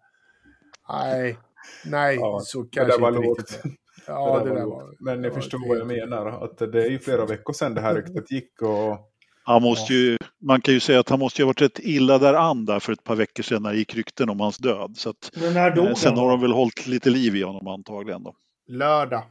[0.89, 1.37] Nej,
[1.85, 3.39] nej, Ja, så det kanske var inte lågt.
[3.39, 3.61] riktigt.
[4.07, 4.73] Ja, det, var där lågt.
[4.73, 4.95] var...
[4.99, 6.43] Men det jag var förstår vad jag menar.
[6.45, 8.61] Att det är ju flera veckor sedan det här ryktet gick.
[8.61, 9.12] Och
[9.45, 12.17] Han måste ju, man kan ju säga att han måste ju ha varit rätt illa
[12.17, 14.93] däran där för ett par veckor sedan när det gick rykten om hans död.
[14.97, 16.19] Så att, Men när dog eh, sen han?
[16.19, 18.35] har de väl hållit lite liv i honom antagligen då.
[18.67, 19.23] Lördag.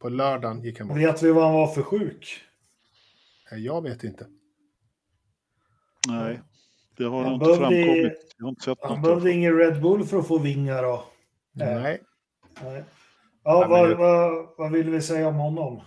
[0.00, 0.96] På lördagen gick han bort.
[0.98, 2.40] Vet vi vad han var för sjuk?
[3.50, 4.26] Nej, Jag vet inte.
[6.08, 6.40] Nej,
[6.96, 8.34] det har Han inte behövde- framkommit.
[8.38, 9.02] Jag har inte sett Han något.
[9.02, 11.04] behövde ingen Red Bull för att få vingar då.
[11.52, 11.74] Nej.
[11.82, 12.00] Nej.
[12.62, 12.84] Nej.
[13.44, 15.80] Ja, vad, vad, vad vill vi säga om honom?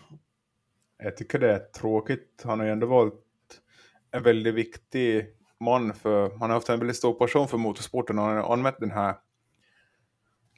[0.97, 2.41] Jag tycker det är tråkigt.
[2.43, 3.21] Han har ju ändå valt
[4.11, 5.25] en väldigt viktig
[5.59, 8.79] man för han har haft en väldigt stor passion för motorsporten och han har använt
[8.79, 9.15] den här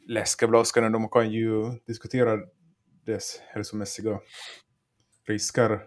[0.08, 0.92] läskeblaskan.
[0.92, 2.40] De kan ju diskutera
[3.06, 4.20] dess hälsomässiga
[5.28, 5.80] risker.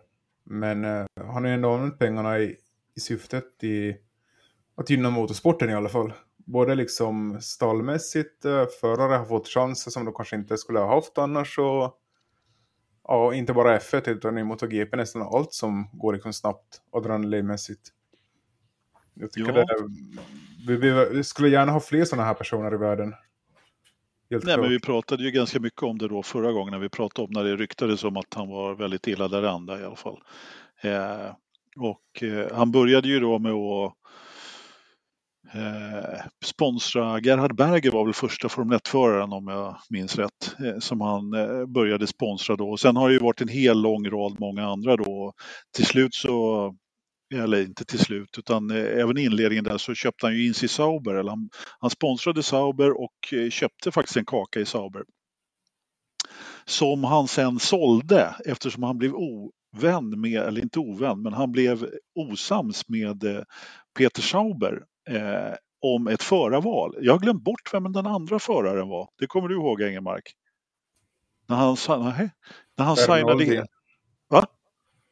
[0.44, 2.56] Men eh, han har ju ändå använt pengarna i,
[2.96, 3.96] i syftet i
[4.74, 6.12] att gynna motorsporten i alla fall.
[6.36, 11.18] Både liksom stallmässigt, eh, förare har fått chanser som de kanske inte skulle ha haft
[11.18, 11.99] annars och
[13.10, 17.80] ja, inte bara F1 utan i MotoGP nästan allt som går liksom snabbt adrenalinmässigt.
[19.14, 19.64] Jag tycker Ja.
[19.64, 19.76] det
[20.68, 23.14] vi, behöver- vi skulle gärna ha fler sådana här personer i världen.
[24.30, 24.60] Helt Nej, klart.
[24.60, 27.32] men vi pratade ju ganska mycket om det då förra gången när vi pratade om
[27.32, 30.20] när det ryktades om att han var väldigt illa däran där i alla fall.
[30.82, 31.34] Eh,
[31.76, 33.94] och eh, han började ju då med att
[35.54, 41.00] eh, sponsra, Gerhard Berger var väl första Formel 1-föraren om jag minns rätt, eh, som
[41.00, 42.70] han eh, började sponsra då.
[42.70, 45.32] Och sen har det ju varit en hel lång rad många andra då.
[45.76, 46.74] Till slut så
[47.34, 50.54] eller inte till slut, utan eh, även i inledningen där så köpte han ju in
[50.54, 51.14] sig i Sauber.
[51.14, 51.50] Eller han,
[51.80, 55.02] han sponsrade Sauber och eh, köpte faktiskt en kaka i Sauber.
[56.64, 61.90] Som han sen sålde eftersom han blev ovän med, eller inte ovän, men han blev
[62.14, 63.42] osams med eh,
[63.98, 66.96] Peter Sauber eh, om ett förarval.
[67.00, 69.08] Jag har glömt bort vem den andra föraren var.
[69.18, 70.32] Det kommer du ihåg Engelmark?
[71.48, 72.30] När han, sa- nej,
[72.76, 73.24] när han signade...
[73.24, 73.62] Bernoldi.
[74.28, 74.46] Va?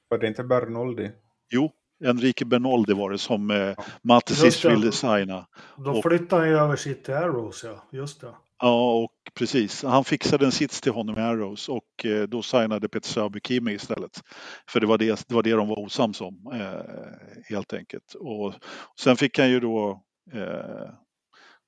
[0.08, 1.10] Var det inte Bernoldi?
[1.50, 1.70] Jo,
[2.04, 4.68] Enrique Bernoldi var det som eh, Matesis det.
[4.68, 5.46] ville signa.
[5.76, 7.84] Då flyttade han ju över sitt till Arrows, ja.
[7.92, 8.34] Just det.
[8.60, 9.82] Ja, och precis.
[9.82, 13.72] Han fixade en sits till honom i Arrows och eh, då signade Peter Sauber Kimi
[13.72, 14.22] istället.
[14.70, 18.14] För det var det, det var det de var osams om, eh, helt enkelt.
[18.14, 18.54] Och
[19.00, 20.02] sen fick han ju då
[20.32, 20.90] eh,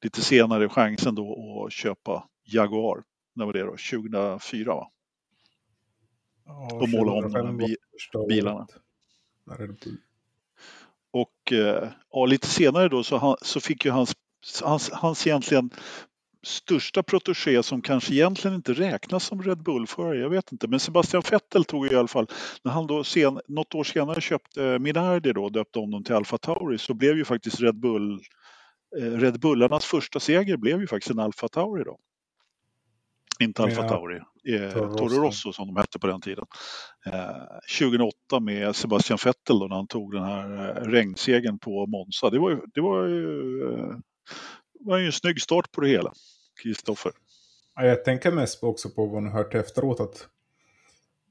[0.02, 3.02] lite senare chansen då att köpa Jaguar.
[3.34, 3.76] När var det då?
[3.92, 4.90] 2004 va?
[6.80, 7.76] Och måla om de här 2005 bi-
[8.28, 8.68] bilarna.
[11.12, 14.12] Och eh, ja, lite senare då så, han, så fick ju hans,
[14.62, 15.70] hans, hans egentligen
[16.46, 20.68] största protégé som kanske egentligen inte räknas som Red Bull-förare, jag vet inte.
[20.68, 22.26] Men Sebastian Vettel tog i alla fall,
[22.64, 26.38] när han då sen, något år senare köpte Minardi då, döpte om dem till Alfa
[26.38, 28.20] Tauri, så blev ju faktiskt Red Bull,
[29.00, 31.98] eh, Red Bullarnas första seger blev ju faktiskt en Alfa Tauri då.
[33.40, 33.88] Inte Alfa Ja.
[33.88, 35.52] Tauri, eh, Toro Rosso.
[35.52, 36.44] Som de hette på den tiden.
[37.06, 37.46] Eh,
[37.78, 42.30] 2008 med Sebastian Vettel då när han tog den här eh, regnsegern på Monza.
[42.30, 43.96] Det var ju, det var ju, eh,
[44.80, 46.12] var ju en snygg start på det hela,
[46.62, 47.12] Kristoffer.
[47.74, 50.28] Ja, jag tänker mest också på vad man hört efteråt att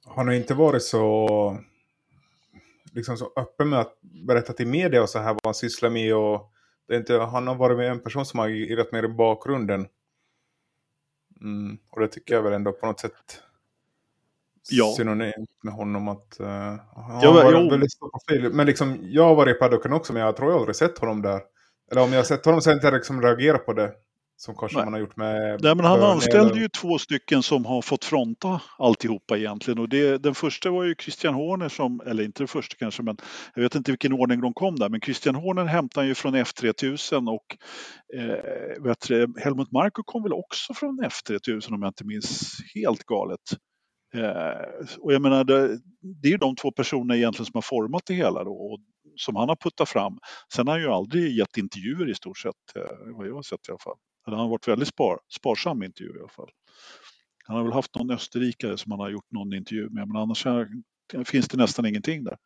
[0.05, 1.57] han har inte varit så
[2.93, 6.15] liksom så öppen med att berätta till media och så här vad han sysslar med
[6.15, 6.51] och
[6.87, 9.87] det är inte, han har varit med en person som har agerat mer i bakgrunden.
[11.41, 13.43] Mm, och det tycker jag väl ändå på något sätt
[14.71, 14.93] Ja.
[14.97, 18.53] synonymt med honom att uh, han Ja, har varit väldigt stor profil.
[18.53, 21.21] Men liksom, jag har varit i paddocken också men jag tror jag aldrig sett honom
[21.21, 21.41] där.
[21.91, 23.91] Eller om jag har sett honom så har jag inte liksom reagerat på det.
[24.41, 24.85] Som kanske Nej.
[24.85, 28.05] man har gjort med Nej, men han anställde eller- ju två stycken som har fått
[28.05, 29.79] fronta alltihopa egentligen.
[29.79, 33.17] Och det, den första var ju Christian Horner som, eller inte den första kanske, men
[33.55, 34.89] jag vet inte vilken ordning de kom där.
[34.89, 37.57] Men Christian Horner hämtade han ju från F3000 och
[38.19, 43.03] eh, vet du, Helmut Marko kom väl också från F3000 om jag inte minns helt
[43.03, 43.39] galet.
[44.15, 45.67] Eh, och jag menar, det,
[46.21, 48.51] det är ju de två personerna egentligen som har format det hela då.
[48.51, 48.79] Och
[49.19, 50.17] som han har puttat fram.
[50.53, 52.83] Sen har han ju aldrig gett intervjuer i stort sett, eh,
[53.17, 53.97] vad jag har sett i alla fall.
[54.27, 56.49] Eller han har varit väldigt spar, sparsam med intervjuer i alla fall.
[57.45, 60.47] Han har väl haft någon österrikare som han har gjort någon intervju med, men annars
[61.25, 62.37] finns det nästan ingenting där.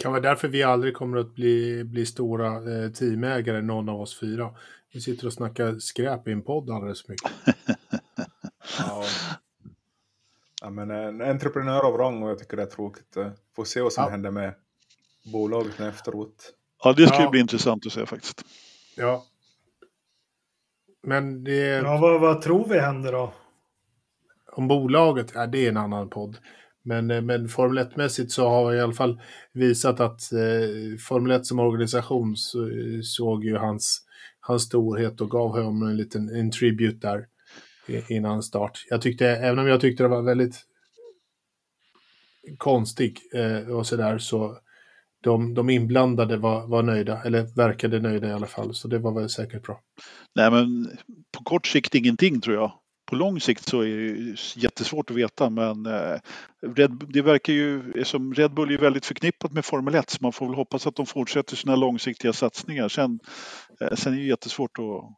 [0.00, 4.20] kan vara därför vi aldrig kommer att bli, bli stora eh, teamägare, någon av oss
[4.20, 4.54] fyra.
[4.92, 7.30] Vi sitter och snackar skräp i en podd alldeles för mycket.
[8.78, 9.04] Ja.
[10.64, 13.16] Ja, men en entreprenör av rang och jag tycker det är tråkigt.
[13.16, 14.10] Eh, Får se vad som Ja.
[14.10, 14.54] händer med
[15.32, 16.52] bolaget efteråt.
[16.84, 17.30] Ja, det ska ju Ja.
[17.30, 18.42] bli intressant att se faktiskt.
[18.96, 19.24] Ja.
[21.02, 23.32] Men det, Ja, vad, vad tror vi händer då?
[24.56, 26.36] om bolaget, ja, det är en annan podd.
[26.82, 29.20] Men, eh, men Formel 1-mässigt så har jag i alla fall
[29.52, 34.02] visat att eh, Formel 1 som organisation så, eh, såg ju hans,
[34.40, 37.26] hans storhet och gav honom en liten en tribute där
[38.08, 38.84] innan start.
[38.90, 40.56] Jag tyckte, även om jag tyckte det var väldigt
[42.58, 44.58] konstig eh, och sådär så
[45.24, 49.12] de, de inblandade var, var nöjda, eller verkade nöjda i alla fall, så det var
[49.12, 49.80] väl säkert bra.
[50.34, 50.90] Nej, men
[51.36, 52.72] på kort sikt ingenting tror jag.
[53.06, 56.18] På lång sikt så är det ju jättesvårt att veta, men eh,
[56.76, 60.32] Red, det verkar ju som Red Bull är väldigt förknippat med Formel 1, så man
[60.32, 62.88] får väl hoppas att de fortsätter sina långsiktiga satsningar.
[62.88, 63.20] Sen,
[63.80, 65.16] eh, sen är det ju jättesvårt att,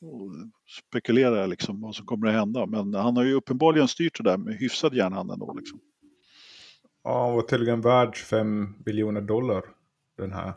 [0.00, 4.30] att spekulera liksom vad som kommer att hända, men han har ju uppenbarligen styrt det
[4.30, 5.54] där med hyfsad järnhand ändå.
[5.54, 5.80] Liksom.
[7.04, 9.64] Ja, han var tydligen värd 5 biljoner dollar,
[10.16, 10.54] den här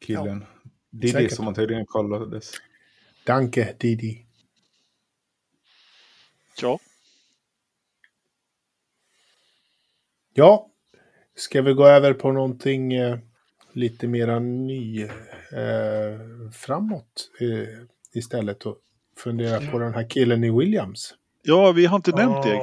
[0.00, 0.44] killen.
[0.90, 1.32] Diddy säkert.
[1.32, 2.52] som han tydligen kallades.
[3.24, 4.26] Danke, Didi.
[6.62, 6.78] Ja,
[10.32, 10.70] Ja,
[11.34, 13.18] ska vi gå över på någonting eh,
[13.72, 16.20] lite mera ny eh,
[16.52, 18.76] framåt eh, istället och
[19.16, 21.14] fundera på den här killen i Williams.
[21.42, 22.56] ja vi har inte nämnt det.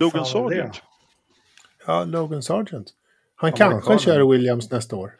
[0.00, 0.28] Logan det?
[0.28, 0.82] Sargent.
[1.86, 2.90] Ja, Logan Sargent.
[3.36, 5.12] Han kanske kör Williams nästa år.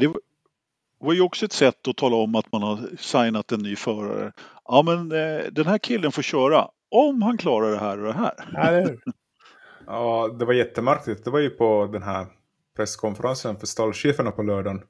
[0.00, 3.76] Det var- ju också ett sätt att tala om att man har signat en ny
[3.76, 4.32] förare.
[4.64, 8.18] Ja, men eh, den här killen får köra om han klarar det här och det
[8.52, 8.82] här.
[8.84, 9.00] Hur?
[9.86, 11.24] Ja, det var jättemärkligt.
[11.24, 12.26] Det var ju på den här
[12.76, 14.82] presskonferensen för stallcheferna på lördagen.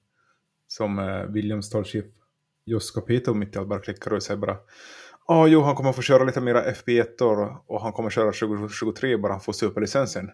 [0.66, 2.04] Som eh, Williams stallchef
[2.64, 4.56] Jos Capito mitt i allt bara klickar och säger bara
[5.26, 9.16] Ja, jo, han kommer få köra lite mera FP1 år och han kommer köra 2023
[9.16, 10.30] bara han får superlicensen.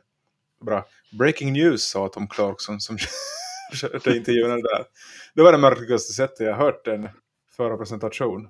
[0.61, 0.85] Bara,
[1.19, 2.99] breaking news sa Tom Clarkson som
[3.75, 4.85] körde intervjun där.
[5.35, 7.09] Det var det märkligaste sättet jag hört en
[7.57, 8.49] förarpresentation.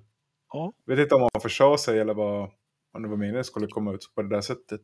[0.52, 0.72] Ja.
[0.86, 2.50] Vet inte om han försade sig eller vad,
[2.94, 4.80] om det var meningen skulle komma ut på det där sättet.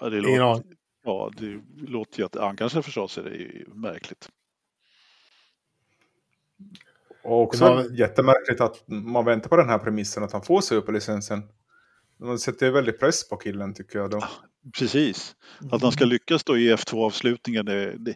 [0.00, 0.64] Ja, det låter,
[1.04, 3.24] ja, det låter ju att han kanske förstår sig.
[3.24, 4.28] Det är ju märkligt.
[7.24, 11.42] Och också var- jättemärkligt att man väntar på den här premissen att han får superlicensen.
[12.20, 14.24] Man sätter väldigt press på killen tycker jag då.
[14.78, 15.36] Precis.
[15.70, 17.64] Att han ska lyckas då i F2-avslutningen.
[17.66, 18.14] Det, det,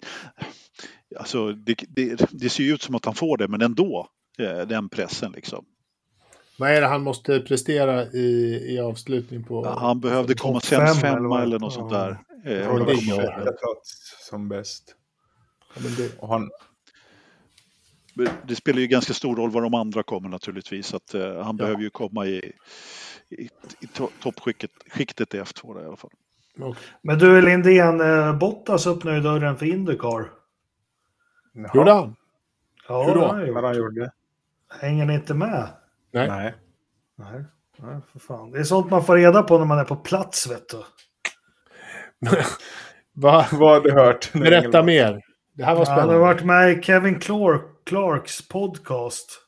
[1.16, 4.08] alltså, det, det, det ser ju ut som att han får det, men ändå.
[4.38, 5.64] eh, Den pressen liksom.
[6.58, 9.66] Vad är det han måste prestera i, i avslutning på?
[9.68, 12.18] Han behövde topp komma fem sämst eller femma eller något sånt där.
[12.44, 14.94] Eh, Ja, för det plats som bäst.
[15.74, 16.50] Ja, men det, Och han,
[18.42, 20.94] Det spelar ju ganska stor roll var de andra kommer naturligtvis.
[20.94, 22.52] Att, eh, han behöver ju komma i,
[23.28, 23.42] i,
[23.80, 26.10] i to- toppskiktet skiktet i F2 där, i alla fall.
[27.02, 30.30] Men du Lindén, eh, Bottas öppnar ju dörren för Indycar.
[31.74, 32.16] Gjorde han?
[32.88, 33.26] Ja, Hur då?
[33.26, 34.12] han han gjorde?
[34.80, 35.68] Hänger ni inte med?
[36.12, 36.28] Nej.
[36.28, 36.54] Nej.
[37.16, 37.44] Nej.
[37.78, 38.50] Nej, för fan.
[38.50, 40.76] Det är sånt man får reda på när man är på plats, vet du.
[43.12, 43.46] Va?
[43.52, 44.32] Vad har du hört?
[44.32, 45.20] Berätta mer.
[45.58, 46.18] Det här var Han har spännande.
[46.18, 49.40] varit med i Kevin Clark, Clarks podcast.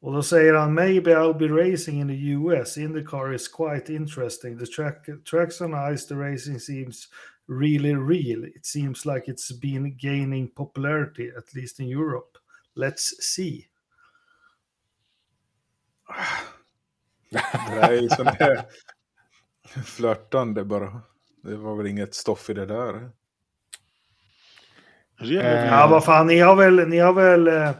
[0.00, 2.78] Och då säger han “Maybe I'll be racing in the US.
[2.78, 4.58] Indycar is quite interesting.
[4.58, 7.08] The track, tracks on ice, the racing seems
[7.48, 8.44] really real.
[8.44, 12.38] It seems like it's been gaining popularity, at least in Europe.
[12.76, 13.64] Let's see.”
[17.30, 18.64] Det där är ju sån där
[19.84, 21.02] flörtande bara.
[21.42, 23.10] Det var väl inget stoff i det där.
[25.18, 27.70] Regler- Eh, Ja, vad fan, ni har väl, ni har väl, eh,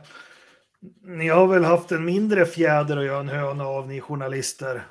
[1.02, 4.86] ni har väl haft en mindre fjäder att göra en höna av, ni journalister.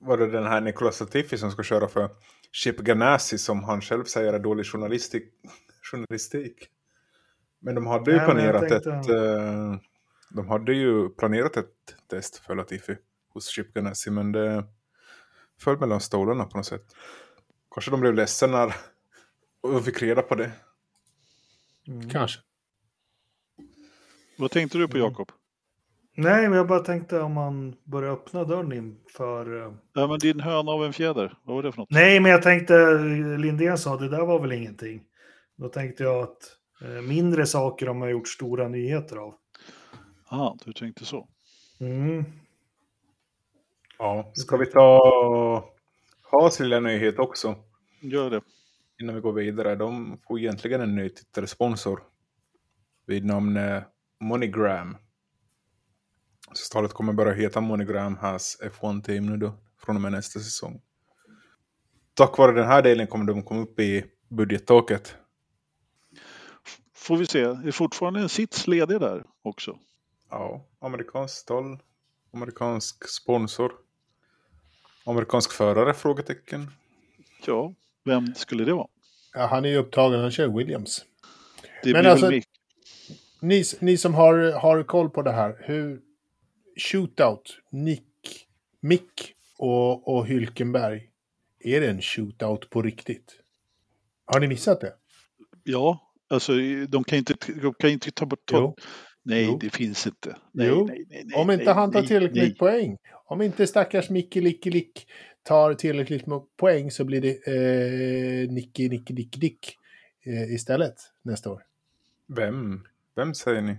[0.00, 2.10] Var det den här Nicolas Latifi som ska köra för
[2.52, 5.24] Chip Ganassi som han själv säger är dålig journalistik.
[5.92, 6.68] journalistik.
[7.60, 9.08] Men de hade ju Nej, planerat tänkte- ett...
[9.10, 9.74] eh,
[10.30, 11.66] de hade ju planerat ett
[12.10, 12.96] test för Latifi
[13.32, 14.64] hos Chip Ganassi men det
[15.60, 16.84] föll mellan stolarna på något sätt.
[17.74, 18.74] Kanske de blev ledsen när
[19.62, 20.50] de fick reda på det.
[22.12, 22.40] Kanske.
[24.38, 25.32] Vad tänkte du på Jakob?
[26.16, 29.62] Nej, men jag bara tänkte om man börjar öppna dörren inför...
[29.66, 31.90] eh, Ja, men din höna av en fjäder, vad var det för något?
[31.90, 32.98] Nej, men jag tänkte,
[33.38, 35.02] Lindén sa det där var väl ingenting.
[35.56, 36.38] Då tänkte jag att
[36.82, 39.34] eh, mindre saker har man gjort stora nyheter av.
[40.28, 41.28] Ah, du tänkte så.
[41.80, 42.24] Mm.
[43.98, 45.70] Ja, ska vi ta
[46.30, 47.56] Haas lilla nyhet också?
[48.02, 48.40] Gör det.
[49.00, 49.76] Innan vi går vidare.
[49.76, 52.00] De får egentligen en ny titelsponsor
[53.06, 53.82] vid namn eh,
[54.20, 54.96] MoneyGram.
[56.52, 60.40] Så stallet kommer bara heta MoneyGram has F1 Team nu då, från och med nästa
[60.40, 60.80] säsong.
[62.14, 65.16] Tack vare den här delen kommer de komma upp i budgettaket.
[66.94, 69.78] Får vi se, är fortfarande en sits ledig där också?
[70.30, 71.78] Ja, amerikansk stall,
[72.32, 73.72] amerikansk sponsor,
[75.06, 75.94] amerikansk förare?
[75.94, 76.70] Frågetecken.
[77.46, 78.86] Ja, vem skulle det vara?
[79.34, 81.04] Ja, han är ju upptagen, han kör Williams.
[81.82, 82.42] Det Men blir alltså- väl.
[83.40, 86.00] Ni, ni som har, har koll på det här, hur
[86.76, 88.46] shootout, Nick,
[88.80, 91.08] Mick och, och Hylkenberg,
[91.60, 93.32] är det en shootout på riktigt?
[94.24, 94.92] Har ni missat det?
[95.64, 96.52] Ja, alltså
[96.88, 98.52] de kan inte, de kan inte ta bort...
[99.26, 99.58] Nej, Jo.
[99.60, 100.36] det finns inte.
[100.52, 102.54] Nej, nej, nej, nej, Om inte nej, han tar tillräckligt nej.
[102.56, 102.96] poäng.
[103.26, 105.06] Om inte stackars Micke Licke Lick
[105.42, 109.78] tar tillräckligt med poäng så blir det eh, Nicky Nicky Dick Dick
[110.26, 111.62] eh, istället nästa år.
[112.26, 112.80] Vem?
[113.16, 113.76] Vem säger ni?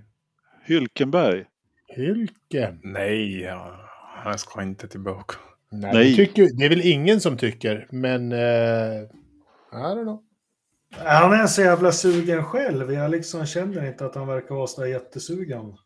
[0.66, 1.46] Hylkenberg.
[1.88, 2.80] Hylken.
[2.84, 3.90] Nej, ja,
[4.24, 5.36] han ska inte tillbaka.
[5.70, 6.10] Nej, Nej.
[6.10, 8.32] Det, tycker, det är väl ingen som tycker, men...
[8.32, 9.02] Eh,
[9.72, 10.24] I don't know.
[10.98, 12.94] Han är så jävla sugen själv.
[12.94, 15.78] Jag liksom känner inte att han verkar vara så jättesugen.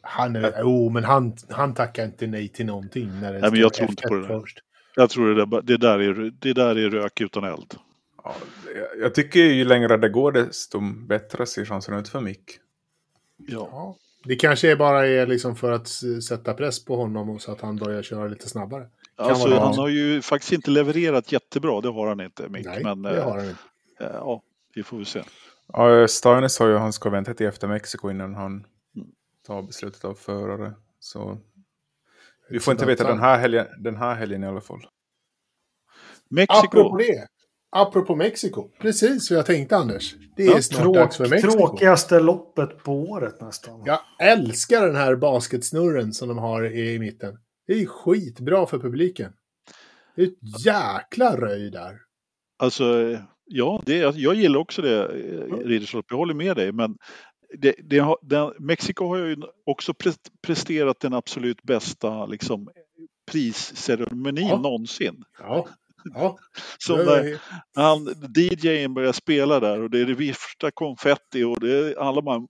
[0.00, 3.20] Han, är, oh, men han, han tackar inte nej till någonting.
[3.20, 4.40] När det Nej, men jag tror inte på F1 det där.
[4.40, 4.58] Först.
[4.96, 7.74] Jag tror det där, det där, är, det där är rök utan eld.
[8.24, 8.34] Ja,
[9.00, 12.44] jag- tycker ju längre det går desto bättre ser chansen ut för Mick.
[13.36, 13.96] Ja.
[14.24, 15.88] Det kanske bara är liksom för att
[16.28, 18.86] sätta press på honom och så att han börjar köra lite snabbare.
[19.16, 22.66] Alltså, han har ju faktiskt inte levererat jättebra, det har han inte, Mick.
[22.66, 23.60] nej, men det eh, har han inte.
[24.00, 24.42] eh, ja,
[24.74, 25.22] vi får väl se.
[25.72, 28.64] Ja, Steiner sa ju att han ska vänta till efter Mexiko innan han
[29.48, 30.74] tar beslutet av förare.
[31.00, 31.38] Så
[32.50, 34.80] vi får inte veta den här, helgen, den här helgen i alla fall.
[36.30, 36.66] Mexiko.
[36.66, 37.26] Apropå det.
[37.70, 38.68] Apropå Mexiko.
[38.80, 40.14] Precis vad jag tänkte Anders.
[40.36, 41.52] Det är Ja, snart dags för Tråk, Mexiko.
[41.52, 43.82] tråkigaste loppet på året nästan.
[43.84, 47.38] Jag älskar den här basketsnurren som de har i, i mitten.
[47.66, 49.32] Det är skitbra för publiken.
[50.16, 51.98] Det är ett jäkla röj där.
[52.58, 55.06] Alltså, ja, det, jag gillar också det,
[55.64, 56.06] Ridderstolpe.
[56.14, 56.72] Jag håller med dig.
[56.72, 56.96] Men
[57.58, 62.68] det, det den, Mexiko har ju också pre- presterat den absolut bästa liksom,
[63.30, 64.58] prisceremonin Ja.
[64.60, 65.24] någonsin.
[65.38, 65.68] Ja.
[66.14, 66.38] ja.
[66.78, 67.40] Som Det när är-
[67.74, 68.06] han,
[68.36, 72.48] DJn börjar spela där och det är det vifta konfetti och det är alla man...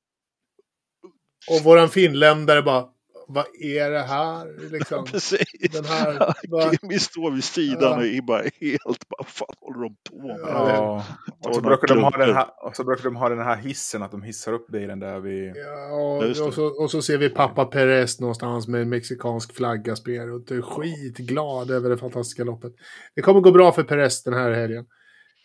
[1.51, 2.89] Och våran finländare bara,
[3.29, 4.71] vad är det här?
[4.73, 5.71] Liksom, Precis.
[5.73, 6.71] den här, va?
[6.83, 7.97] Vi står vid sidan Ja.
[7.97, 10.37] och är bara helt, vad fan håller de på med?
[10.43, 11.05] Ja.
[11.45, 14.03] Och så, brukar de ha den här, och så brukar de ha den här hissen,
[14.03, 15.53] att de hissar upp bilen där vid...
[15.57, 16.41] Ja, det.
[16.43, 20.51] och, så, och så ser vi pappa Perez någonstans med en mexikansk flagga spela och
[20.51, 22.73] är skitglad över det fantastiska loppet.
[23.15, 24.87] Det kommer gå bra för Perez den här helgen.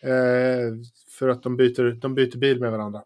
[0.02, 0.74] Eh,
[1.18, 3.02] för att de byter, de byter bil med varandra.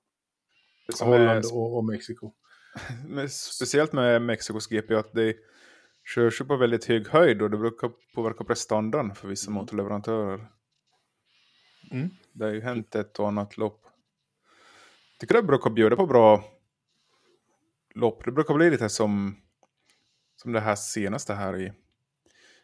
[1.01, 2.33] Holland och, och Mexiko.
[3.29, 5.37] Speciellt med Mexikos GP att det
[6.15, 10.49] körs ju på väldigt hög höjd och det brukar påverka prestandan för vissa motorleverantörer.
[11.93, 12.11] Mm.
[12.33, 13.83] Det har ju hänt ett och annat lopp.
[15.13, 16.45] Jag tycker det brukar bjuda på bra
[17.95, 18.25] lopp.
[18.25, 19.37] Det brukar bli lite som,
[20.37, 21.73] som det här senaste här i,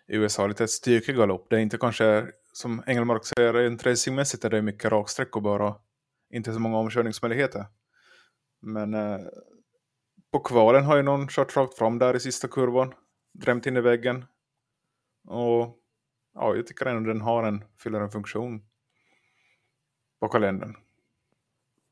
[0.08, 0.46] i USA.
[0.46, 1.46] Lite styrkiga lopp.
[1.50, 5.74] Det är inte kanske, som Engelmark säger, rent racingmässigt är det mycket raksträckor bara.
[6.30, 7.66] Inte så många omkörningsmöjligheter.
[8.60, 9.20] Men eh,
[10.34, 12.94] på kvalen har ju någon kört rakt fram där i sista kurvan.
[13.32, 14.24] Drämt in i väggen.
[15.28, 15.78] Och
[16.34, 18.62] ja, jag tycker ändå den har en, fyller en funktion
[20.20, 20.76] på kalendern.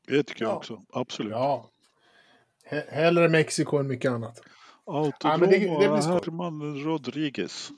[0.06, 0.56] Det tycker jag Ja.
[0.56, 1.32] också, absolut.
[1.32, 1.70] Ja.
[2.70, 4.40] He- Hellre Mexiko än mycket annat.
[4.86, 6.02] Autodroma Ja, men det- det.
[6.02, 7.70] Herman Rodriguez.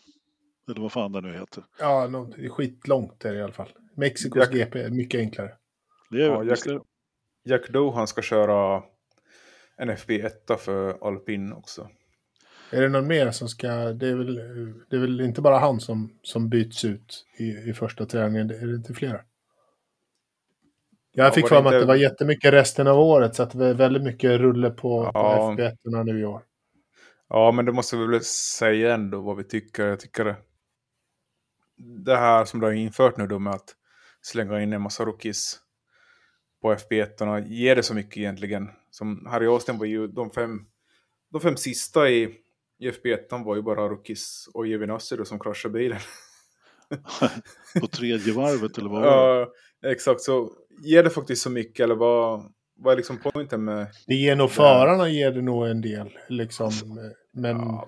[0.69, 1.65] Eller vad fan det nu heter.
[1.79, 3.73] Ja, det är skitlångt är det i alla fall.
[3.97, 5.53] Mexikos Jag- GP är mycket enklare.
[6.11, 6.81] Det är, Ja, jag- det.
[7.51, 8.83] Jack Doe han ska köra
[9.77, 11.89] en FB1 för alpin också.
[12.71, 13.69] Är det någon mer som ska...
[13.73, 14.35] Det är väl,
[14.91, 18.51] det är väl inte bara han som, som byts ut i, i första träningen.
[18.51, 19.21] Är det inte flera?
[21.13, 23.35] Jag Ja, fick för mig att inte- det var jättemycket resten av året.
[23.35, 25.55] Så att det var väldigt mycket rulle på, Ja.
[25.57, 26.43] på FB1 nu i år.
[27.29, 29.87] Ja, men det måste vi väl säga ändå vad vi tycker.
[29.87, 30.37] Jag tycker det,
[32.05, 33.75] det här som du har infört nu då med att
[34.21, 35.61] slänga in en massa rookies
[36.65, 38.69] på FB1 och ger det så mycket egentligen.
[38.91, 40.61] Som Harry Austin var ju de fem,
[41.33, 42.23] de fem sista i,
[42.79, 45.99] i FB1 var ju bara rookies och Giovinazzi då som kraschade bilen.
[47.81, 49.49] På tredje varvet eller vad var det?
[49.81, 50.21] Ja, exakt.
[50.21, 50.51] Så
[50.85, 53.87] ger det faktiskt så mycket eller vad, vad är liksom poängen med...
[54.07, 56.19] Det ger nog förarna ger det nog en del.
[56.29, 56.71] Liksom.
[57.33, 57.87] Men Ja,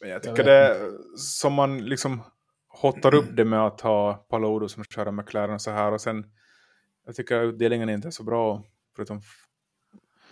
[0.00, 2.22] men jag Jag tycker vet det som man liksom
[2.68, 6.24] hotar upp det med att ha Palodo som kör McLaren så här och sen
[7.10, 8.62] jag tycker utdelningen inte är så bra.
[8.96, 9.20] Förutom...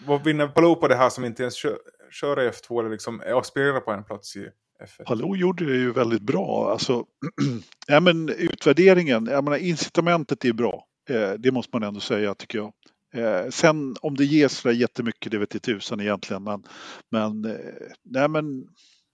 [0.07, 1.79] Vad vinner Palou på det här som inte ens kör,
[2.11, 4.49] kör i F2 eller liksom aspirerar på en plats i
[4.85, 5.05] F1?
[5.05, 6.71] Palou gjorde det ju väldigt bra.
[6.73, 7.05] Alltså,
[7.87, 10.85] ja, men utvärderingen, jag menar, incitamentet är bra.
[11.11, 12.73] Eh, det måste man ändå säga tycker jag.
[13.15, 16.43] Eh, sen om det ges så jättemycket, det vet i tusan egentligen.
[16.43, 16.63] Men,
[17.11, 17.57] men, eh,
[18.05, 18.67] nej, men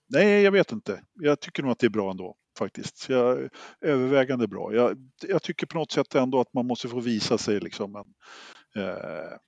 [0.09, 1.03] nej, jag vet inte.
[1.20, 3.09] Jag tycker nog att det är bra ändå faktiskt.
[3.09, 3.48] Jag,
[3.81, 4.74] övervägande bra.
[4.74, 4.97] Jag,
[5.28, 7.93] jag, tycker på något sätt ändå att man måste få visa sig liksom.
[7.93, 8.05] Men,
[8.85, 9.39] eh,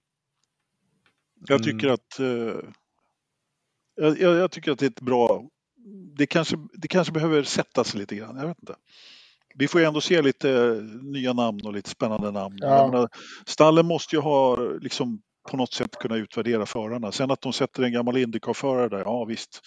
[1.48, 1.94] jag tycker mm.
[1.94, 2.70] att eh,
[3.96, 5.44] jag, jag, tycker att det är ett bra...
[6.16, 8.36] Det kanske, det kanske behöver sätta sig lite grann.
[8.36, 8.74] Jag vet inte.
[9.54, 12.56] Vi får ju ändå se lite nya namn och lite spännande namn.
[12.60, 12.86] Ja.
[12.86, 13.08] Menar,
[13.46, 17.12] stallen måste ju ha liksom på något sätt kunna utvärdera förarna.
[17.12, 19.60] Sen att de sätter en gammal Indycar-förare där, ja visst.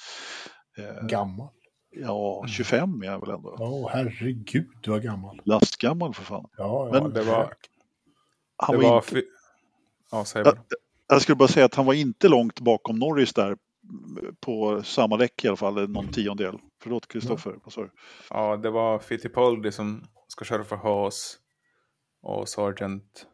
[0.77, 1.49] Eh, gammal?
[1.91, 3.55] Ja, 25 är jag väl ändå.
[3.59, 5.41] Ja, oh, herregud vad gammal.
[5.45, 6.49] Lastgammal för fan.
[6.57, 7.53] Ja, ja Men, det var...
[8.57, 9.23] Han det var, var inte...
[10.11, 10.41] Ja, säg.
[10.45, 10.57] Jag,
[11.07, 13.57] jag skulle bara säga att han var inte långt bakom Norris där
[14.39, 16.57] på samma däck i alla fall, någon tiondel.
[16.81, 17.89] Förlåt Kristoffer, vad sa du?
[18.29, 21.37] Ja, det var Fittipaldi som ska köra för Haas
[22.21, 23.27] och Sargent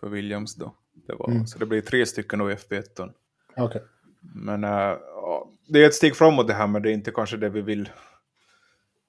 [0.00, 0.74] för Williams då.
[1.06, 1.46] Det var, mm.
[1.46, 3.12] Så det blir tre stycken då i FB1.
[3.56, 3.82] Okay.
[4.20, 4.70] Men äh,
[5.68, 7.90] det är ett steg framåt det här, men det är inte kanske det vi vill.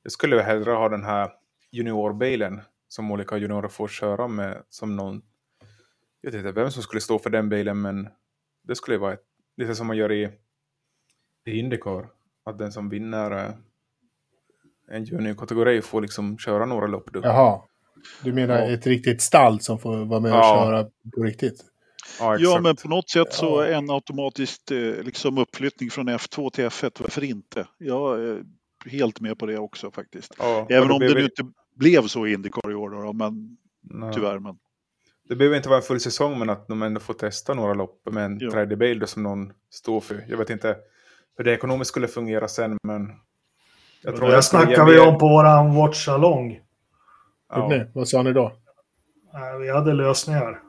[0.04, 1.32] Jag skulle hellre ha den här
[1.72, 5.22] juniorbilen som olika juniorer får köra med som någon.
[6.22, 8.10] Jag vet inte vem som skulle stå för den bilen, men
[8.64, 9.24] det skulle vara ett,
[9.58, 10.30] lite som man gör i,
[11.46, 12.10] i Indycar.
[12.44, 13.54] Att den som vinner äh,
[14.88, 17.14] en juniorkategori får liksom köra några lopp.
[17.14, 17.20] Då.
[17.24, 17.62] Jaha,
[18.24, 18.66] du menar ja.
[18.66, 20.66] ett riktigt stall som får vara med och ja.
[20.66, 20.84] köra
[21.16, 21.66] på riktigt?
[22.20, 26.66] Ja, ja, men på något sätt så en automatisk eh, liksom uppflyttning från F2 till
[26.66, 27.68] F1, varför inte?
[27.78, 28.44] Jag är
[28.86, 30.36] helt med på det också faktiskt.
[30.38, 31.44] Ja, Även om det nu inte
[31.76, 34.14] blev så i Indycar i år då, men Nej.
[34.14, 34.40] tyvärr.
[34.40, 34.58] Men...
[35.30, 38.02] Det behöver inte vara en full säsong, men att de ändå får testa några lopp
[38.12, 38.52] med en ja.
[38.52, 40.26] tredje bil som någon står för.
[40.28, 40.78] Jag vet inte
[41.38, 43.12] hur det ekonomiskt skulle fungera sen, men...
[44.02, 46.60] Jag tror det snackar vi om på våran watch-along.
[47.50, 47.86] Ja.
[47.94, 48.52] Vad sa ni då?
[49.62, 50.62] Vi hade lösningar.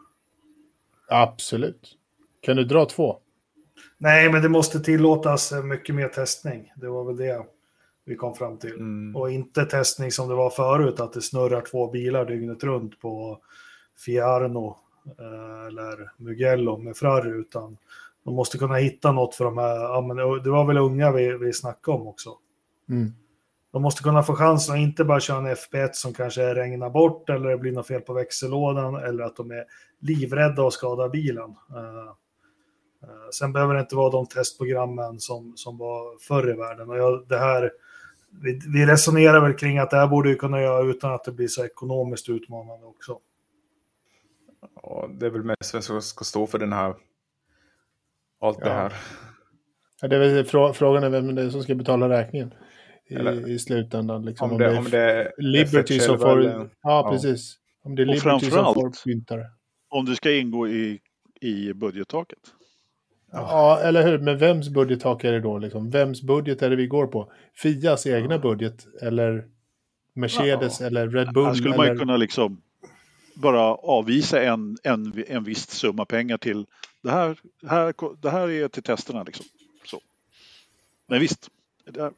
[1.10, 1.96] Absolut.
[2.40, 3.16] Kan du dra två?
[3.98, 6.72] Nej, men det måste tillåtas mycket mer testning.
[6.76, 7.44] Det var väl det
[8.04, 8.74] vi kom fram till.
[8.74, 9.16] Mm.
[9.16, 13.38] Och inte testning som det var förut, att det snurrar två bilar dygnet runt på
[14.04, 14.76] Fiarno
[15.18, 17.76] eh, eller Mugello med Ferrari, utan
[18.24, 21.38] de måste kunna hitta något för de här, ja, men det var väl unga vi,
[21.38, 22.30] vi snackade om också.
[22.88, 23.12] Mm.
[23.72, 27.30] De måste kunna få chansen att inte bara köra en FP1 som kanske regnar bort
[27.30, 29.64] eller det blir något fel på växellådan eller att de är
[30.00, 31.56] livrädda och skadar bilen.
[31.70, 32.12] Uh,
[33.04, 36.90] uh, sen behöver det inte vara de testprogrammen som, som var förr i världen.
[36.90, 37.70] Och jag, det här,
[38.42, 41.32] vi, vi resonerar väl kring att det här borde vi kunna göra utan att det
[41.32, 43.18] blir så ekonomiskt utmanande också.
[44.82, 46.94] Ja, det är väl mest vem som ska stå för den här,
[48.40, 48.64] allt ja.
[48.64, 48.92] det här.
[50.00, 52.54] Ja, det är väl, frågan är vem det är som ska betala räkningen
[53.10, 54.24] i, i slutändan.
[54.24, 54.52] Liksom.
[54.52, 56.40] Om, det, om det är Liberty som får...
[56.40, 56.70] Eller...
[56.82, 57.56] Ja, precis.
[57.84, 59.46] Om det är Liberty som får myntare.
[59.88, 61.00] Om det ska ingå i,
[61.40, 62.38] i budgettaket.
[63.32, 64.18] Ja, eller hur?
[64.18, 65.58] Men vems budgettak är det då?
[65.58, 65.90] Liksom?
[65.90, 67.32] Vems budget är det vi går på?
[67.54, 69.44] Fias egna budget eller
[70.14, 70.86] Mercedes ja.
[70.86, 71.46] eller Red Bull?
[71.46, 72.62] Här skulle man ju kunna liksom
[73.34, 76.66] bara avvisa en, en, en viss summa pengar till
[77.02, 77.38] det här,
[77.68, 79.22] här, det här är till testerna.
[79.22, 79.46] Liksom.
[79.84, 80.00] Så.
[81.08, 81.48] Men visst,
[81.84, 82.12] det,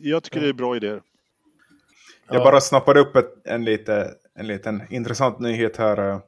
[0.00, 1.02] jag tycker det är bra idéer.
[2.30, 6.20] Jag bara snappade upp ett, en, lite, en liten intressant nyhet här.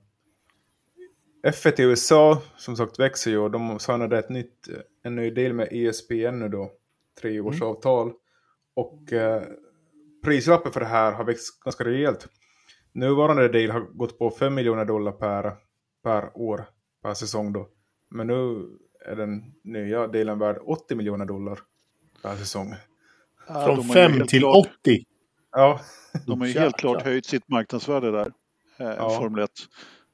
[1.47, 4.69] F1 i USA, som sagt, växer ju och de signade ett nytt,
[5.03, 6.71] en ny deal med ESPN nu då.
[7.21, 8.07] Treårsavtal.
[8.07, 8.17] Mm.
[8.75, 9.43] Och eh,
[10.25, 12.29] prislappen för det här har växt ganska rejält.
[12.93, 15.55] Nuvarande deal har gått på 5 miljoner dollar per,
[16.03, 16.65] per år,
[17.03, 17.69] per säsong då.
[18.11, 18.69] Men nu
[19.07, 21.59] är den nya delen värd 80 miljoner dollar
[22.23, 22.75] per säsong.
[23.65, 25.05] Från 5 till klart, 80.
[25.53, 25.81] Ja.
[26.27, 28.33] De har ju helt klart höjt sitt marknadsvärde där,
[28.79, 29.11] eh, ja.
[29.11, 29.51] Formel 1.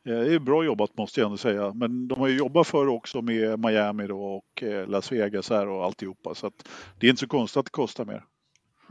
[0.05, 1.73] Det är bra jobbat måste jag ändå säga.
[1.75, 5.69] Men de har ju jobbat för också med Miami då och eh, Las Vegas här
[5.69, 6.35] och alltihopa.
[6.35, 6.69] Så att
[6.99, 8.25] det är inte så konstigt att det kostar mer.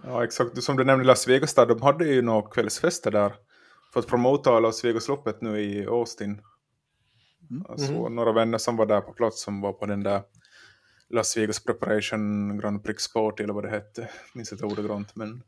[0.04, 3.34] Ja exakt, som du nämnde Las Vegas där, de hade ju några kvällsfester där.
[3.94, 6.42] För att promota Las Vegas-loppet nu i Austin.
[7.50, 7.66] Mm.
[7.70, 8.16] Alltså, mm.
[8.16, 10.22] Några vänner som var där på plats som var på den där
[11.10, 14.10] Las Vegas Preparation Grand Prix Sport eller vad det hette.
[14.34, 15.44] Minns inte ordagrant men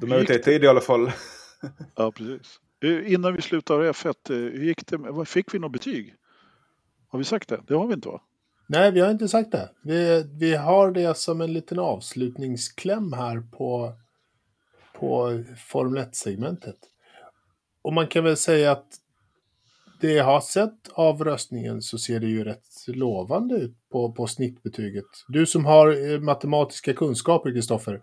[0.00, 1.12] de är ute i tid i alla fall.
[1.96, 2.60] ja precis.
[2.82, 5.24] Eh, innan vi slutar F1, eh, hur gick det?
[5.24, 6.14] Fick vi något betyg?
[7.08, 7.60] Har vi sagt det?
[7.66, 8.20] Det har vi inte va?
[8.66, 9.70] Nej, vi har inte sagt det.
[9.82, 13.92] Vi, vi har det som en liten avslutningskläm här på,
[14.94, 16.78] på Formel 1-segmentet.
[17.82, 18.86] Och man kan väl säga att
[20.00, 24.26] det jag har sett av röstningen så ser det ju rätt lovande ut på, på
[24.26, 25.04] snittbetyget.
[25.28, 27.94] Du som har eh, matematiska kunskaper, Kristoffer,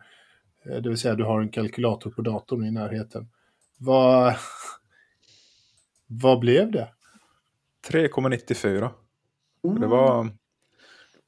[0.65, 3.29] eh, det vill säga du har en kalkylator på datorn i närheten.
[3.77, 4.35] Vad,
[6.07, 6.89] vad blev det?
[7.89, 8.89] 3,94.
[9.79, 10.29] Det var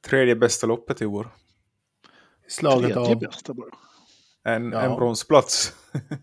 [0.08, 1.28] tredje bästa loppet i år.
[2.48, 3.18] Slaget Tredje av...
[3.20, 3.70] bästa bara.
[4.44, 4.80] En, Ja.
[4.80, 5.74] en bronsplats.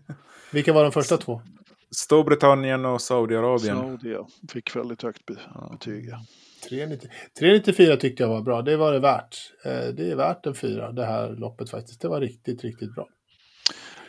[0.52, 1.42] Vilka var de första två?
[1.90, 3.76] Storbritannien och Saudiarabien.
[3.76, 5.38] Saudi ja, fick väldigt högt be-
[5.72, 6.08] betyg.
[6.08, 6.20] ja.
[6.68, 7.08] 390
[7.38, 8.62] 394 tyckte jag var bra.
[8.62, 9.36] Det var det värt.
[9.64, 12.00] Eh, Det är värt en fyra, det här loppet faktiskt.
[12.00, 13.06] Det var riktigt, riktigt bra.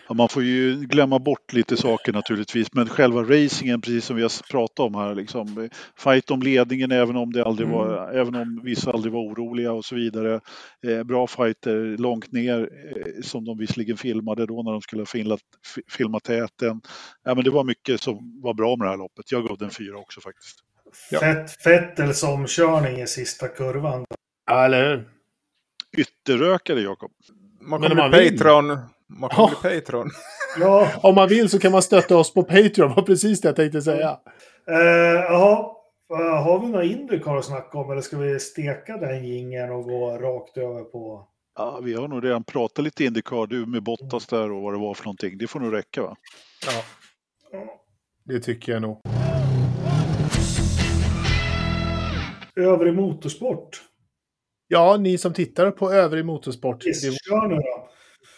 [0.08, 4.22] Ja, man får ju glömma bort lite saker naturligtvis, men själva racingen, precis som vi
[4.22, 8.62] har pratat om här, liksom, fight om ledningen även om, det aldrig var, även om
[8.64, 10.40] vissa aldrig var oroliga och så vidare.
[10.88, 15.06] Eh, bra fighter långt ner, eh, som de visserligen filmade då när de skulle ha
[15.06, 15.40] filmat,
[15.76, 16.82] fi- filmat täten.
[17.24, 19.32] Ja, men det var mycket som var bra med det här loppet.
[19.32, 20.60] Jag gav den fyra också faktiskt.
[21.11, 21.20] Ja.
[21.20, 24.06] Fett, Fettels omkörning i sista kurvan.
[24.45, 25.10] Ja, eller hur?
[25.98, 27.11] Ytterrökare, Jakob.
[27.61, 28.30] Man om bli.
[28.32, 28.68] Patreon.
[29.07, 29.52] Man Ja.
[29.61, 30.10] bli Patreon.
[30.60, 33.56] Ja, Om man vill så kan man stötta oss på Patreon, var precis det jag
[33.56, 34.20] tänkte säga.
[34.68, 35.76] eh, jaha.
[36.14, 39.84] Eh, Har vi några Indycar att snacka om eller ska vi steka den gingen och
[39.84, 41.28] gå rakt över på...
[41.57, 44.80] Ja, vi har nog redan pratat lite Indycar, du med Bottas där och vad det
[44.80, 45.38] var för någonting.
[45.38, 46.16] Det får nog räcka va?
[46.66, 46.84] Ja,
[48.24, 49.02] det tycker jag nog.
[52.60, 53.81] Övrig motorsport.
[54.68, 56.86] Ja, ni som tittar på övrig motorsport.
[56.86, 57.90] Visst, Det kör nu då.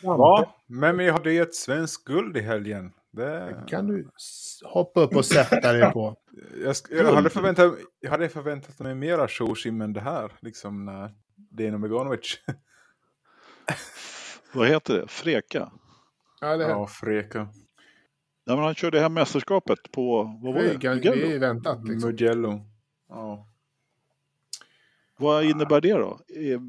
[0.02, 2.92] Ja, men vi hade ju ett svenskt guld i helgen.
[3.12, 3.64] Det...
[3.68, 4.10] kan du
[4.66, 6.16] hoppa upp och sätta dig på.
[6.64, 10.32] Jag, sk- jag, hade förväntat, jag hade förväntat mig mera showsim än det här.
[10.42, 12.40] Liksom när Dino Beganovic.
[14.54, 15.08] Vad heter det?
[15.08, 15.72] Freka?
[16.42, 17.40] Ja, det, ja, freka.
[18.46, 20.90] Nej, men han körde hem mästerskapet på, vad var det, det?
[20.90, 21.16] Mugello.
[21.16, 21.88] det är väntat.
[21.88, 22.10] Liksom.
[22.10, 22.60] Mugello.
[23.10, 23.48] Ja.
[25.22, 26.20] Vad innebär det då?
[26.28, 26.60] Är,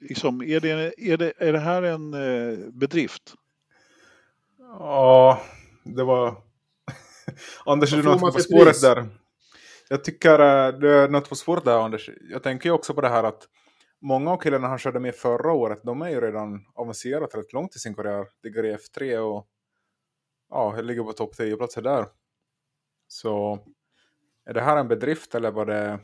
[0.00, 3.34] liksom, är, det, är, det, är det här en eh, bedrift?
[4.78, 5.40] ja,
[5.84, 6.28] det var...
[7.66, 8.80] Anders, Vad du är något på för spåret pris?
[8.80, 9.06] där.
[9.88, 12.10] Jag tycker uh, det är något på spåret där, Anders.
[12.30, 13.48] Jag tänker ju också på det här att
[14.00, 17.76] många av killarna han körde med förra året, de är ju redan avancerat rätt långt
[17.76, 18.26] i sin karriär.
[18.42, 19.46] Ligger i F3 och
[20.50, 22.06] ja, ligger på topp 10-platser där.
[23.08, 23.58] Så
[24.44, 25.98] är det här en bedrift eller var det...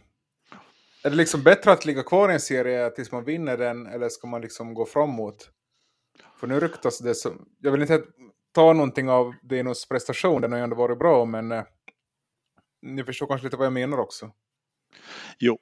[1.05, 4.09] Är det liksom bättre att ligga kvar i en serie tills man vinner den eller
[4.09, 5.51] ska man liksom gå framåt?
[6.41, 7.49] För nu ryktas det som...
[7.61, 8.03] Jag vill inte
[8.55, 11.65] ta någonting av Dinos prestation, den har ju ändå varit bra, men eh,
[12.83, 14.31] ni förstår kanske lite vad jag menar också.
[15.39, 15.59] Jo,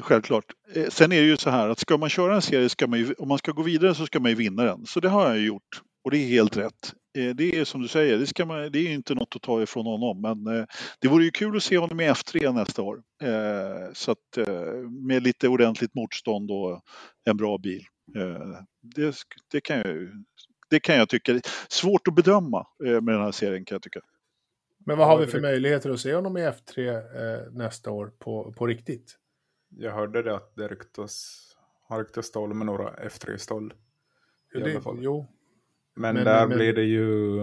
[0.00, 0.44] självklart.
[0.74, 2.98] Eh, sen är det ju så här att ska man köra en serie, ska man
[2.98, 4.86] ju, om man ska gå vidare så ska man ju vinna den.
[4.86, 5.82] Så det har jag ju gjort.
[6.04, 6.94] Och det är helt rätt.
[7.14, 9.62] Eh, Det är som du säger, det, ska man, det är inte något att ta
[9.62, 10.20] ifrån honom.
[10.20, 10.64] Men eh,
[11.00, 13.02] det vore ju kul att se honom i F3 nästa år.
[13.22, 14.46] Eh, Så att
[15.06, 16.82] med lite ordentligt motstånd och
[17.24, 17.84] en bra bil.
[18.82, 19.14] Det,
[19.52, 20.08] det, kan, jag,
[20.70, 21.40] det kan jag tycka.
[21.68, 24.00] Svårt att bedöma med den här serien kan jag tycka.
[24.86, 28.52] Men vad har vi för möjligheter att se honom i F3 eh, nästa år på,
[28.52, 29.16] på riktigt?
[29.68, 31.40] Jag hörde det att det ryktas,
[31.88, 33.74] har ryktats stål med några F3-stål.
[34.54, 34.98] I Det, alla fall.
[35.00, 35.26] jo,
[35.94, 37.38] Men, Men- där men- blir det ju...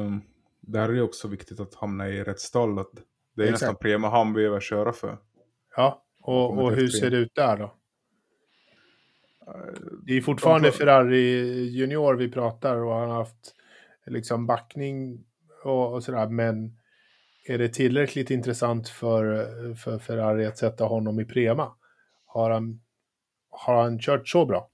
[0.64, 2.80] Där är det också viktigt att hamna i rätt stall.
[2.80, 2.92] Att
[3.36, 3.62] det är Exakt.
[3.62, 5.18] nästan Prema han behöver köra för.
[5.76, 6.04] ja.
[6.24, 6.90] Och, och hur F3.
[6.90, 7.76] ser det ut där då?
[10.06, 13.56] Det är fortfarande de Ferrari Junior vi pratar och han har haft
[14.06, 15.24] liksom backning
[15.64, 16.28] och, och sådär.
[16.30, 16.78] Men
[17.48, 19.46] är det tillräckligt intressant för,
[19.76, 21.72] för Ferrari att sätta honom i Prema?
[22.26, 22.82] Har han,
[23.50, 24.70] har han kört så bra?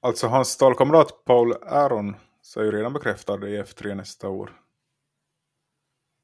[0.00, 2.14] Alltså hans stallkamrat Paul Aron
[2.50, 4.60] så är ju redan bekräftad i F3 nästa år.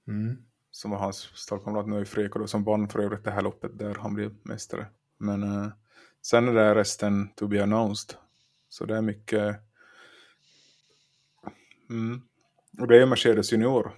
[0.08, 0.36] Mm.
[0.70, 3.94] Som var hans stallkamrat nu i Freko som vann för övrigt det här loppet där
[3.94, 4.86] han blev mästare.
[5.18, 5.68] Men eh,
[6.22, 8.16] sen är det resten to be announced.
[8.68, 9.56] Så det är mycket...
[11.90, 12.20] Mm.
[12.80, 13.92] Och det är Mercedes Junior.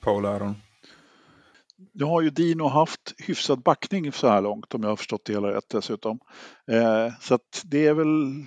[0.00, 0.54] Paul Aron.
[1.92, 5.32] Nu har ju Dino haft hyfsad backning så här långt om jag har förstått det
[5.32, 6.20] hela rätt dessutom.
[6.66, 8.44] Eh, så att det är väl...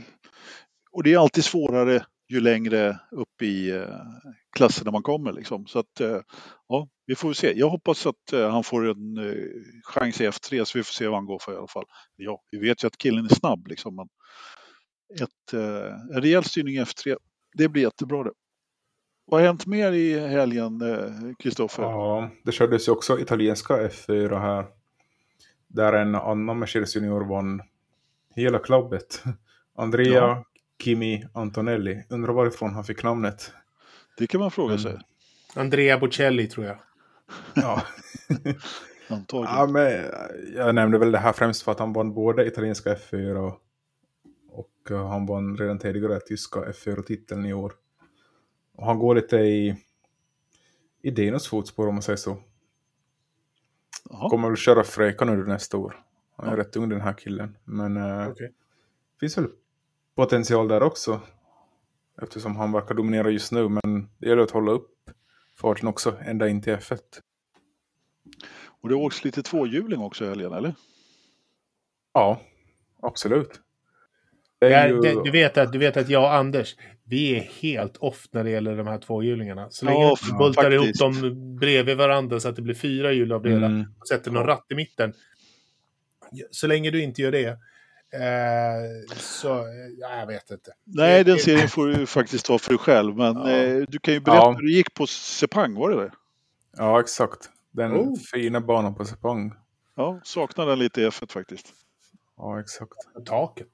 [0.91, 3.87] Och det är alltid svårare ju längre upp i eh,
[4.55, 5.65] klasserna man kommer liksom.
[5.67, 6.19] Så att eh,
[6.67, 7.53] ja, vi får se.
[7.55, 9.17] Jag hoppas att eh, han får en
[9.83, 11.85] chans i F3 så vi får se vad han går för i alla fall.
[12.15, 13.95] Ja, vi vet ju att killen är snabb liksom.
[13.95, 14.07] Men
[15.21, 15.53] ett,
[16.15, 17.17] en rejäl styrning i F3,
[17.53, 18.31] det blir jättebra det.
[19.25, 20.81] Vad har hänt mer i helgen,
[21.39, 21.83] Kristoffer?
[21.83, 24.65] Ja, det kördes ju också italienska F4 här.
[25.67, 27.61] Där en annan Mercedes Junior vann
[28.35, 29.23] hela klubbet.
[29.75, 30.43] Andrea Ja.
[30.83, 32.03] Kimi Antonelli.
[32.09, 33.51] Undrar varifrån han fick namnet.
[34.17, 34.83] Det kan man fråga Mm.
[34.83, 34.99] sig.
[35.55, 36.77] Andrea Bocelli tror jag.
[37.53, 37.81] Ja.
[39.09, 39.55] Antagligen.
[39.57, 40.05] Ja, men
[40.55, 43.61] jag nämnde väl det här främst för att han vann både italienska F4 och,
[44.49, 47.73] och eh, han vann redan tidigare tyska F4-titeln i år.
[48.75, 49.75] Och han går lite i,
[51.01, 52.37] i Dinos fotspår om man säger så.
[54.09, 54.29] Jaha.
[54.29, 56.03] Kommer väl köra Freka nu nästa år.
[56.37, 56.57] Han är Ja.
[56.57, 57.57] rätt ung den här killen.
[57.63, 58.53] Men eh, Okej.
[59.19, 59.47] finns väl
[60.15, 61.21] potential där också.
[62.21, 63.69] Eftersom han verkar dominera just nu.
[63.69, 64.89] Men det gäller att hålla upp
[65.61, 66.99] farten också ända in till F1.
[68.81, 70.75] Och det åks lite tvåhjuling också i helgen, eller?
[72.13, 72.41] Ja,
[73.01, 73.59] absolut.
[74.61, 74.69] Ju...
[74.69, 78.43] det, du, vet att, du vet att jag och Anders, vi är helt off när
[78.43, 79.67] det gäller de här tvåhjulingarna.
[79.69, 80.99] Så länge Ja, du bultar ihop faktiskt.
[81.23, 83.85] dem bredvid varandra så att det blir fyra hjul av det Mm.
[83.99, 85.13] och sätter någon ratt i mitten.
[86.51, 87.57] Så länge du inte gör det,
[88.13, 90.71] eh, så, eh, ja, jag vet inte.
[90.83, 93.15] Nej, den serien får du faktiskt ta för dig själv.
[93.17, 93.49] Men Ja.
[93.51, 94.51] eh, du kan ju berätta Ja.
[94.51, 96.11] hur det gick på Sepang, var det det?
[96.77, 97.49] Ja, exakt.
[97.71, 98.15] Den Oh.
[98.33, 99.53] fina banan på Sepang.
[99.95, 101.73] Ja, saknar den lite i F1 faktiskt.
[102.37, 102.93] Ja, exakt.
[103.25, 103.67] Taket.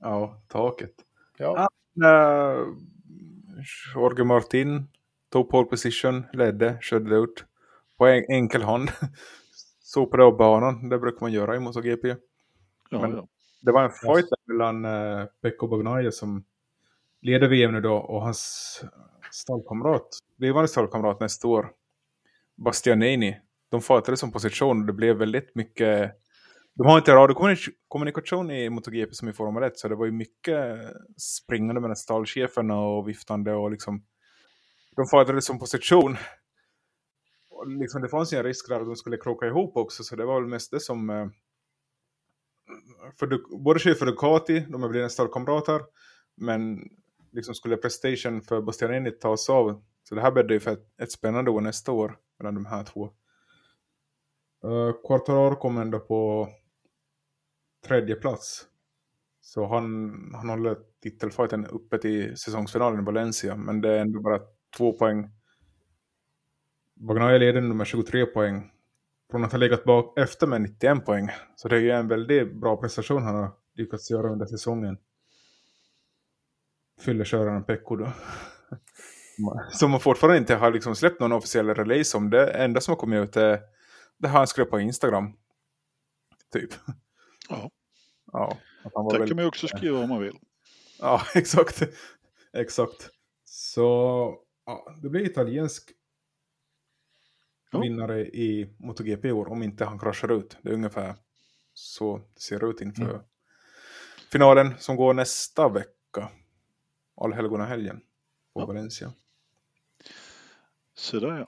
[0.00, 0.92] Ja, taket.
[1.38, 1.68] Ja.
[2.04, 2.74] Uh,
[3.94, 4.88] Jorge Martin
[5.32, 7.44] tog pole position, ledde, körde ut
[7.98, 8.88] på en, enkel hand.
[9.80, 12.08] Sopade av banan, det brukar man göra i MotoGP.
[12.08, 13.28] Ja, Men- ja.
[13.66, 16.44] Det var en fight mellan uh, Pecco Bagnaia som
[17.22, 18.84] leder VM nu då och hans
[19.30, 21.70] stallkamrat, blivande stallkamrat nästa år,
[22.64, 23.40] Bastianini.
[23.70, 26.12] De fightades som position och det blev väldigt mycket
[26.74, 30.78] de har inte radiokommunikation i MotoGP som i Formel 1 så det var ju mycket
[31.16, 34.04] springande mellan stallcheferna och viftande och liksom
[34.96, 36.16] de fightades som position.
[37.50, 40.16] Och liksom det fanns ju en risk där att de skulle kroka ihop också så
[40.16, 41.26] det var väl mest det som eh,
[43.18, 45.80] för du, både chef för Ducati, de är blivit stallkamrater
[46.36, 46.88] men
[47.32, 51.12] liksom skulle prestation för Bastianini tas av så det här bäddar ju för ett, ett
[51.12, 53.04] spännande år nästa år mellan de här två.
[54.64, 56.48] Uh, Quartararo kom ändå på
[57.86, 58.66] tredje plats.
[59.40, 63.56] Så han, han håller titelfighten uppe till säsongsfinalen i Valencia.
[63.56, 64.40] Men det är ändå bara
[64.76, 65.30] två poäng.
[66.94, 68.72] Bagnaia leder nummer 23 poäng.
[69.30, 71.30] Från att ha legat bak efter med 91 poäng.
[71.56, 74.98] Så det är ju en väldigt bra prestation han har lyckats göra under säsongen.
[77.00, 78.12] Fylleköraren Pecco då.
[79.72, 82.30] Som man fortfarande inte har liksom släppt någon officiell release om.
[82.30, 83.60] Det enda som har kommit ut är
[84.18, 85.32] det här han skrev på Instagram.
[86.52, 86.70] Typ.
[87.48, 87.70] Ja.
[88.32, 90.38] Ja, att han var Där väldigt- kan man ju också skriva om man vill.
[91.00, 91.82] Ja, exakt.
[92.52, 93.10] Exakt.
[93.44, 93.82] Så
[94.66, 95.92] ja, det blir italiensk
[97.70, 97.80] Ja.
[97.80, 100.56] vinnare i MotoGP i år om inte han kraschar ut.
[100.62, 101.14] Det är ungefär
[101.74, 103.20] så det ser ut inför Mm.
[104.32, 106.30] finalen som går nästa vecka.
[107.20, 107.96] Allhelgonahelgen
[108.54, 108.66] på Ja.
[108.66, 109.12] Valencia.
[110.94, 111.46] Så där ja.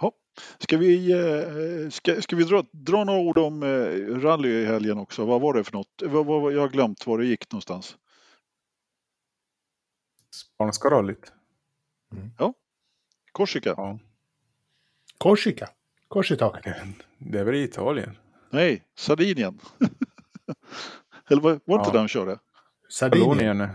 [0.00, 0.12] ja.
[0.58, 4.98] Ska vi, eh, ska, ska vi dra, dra några ord om eh, rally i helgen
[4.98, 5.24] också?
[5.24, 6.02] Vad var det för något?
[6.04, 7.96] Vad, vad, jag har glömt var det gick någonstans.
[10.30, 11.32] Spanska rallyt.
[13.32, 13.74] Korsika?
[13.76, 13.98] Ja.
[15.18, 15.68] Korsika.
[16.08, 16.64] Kors i taket.
[16.64, 16.84] Det-
[17.30, 18.16] Det är väl i Italien.
[18.50, 19.58] Nej, Sardinien.
[21.30, 21.92] Eller var, var inte Ja.
[21.92, 22.38] där de körde?
[22.88, 23.28] Sardinien.
[23.32, 23.68] Katalonien.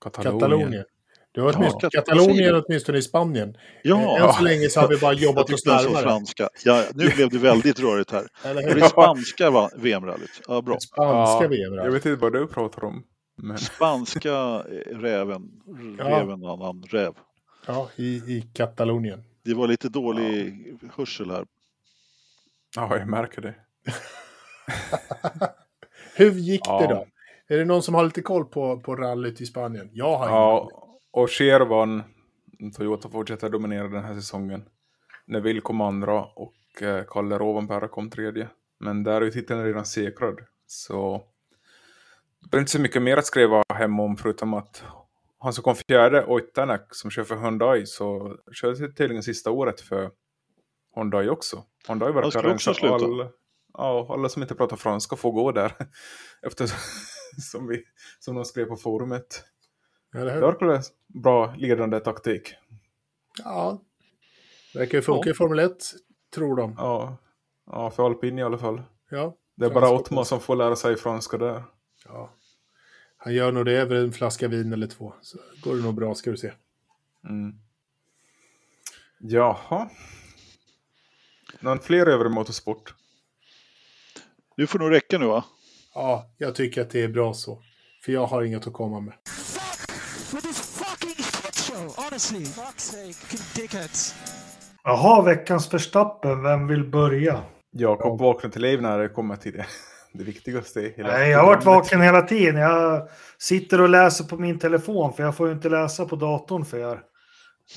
[0.00, 0.40] Katalonien.
[0.40, 0.84] Katalonien.
[1.32, 3.56] Du har Ja, åtminstone, Kat- Katalonien åtminstone i Spanien.
[3.82, 6.02] Ja, Än så länge så har vi bara jobbat oss tyckte jag sa närmare.
[6.02, 6.48] franska.
[6.64, 8.26] Ja, nu blev det väldigt rörigt här.
[8.44, 8.74] Eller hur?
[8.80, 10.40] det spanska va- VM-rallyt?
[10.48, 10.78] Ja, bra.
[10.80, 11.74] Spanska Ja, VM.
[11.74, 13.02] Jag vet inte vad du pratar om.
[13.42, 15.42] Men Spanska eh, räven.
[15.98, 16.04] Ja.
[16.04, 17.12] Räven, annan räv.
[17.66, 19.24] Ja, i, i Katalonien.
[19.46, 20.54] Det var lite dålig
[20.96, 21.46] hörsel här.
[22.76, 23.54] ja, jag märker det.
[26.16, 26.80] Hur gick Ja.
[26.80, 27.06] det då?
[27.48, 29.90] Är det någon som har lite koll på, på rallyt i Spanien?
[29.92, 30.70] Jag har Ja,
[31.10, 32.02] och Cher vann.
[32.76, 34.64] Toyota fortsätter dominera den här säsongen.
[35.26, 38.48] Neville kom andra och eh, Kalle Rovanperä kom tredje.
[38.78, 40.40] Men där är ju titeln redan säkrad.
[40.66, 41.22] Så
[42.50, 44.84] det är inte så mycket mer att skriva hem om förutom att
[45.38, 50.10] han som kom fjärde, Oitanak, som kör för Hyundai, så körde tydligen sista året för
[50.94, 51.64] Hyundai också.
[51.88, 52.94] Hyundai verkar skulle också sluta.
[52.94, 53.28] all,
[53.72, 55.72] ja, alla som inte pratar franska får gå där.
[56.46, 56.78] Eftersom
[57.52, 57.84] som, vi,
[58.18, 59.44] som de skrev på forumet.
[60.14, 60.82] Eller Det verkar
[61.22, 62.54] bra ledande taktik.
[63.44, 63.80] Ja.
[64.74, 65.30] Verkar ju funka Ja.
[65.30, 65.72] i Formel 1,
[66.34, 66.74] tror de.
[66.78, 67.16] Ja,
[67.66, 68.82] ja för alpin i alla fall.
[69.10, 69.36] Ja.
[69.56, 71.62] Det är bara Ottmar som får lära sig franska där.
[72.04, 72.30] ja.
[73.26, 75.14] Han gör nog det över en flaska vin eller två.
[75.22, 76.52] Så går det nog bra, ska du se.
[77.28, 77.54] Mm.
[79.18, 79.88] Jaha.
[81.60, 82.94] Någon fler övrig motorsport?
[84.56, 85.44] Nu får nog räcka nu va?
[85.94, 87.62] Ja, jag tycker att det är bra så.
[88.04, 89.14] För jag har inget att komma med.
[94.84, 96.42] Jaha, veckans förstappen.
[96.42, 97.42] Vem vill börja?
[97.70, 99.66] Jakob vaknar till liv när det kommer till det.
[100.18, 102.56] Det viktigaste i hela Nej, jag har varit vaken hela tiden.
[102.56, 106.64] Jag sitter och läser på min telefon för jag får ju inte läsa på datorn
[106.64, 107.00] för er.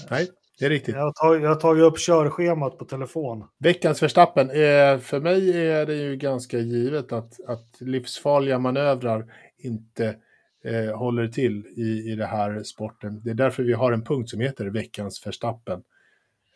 [0.10, 0.28] Nej,
[0.60, 0.96] det är riktigt.
[0.96, 3.48] Jag har tagit, jag har tagit upp körschemat på telefon.
[3.60, 4.50] Veckans förstappen.
[4.50, 9.26] Eh, för mig är det ju ganska givet att, att livsfarliga manövrar
[9.58, 10.16] inte
[10.64, 13.22] eh, håller till i, i det här sporten.
[13.24, 15.84] Det är därför vi har en punkt som heter veckans förstappen.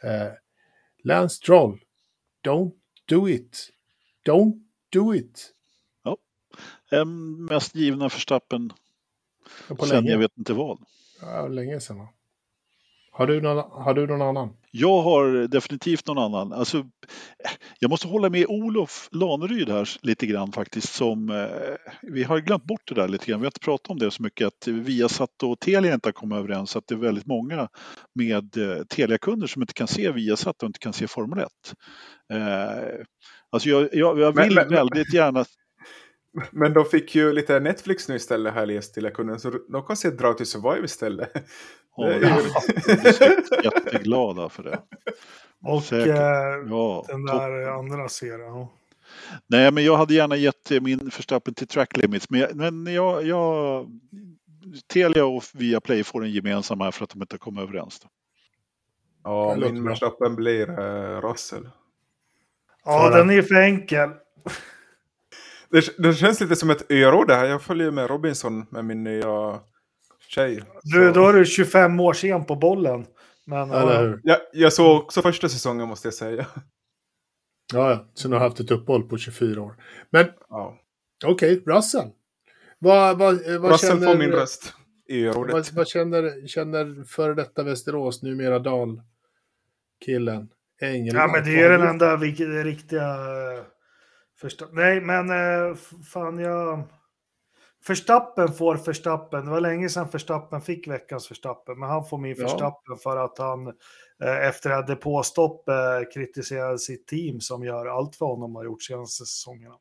[0.03, 0.31] Eh,
[1.03, 1.79] Lance Stroll,
[2.45, 2.71] don't
[3.09, 3.69] do it.
[4.25, 4.53] Don't
[4.89, 5.49] do it.
[6.97, 8.73] Den mest givna förstappen
[9.67, 10.11] På sen länge.
[10.11, 10.79] jag vet inte vad.
[11.21, 11.97] Ja, länge sedan.
[11.97, 12.07] va?
[13.11, 14.53] Har du, någon, har du någon annan?
[14.71, 16.53] Jag har definitivt någon annan.
[16.53, 16.85] Alltså,
[17.79, 20.93] jag måste hålla med Olof Laneryd här lite grann faktiskt.
[20.93, 21.47] Som, eh,
[22.01, 23.39] vi har glömt bort det där lite grann.
[23.39, 26.37] Vi har inte pratat om det så mycket att Viasat och Telia inte har kommit
[26.37, 26.75] överens.
[26.75, 27.69] Att det är väldigt många
[28.15, 31.47] med eh, Telia-kunder som inte kan se Viasat och inte kan se Formel 1.
[32.33, 33.05] Eh,
[33.49, 35.45] alltså jag, jag, jag vill men- men- väldigt gärna
[36.51, 39.39] Men de fick ju lite Netflix nu istället här läst till kunden.
[39.39, 41.31] Så de kan se Dra till Survive istället.
[41.91, 44.79] ha Det är ju- jätteglada för det.
[45.65, 46.07] Och Säkert.
[46.07, 48.39] eh, Ja, den där andra serien.
[48.41, 48.73] ja.
[49.47, 52.29] Nej, men jag hade gärna gett eh, min förstappen till track limits.
[52.29, 53.85] Men, jag, men jag, jag,
[54.93, 57.99] Telia och Viaplay får en gemensam här för att de inte kommer överens.
[57.99, 58.07] Då.
[59.23, 59.83] Ja, min.
[59.83, 61.69] Verstappen blir uh, Russell.
[62.85, 63.17] Ja, Sara.
[63.17, 64.09] den är för enkel.
[65.73, 67.45] Det, det känns lite som ett öråd här.
[67.45, 69.59] Jag följer med Robinson med min nya
[70.27, 70.63] tjej.
[70.83, 73.05] Du, Så- då är du 25 år sen på bollen.
[73.45, 74.19] Men, Eller ja, hur?
[74.23, 76.45] Jag, jag såg också första säsongen måste jag säga.
[77.73, 78.05] Ja, ja.
[78.13, 79.75] Så du har haft ett uppehåll på 24 år.
[80.09, 80.77] Men Ja.
[81.25, 82.09] okej, Russell.
[82.79, 84.73] Vad, vad, eh, vad Russell känner, får min röst
[85.07, 85.71] i Vad, örådet.
[85.73, 90.49] vad känner, känner före detta Västerås, numera Dal-killen?
[91.13, 93.17] Ja, men det är den enda riktiga...
[94.43, 94.65] Första...
[94.71, 95.75] Nej, men eh,
[96.13, 96.83] fan jag...
[97.83, 99.45] Förstappen får Förstappen.
[99.45, 101.79] Det var länge sedan Förstappen fick veckans Förstappen.
[101.79, 102.47] Men han får min Ja.
[102.47, 103.67] Förstappen för att han
[104.23, 105.75] eh, efter att depåstopp eh,
[106.13, 109.75] kritiserade sitt team som gör allt för honom har gjort senaste säsongerna.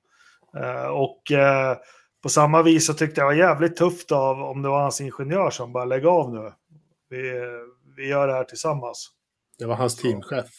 [0.57, 1.77] Eh, och eh,
[2.23, 5.01] på samma vis så tyckte jag det var jävligt tufft av om det var hans
[5.01, 6.53] ingenjör som bara lägg av nu.
[7.09, 7.33] Vi,
[7.97, 9.11] vi gör det här tillsammans.
[9.59, 10.51] Det var hans teamchef.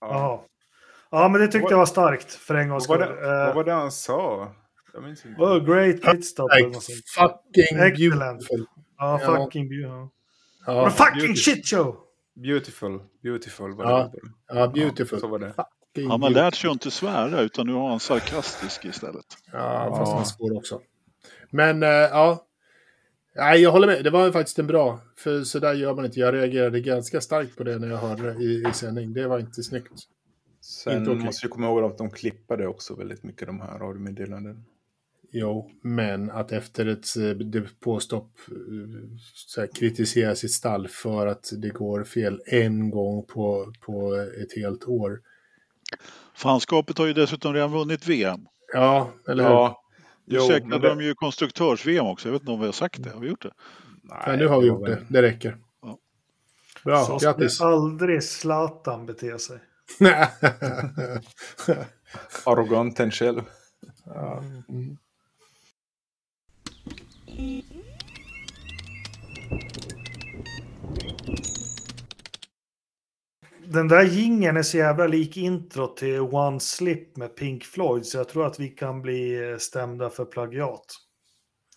[0.00, 0.44] Ja.
[1.10, 1.22] Ja.
[1.22, 3.16] ja, men det tyckte jag var starkt för en gångs Vad, skull.
[3.22, 4.52] vad Eh, var det han sa?
[4.92, 5.42] Jag minns inte.
[5.42, 6.48] Oh, great pit stop.
[6.48, 6.98] eller något sånt.
[7.08, 7.96] Fucking Excellent.
[7.98, 8.66] beautiful.
[8.98, 9.36] Ja, Ja.
[9.44, 10.08] fucking beautiful.
[10.66, 11.36] Ja, Men fucking beautiful.
[11.54, 11.96] shit show!
[12.34, 13.00] Beautiful.
[13.22, 14.10] Beautiful var Ja.
[14.12, 14.54] det.
[14.54, 15.20] ja beautiful.
[15.20, 15.52] Så var det.
[15.92, 19.24] Fucking Han har lärt sig att inte svära utan nu har han sarkastisk istället.
[19.52, 20.16] Ja, fast Ja.
[20.16, 20.80] han svor också.
[21.50, 22.46] Men, eh, ja.
[23.36, 24.04] Nej, jag håller med.
[24.04, 25.00] Det var faktiskt en bra.
[25.16, 26.20] För så där gör man inte.
[26.20, 29.12] Jag reagerade ganska starkt på det när jag hörde det i, i sändning.
[29.12, 29.92] Det var inte snyggt.
[30.60, 31.24] Sen Inte okej.
[31.24, 34.64] måste jag komma ihåg att de klippade också väldigt mycket de här radiomeddelanden.
[35.32, 38.54] Jo, men att efter ett eh, depåstopp eh,
[39.34, 44.56] så här, kritisera sitt stall för att det går fel en gång på, på ett
[44.56, 45.20] helt år.
[46.34, 48.40] Fanskapet har ju dessutom redan vunnit VM.
[48.72, 49.50] Ja, eller hur?
[49.50, 49.82] Ja.
[50.26, 52.28] Jo, säkrade det- de ju konstruktörs-VM också.
[52.28, 53.10] Jag vet inte om vi har sagt det.
[53.10, 53.52] Har vi gjort det?
[54.26, 55.06] Men nu har vi gjort det.
[55.08, 55.58] Det räcker.
[55.82, 55.98] Ja.
[56.84, 57.60] Bra, Så grattis.
[57.60, 59.58] aldrig Zlatan bete sig.
[62.44, 63.40] Arroganten själv.
[64.04, 64.42] ja.
[64.68, 64.96] mm.
[73.72, 78.18] Den där gingen är så jävla lik intro till One Slip med Pink Floyd så
[78.18, 80.84] jag tror att vi kan bli stämda för plagiat.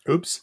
[0.10, 0.40] Oops.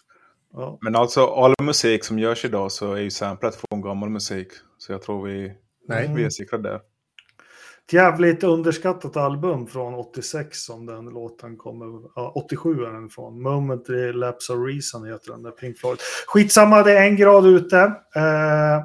[0.52, 0.78] Ja.
[0.80, 4.48] Men alltså all musik som görs idag så är ju samplat från gammal musik.
[4.78, 5.52] Så jag tror vi,
[5.88, 6.12] Nej.
[6.16, 6.80] vi är säkra där.
[7.92, 12.08] Jävligt underskattat album från 86 som den låten kommer.
[12.14, 13.42] Ja, 87 är den från.
[13.42, 15.98] Momentary Lapse of Reason heter den där Pink Floyd.
[16.26, 17.80] Skitsamma, det är en grad ute.
[18.16, 18.80] Eh,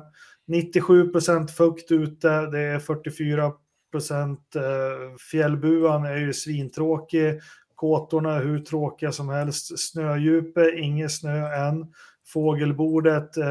[0.48, 2.28] 97 procent fukt ute.
[2.28, 3.52] Det är 44
[3.92, 4.56] procent.
[4.56, 7.40] Eh, fjällbuan är ju svintråkig.
[7.76, 9.80] Kåtorna är hur tråkiga som helst.
[9.80, 11.86] Snödjupe, ingen snö än.
[12.28, 13.48] Fågelbordet eh,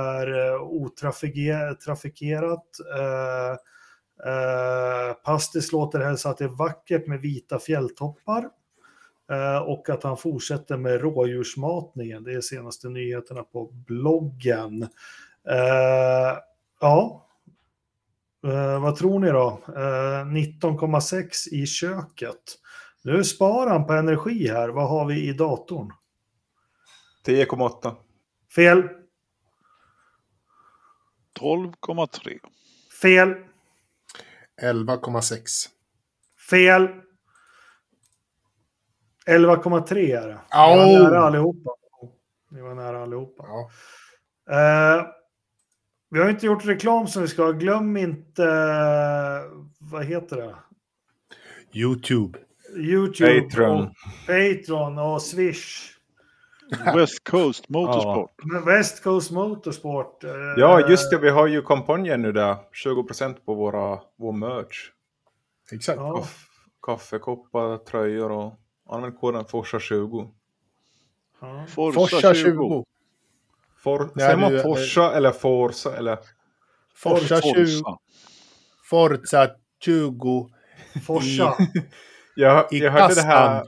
[0.00, 2.66] är otrafikerat.
[2.98, 3.56] Eh,
[4.26, 8.48] eh, Pastis låter hälsa att det är vackert med vita fjälltoppar.
[9.30, 12.24] Eh, och att han fortsätter med rådjursmatningen.
[12.24, 14.82] Det är senaste nyheterna på bloggen.
[15.48, 16.38] Eh,
[16.80, 17.20] ja,
[18.80, 19.60] vad tror ni då?
[19.68, 22.58] Eh, 19,6 i köket.
[23.02, 24.68] Nu sparar han på energi här.
[24.68, 25.92] Vad har vi i datorn?
[27.26, 27.94] 10,8.
[28.54, 28.88] Fel,
[31.40, 32.38] 12,3.
[33.02, 33.34] fel.
[34.62, 35.68] 11,6.
[36.50, 36.88] Fel.
[39.26, 40.38] 11,3 är det.
[40.54, 41.70] Ni var nära allihopa.
[42.50, 43.44] Ni var nära allihopa.
[43.46, 43.70] Ja.
[44.50, 45.06] Eh,
[46.10, 47.50] vi har inte gjort reklam som vi ska.
[47.50, 48.46] Glöm inte,
[49.78, 50.54] vad heter det?
[51.72, 52.38] YouTube.
[52.76, 53.82] YouTube Patreon.
[53.82, 53.92] och
[54.26, 55.93] Patreon och Swish.
[56.94, 58.30] West Coast Motorsport.
[58.44, 60.24] Men West Coast Motorsport.
[60.24, 61.18] eh, Ja, just det.
[61.18, 62.56] Vi har ju kampanjen nu där.
[62.84, 64.90] 20% på våra, vår merch.
[65.72, 65.96] Exakt.
[65.98, 66.16] Ja.
[66.16, 66.46] Kaff,
[66.86, 68.54] kaffekoppar, tröjor och
[68.90, 70.28] använd koden FORSA20.
[71.40, 71.64] Ja.
[71.68, 72.84] Forsa 20.
[73.82, 76.18] For, Nej, säger man du- Forsa eller Forsa eller?
[76.96, 77.54] Forsa 20.
[77.54, 77.98] Forza.
[78.90, 79.50] Forza
[79.84, 80.50] 20.
[81.06, 81.56] Forsa.
[82.34, 82.66] Jag.
[82.70, 83.64] Jag hörde det här.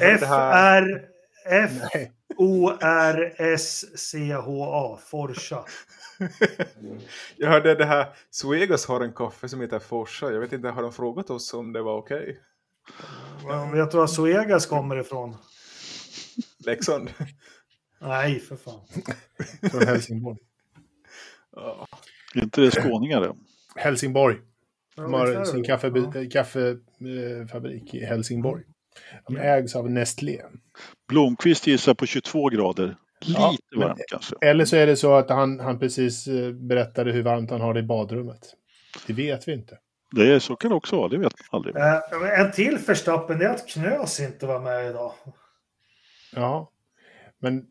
[0.00, 1.07] F-R...
[1.50, 2.98] F-O-R-S-C-H-A.
[5.10, 5.64] Forsa.
[7.36, 8.06] Jag hörde det här.
[8.30, 10.32] Svegas har en kaffe som heter Forsa.
[10.32, 12.40] Jag vet inte, har de frågat oss om det var okej?
[13.46, 15.36] Men Vet du var Suegas kommer ifrån?
[16.66, 17.10] Leksand.
[18.00, 18.80] Nej, för fan.
[19.70, 20.38] Från Helsingborg.
[21.56, 21.86] Ja.
[22.34, 23.34] Är inte det skåningar det?
[23.76, 24.36] Helsingborg.
[24.96, 26.76] De har sin kaffefabrik kaffe,
[27.52, 28.64] fabrik i Helsingborg.
[29.26, 30.42] De ägs av Nestlé.
[31.08, 32.96] Blomqvist gissar på 22 grader.
[33.20, 34.34] Lite Ja, men- varmt kanske.
[34.40, 37.74] Eller så är det så att han, han precis eh, berättade hur varmt han har
[37.74, 38.54] det i badrummet.
[39.06, 39.78] Det vet vi inte.
[40.16, 41.76] Det är, så kan det också vara, det vet man aldrig.
[41.76, 45.12] Eh, En till förstappen det är att Knös inte var med idag.
[46.34, 46.70] Ja,
[47.38, 47.66] men,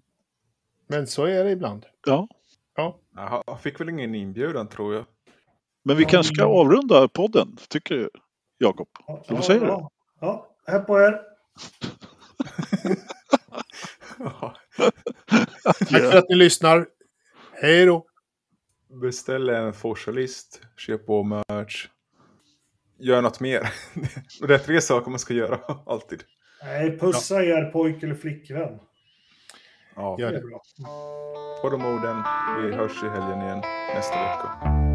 [0.89, 1.85] men så är det ibland.
[2.05, 2.27] Ja.
[2.75, 2.99] Ja,
[3.47, 5.05] Han fick väl ingen inbjudan tror jag.
[5.83, 8.09] Men vi kanske ska avrunda podden, tycker du,
[8.57, 8.87] Jakob?
[9.07, 9.67] Ja, vad säger du?
[10.21, 10.73] Ja, ja.
[10.73, 11.21] här på er.
[15.63, 16.87] tack för att ni lyssnar.
[17.61, 18.05] Hej då!
[19.01, 20.61] Beställ en Forsa-list.
[20.77, 21.87] Köp på merch.
[22.99, 23.73] Gör något mer.
[24.47, 26.23] det är tre saker man ska göra alltid.
[26.63, 28.79] Nej, pussa er pojk eller flickvän.
[29.95, 30.15] Ja.
[30.19, 30.41] Gör Det.
[31.61, 32.23] På de orden.
[32.61, 33.61] Vi hörs i helgen igen
[33.95, 34.86] nästa vecka.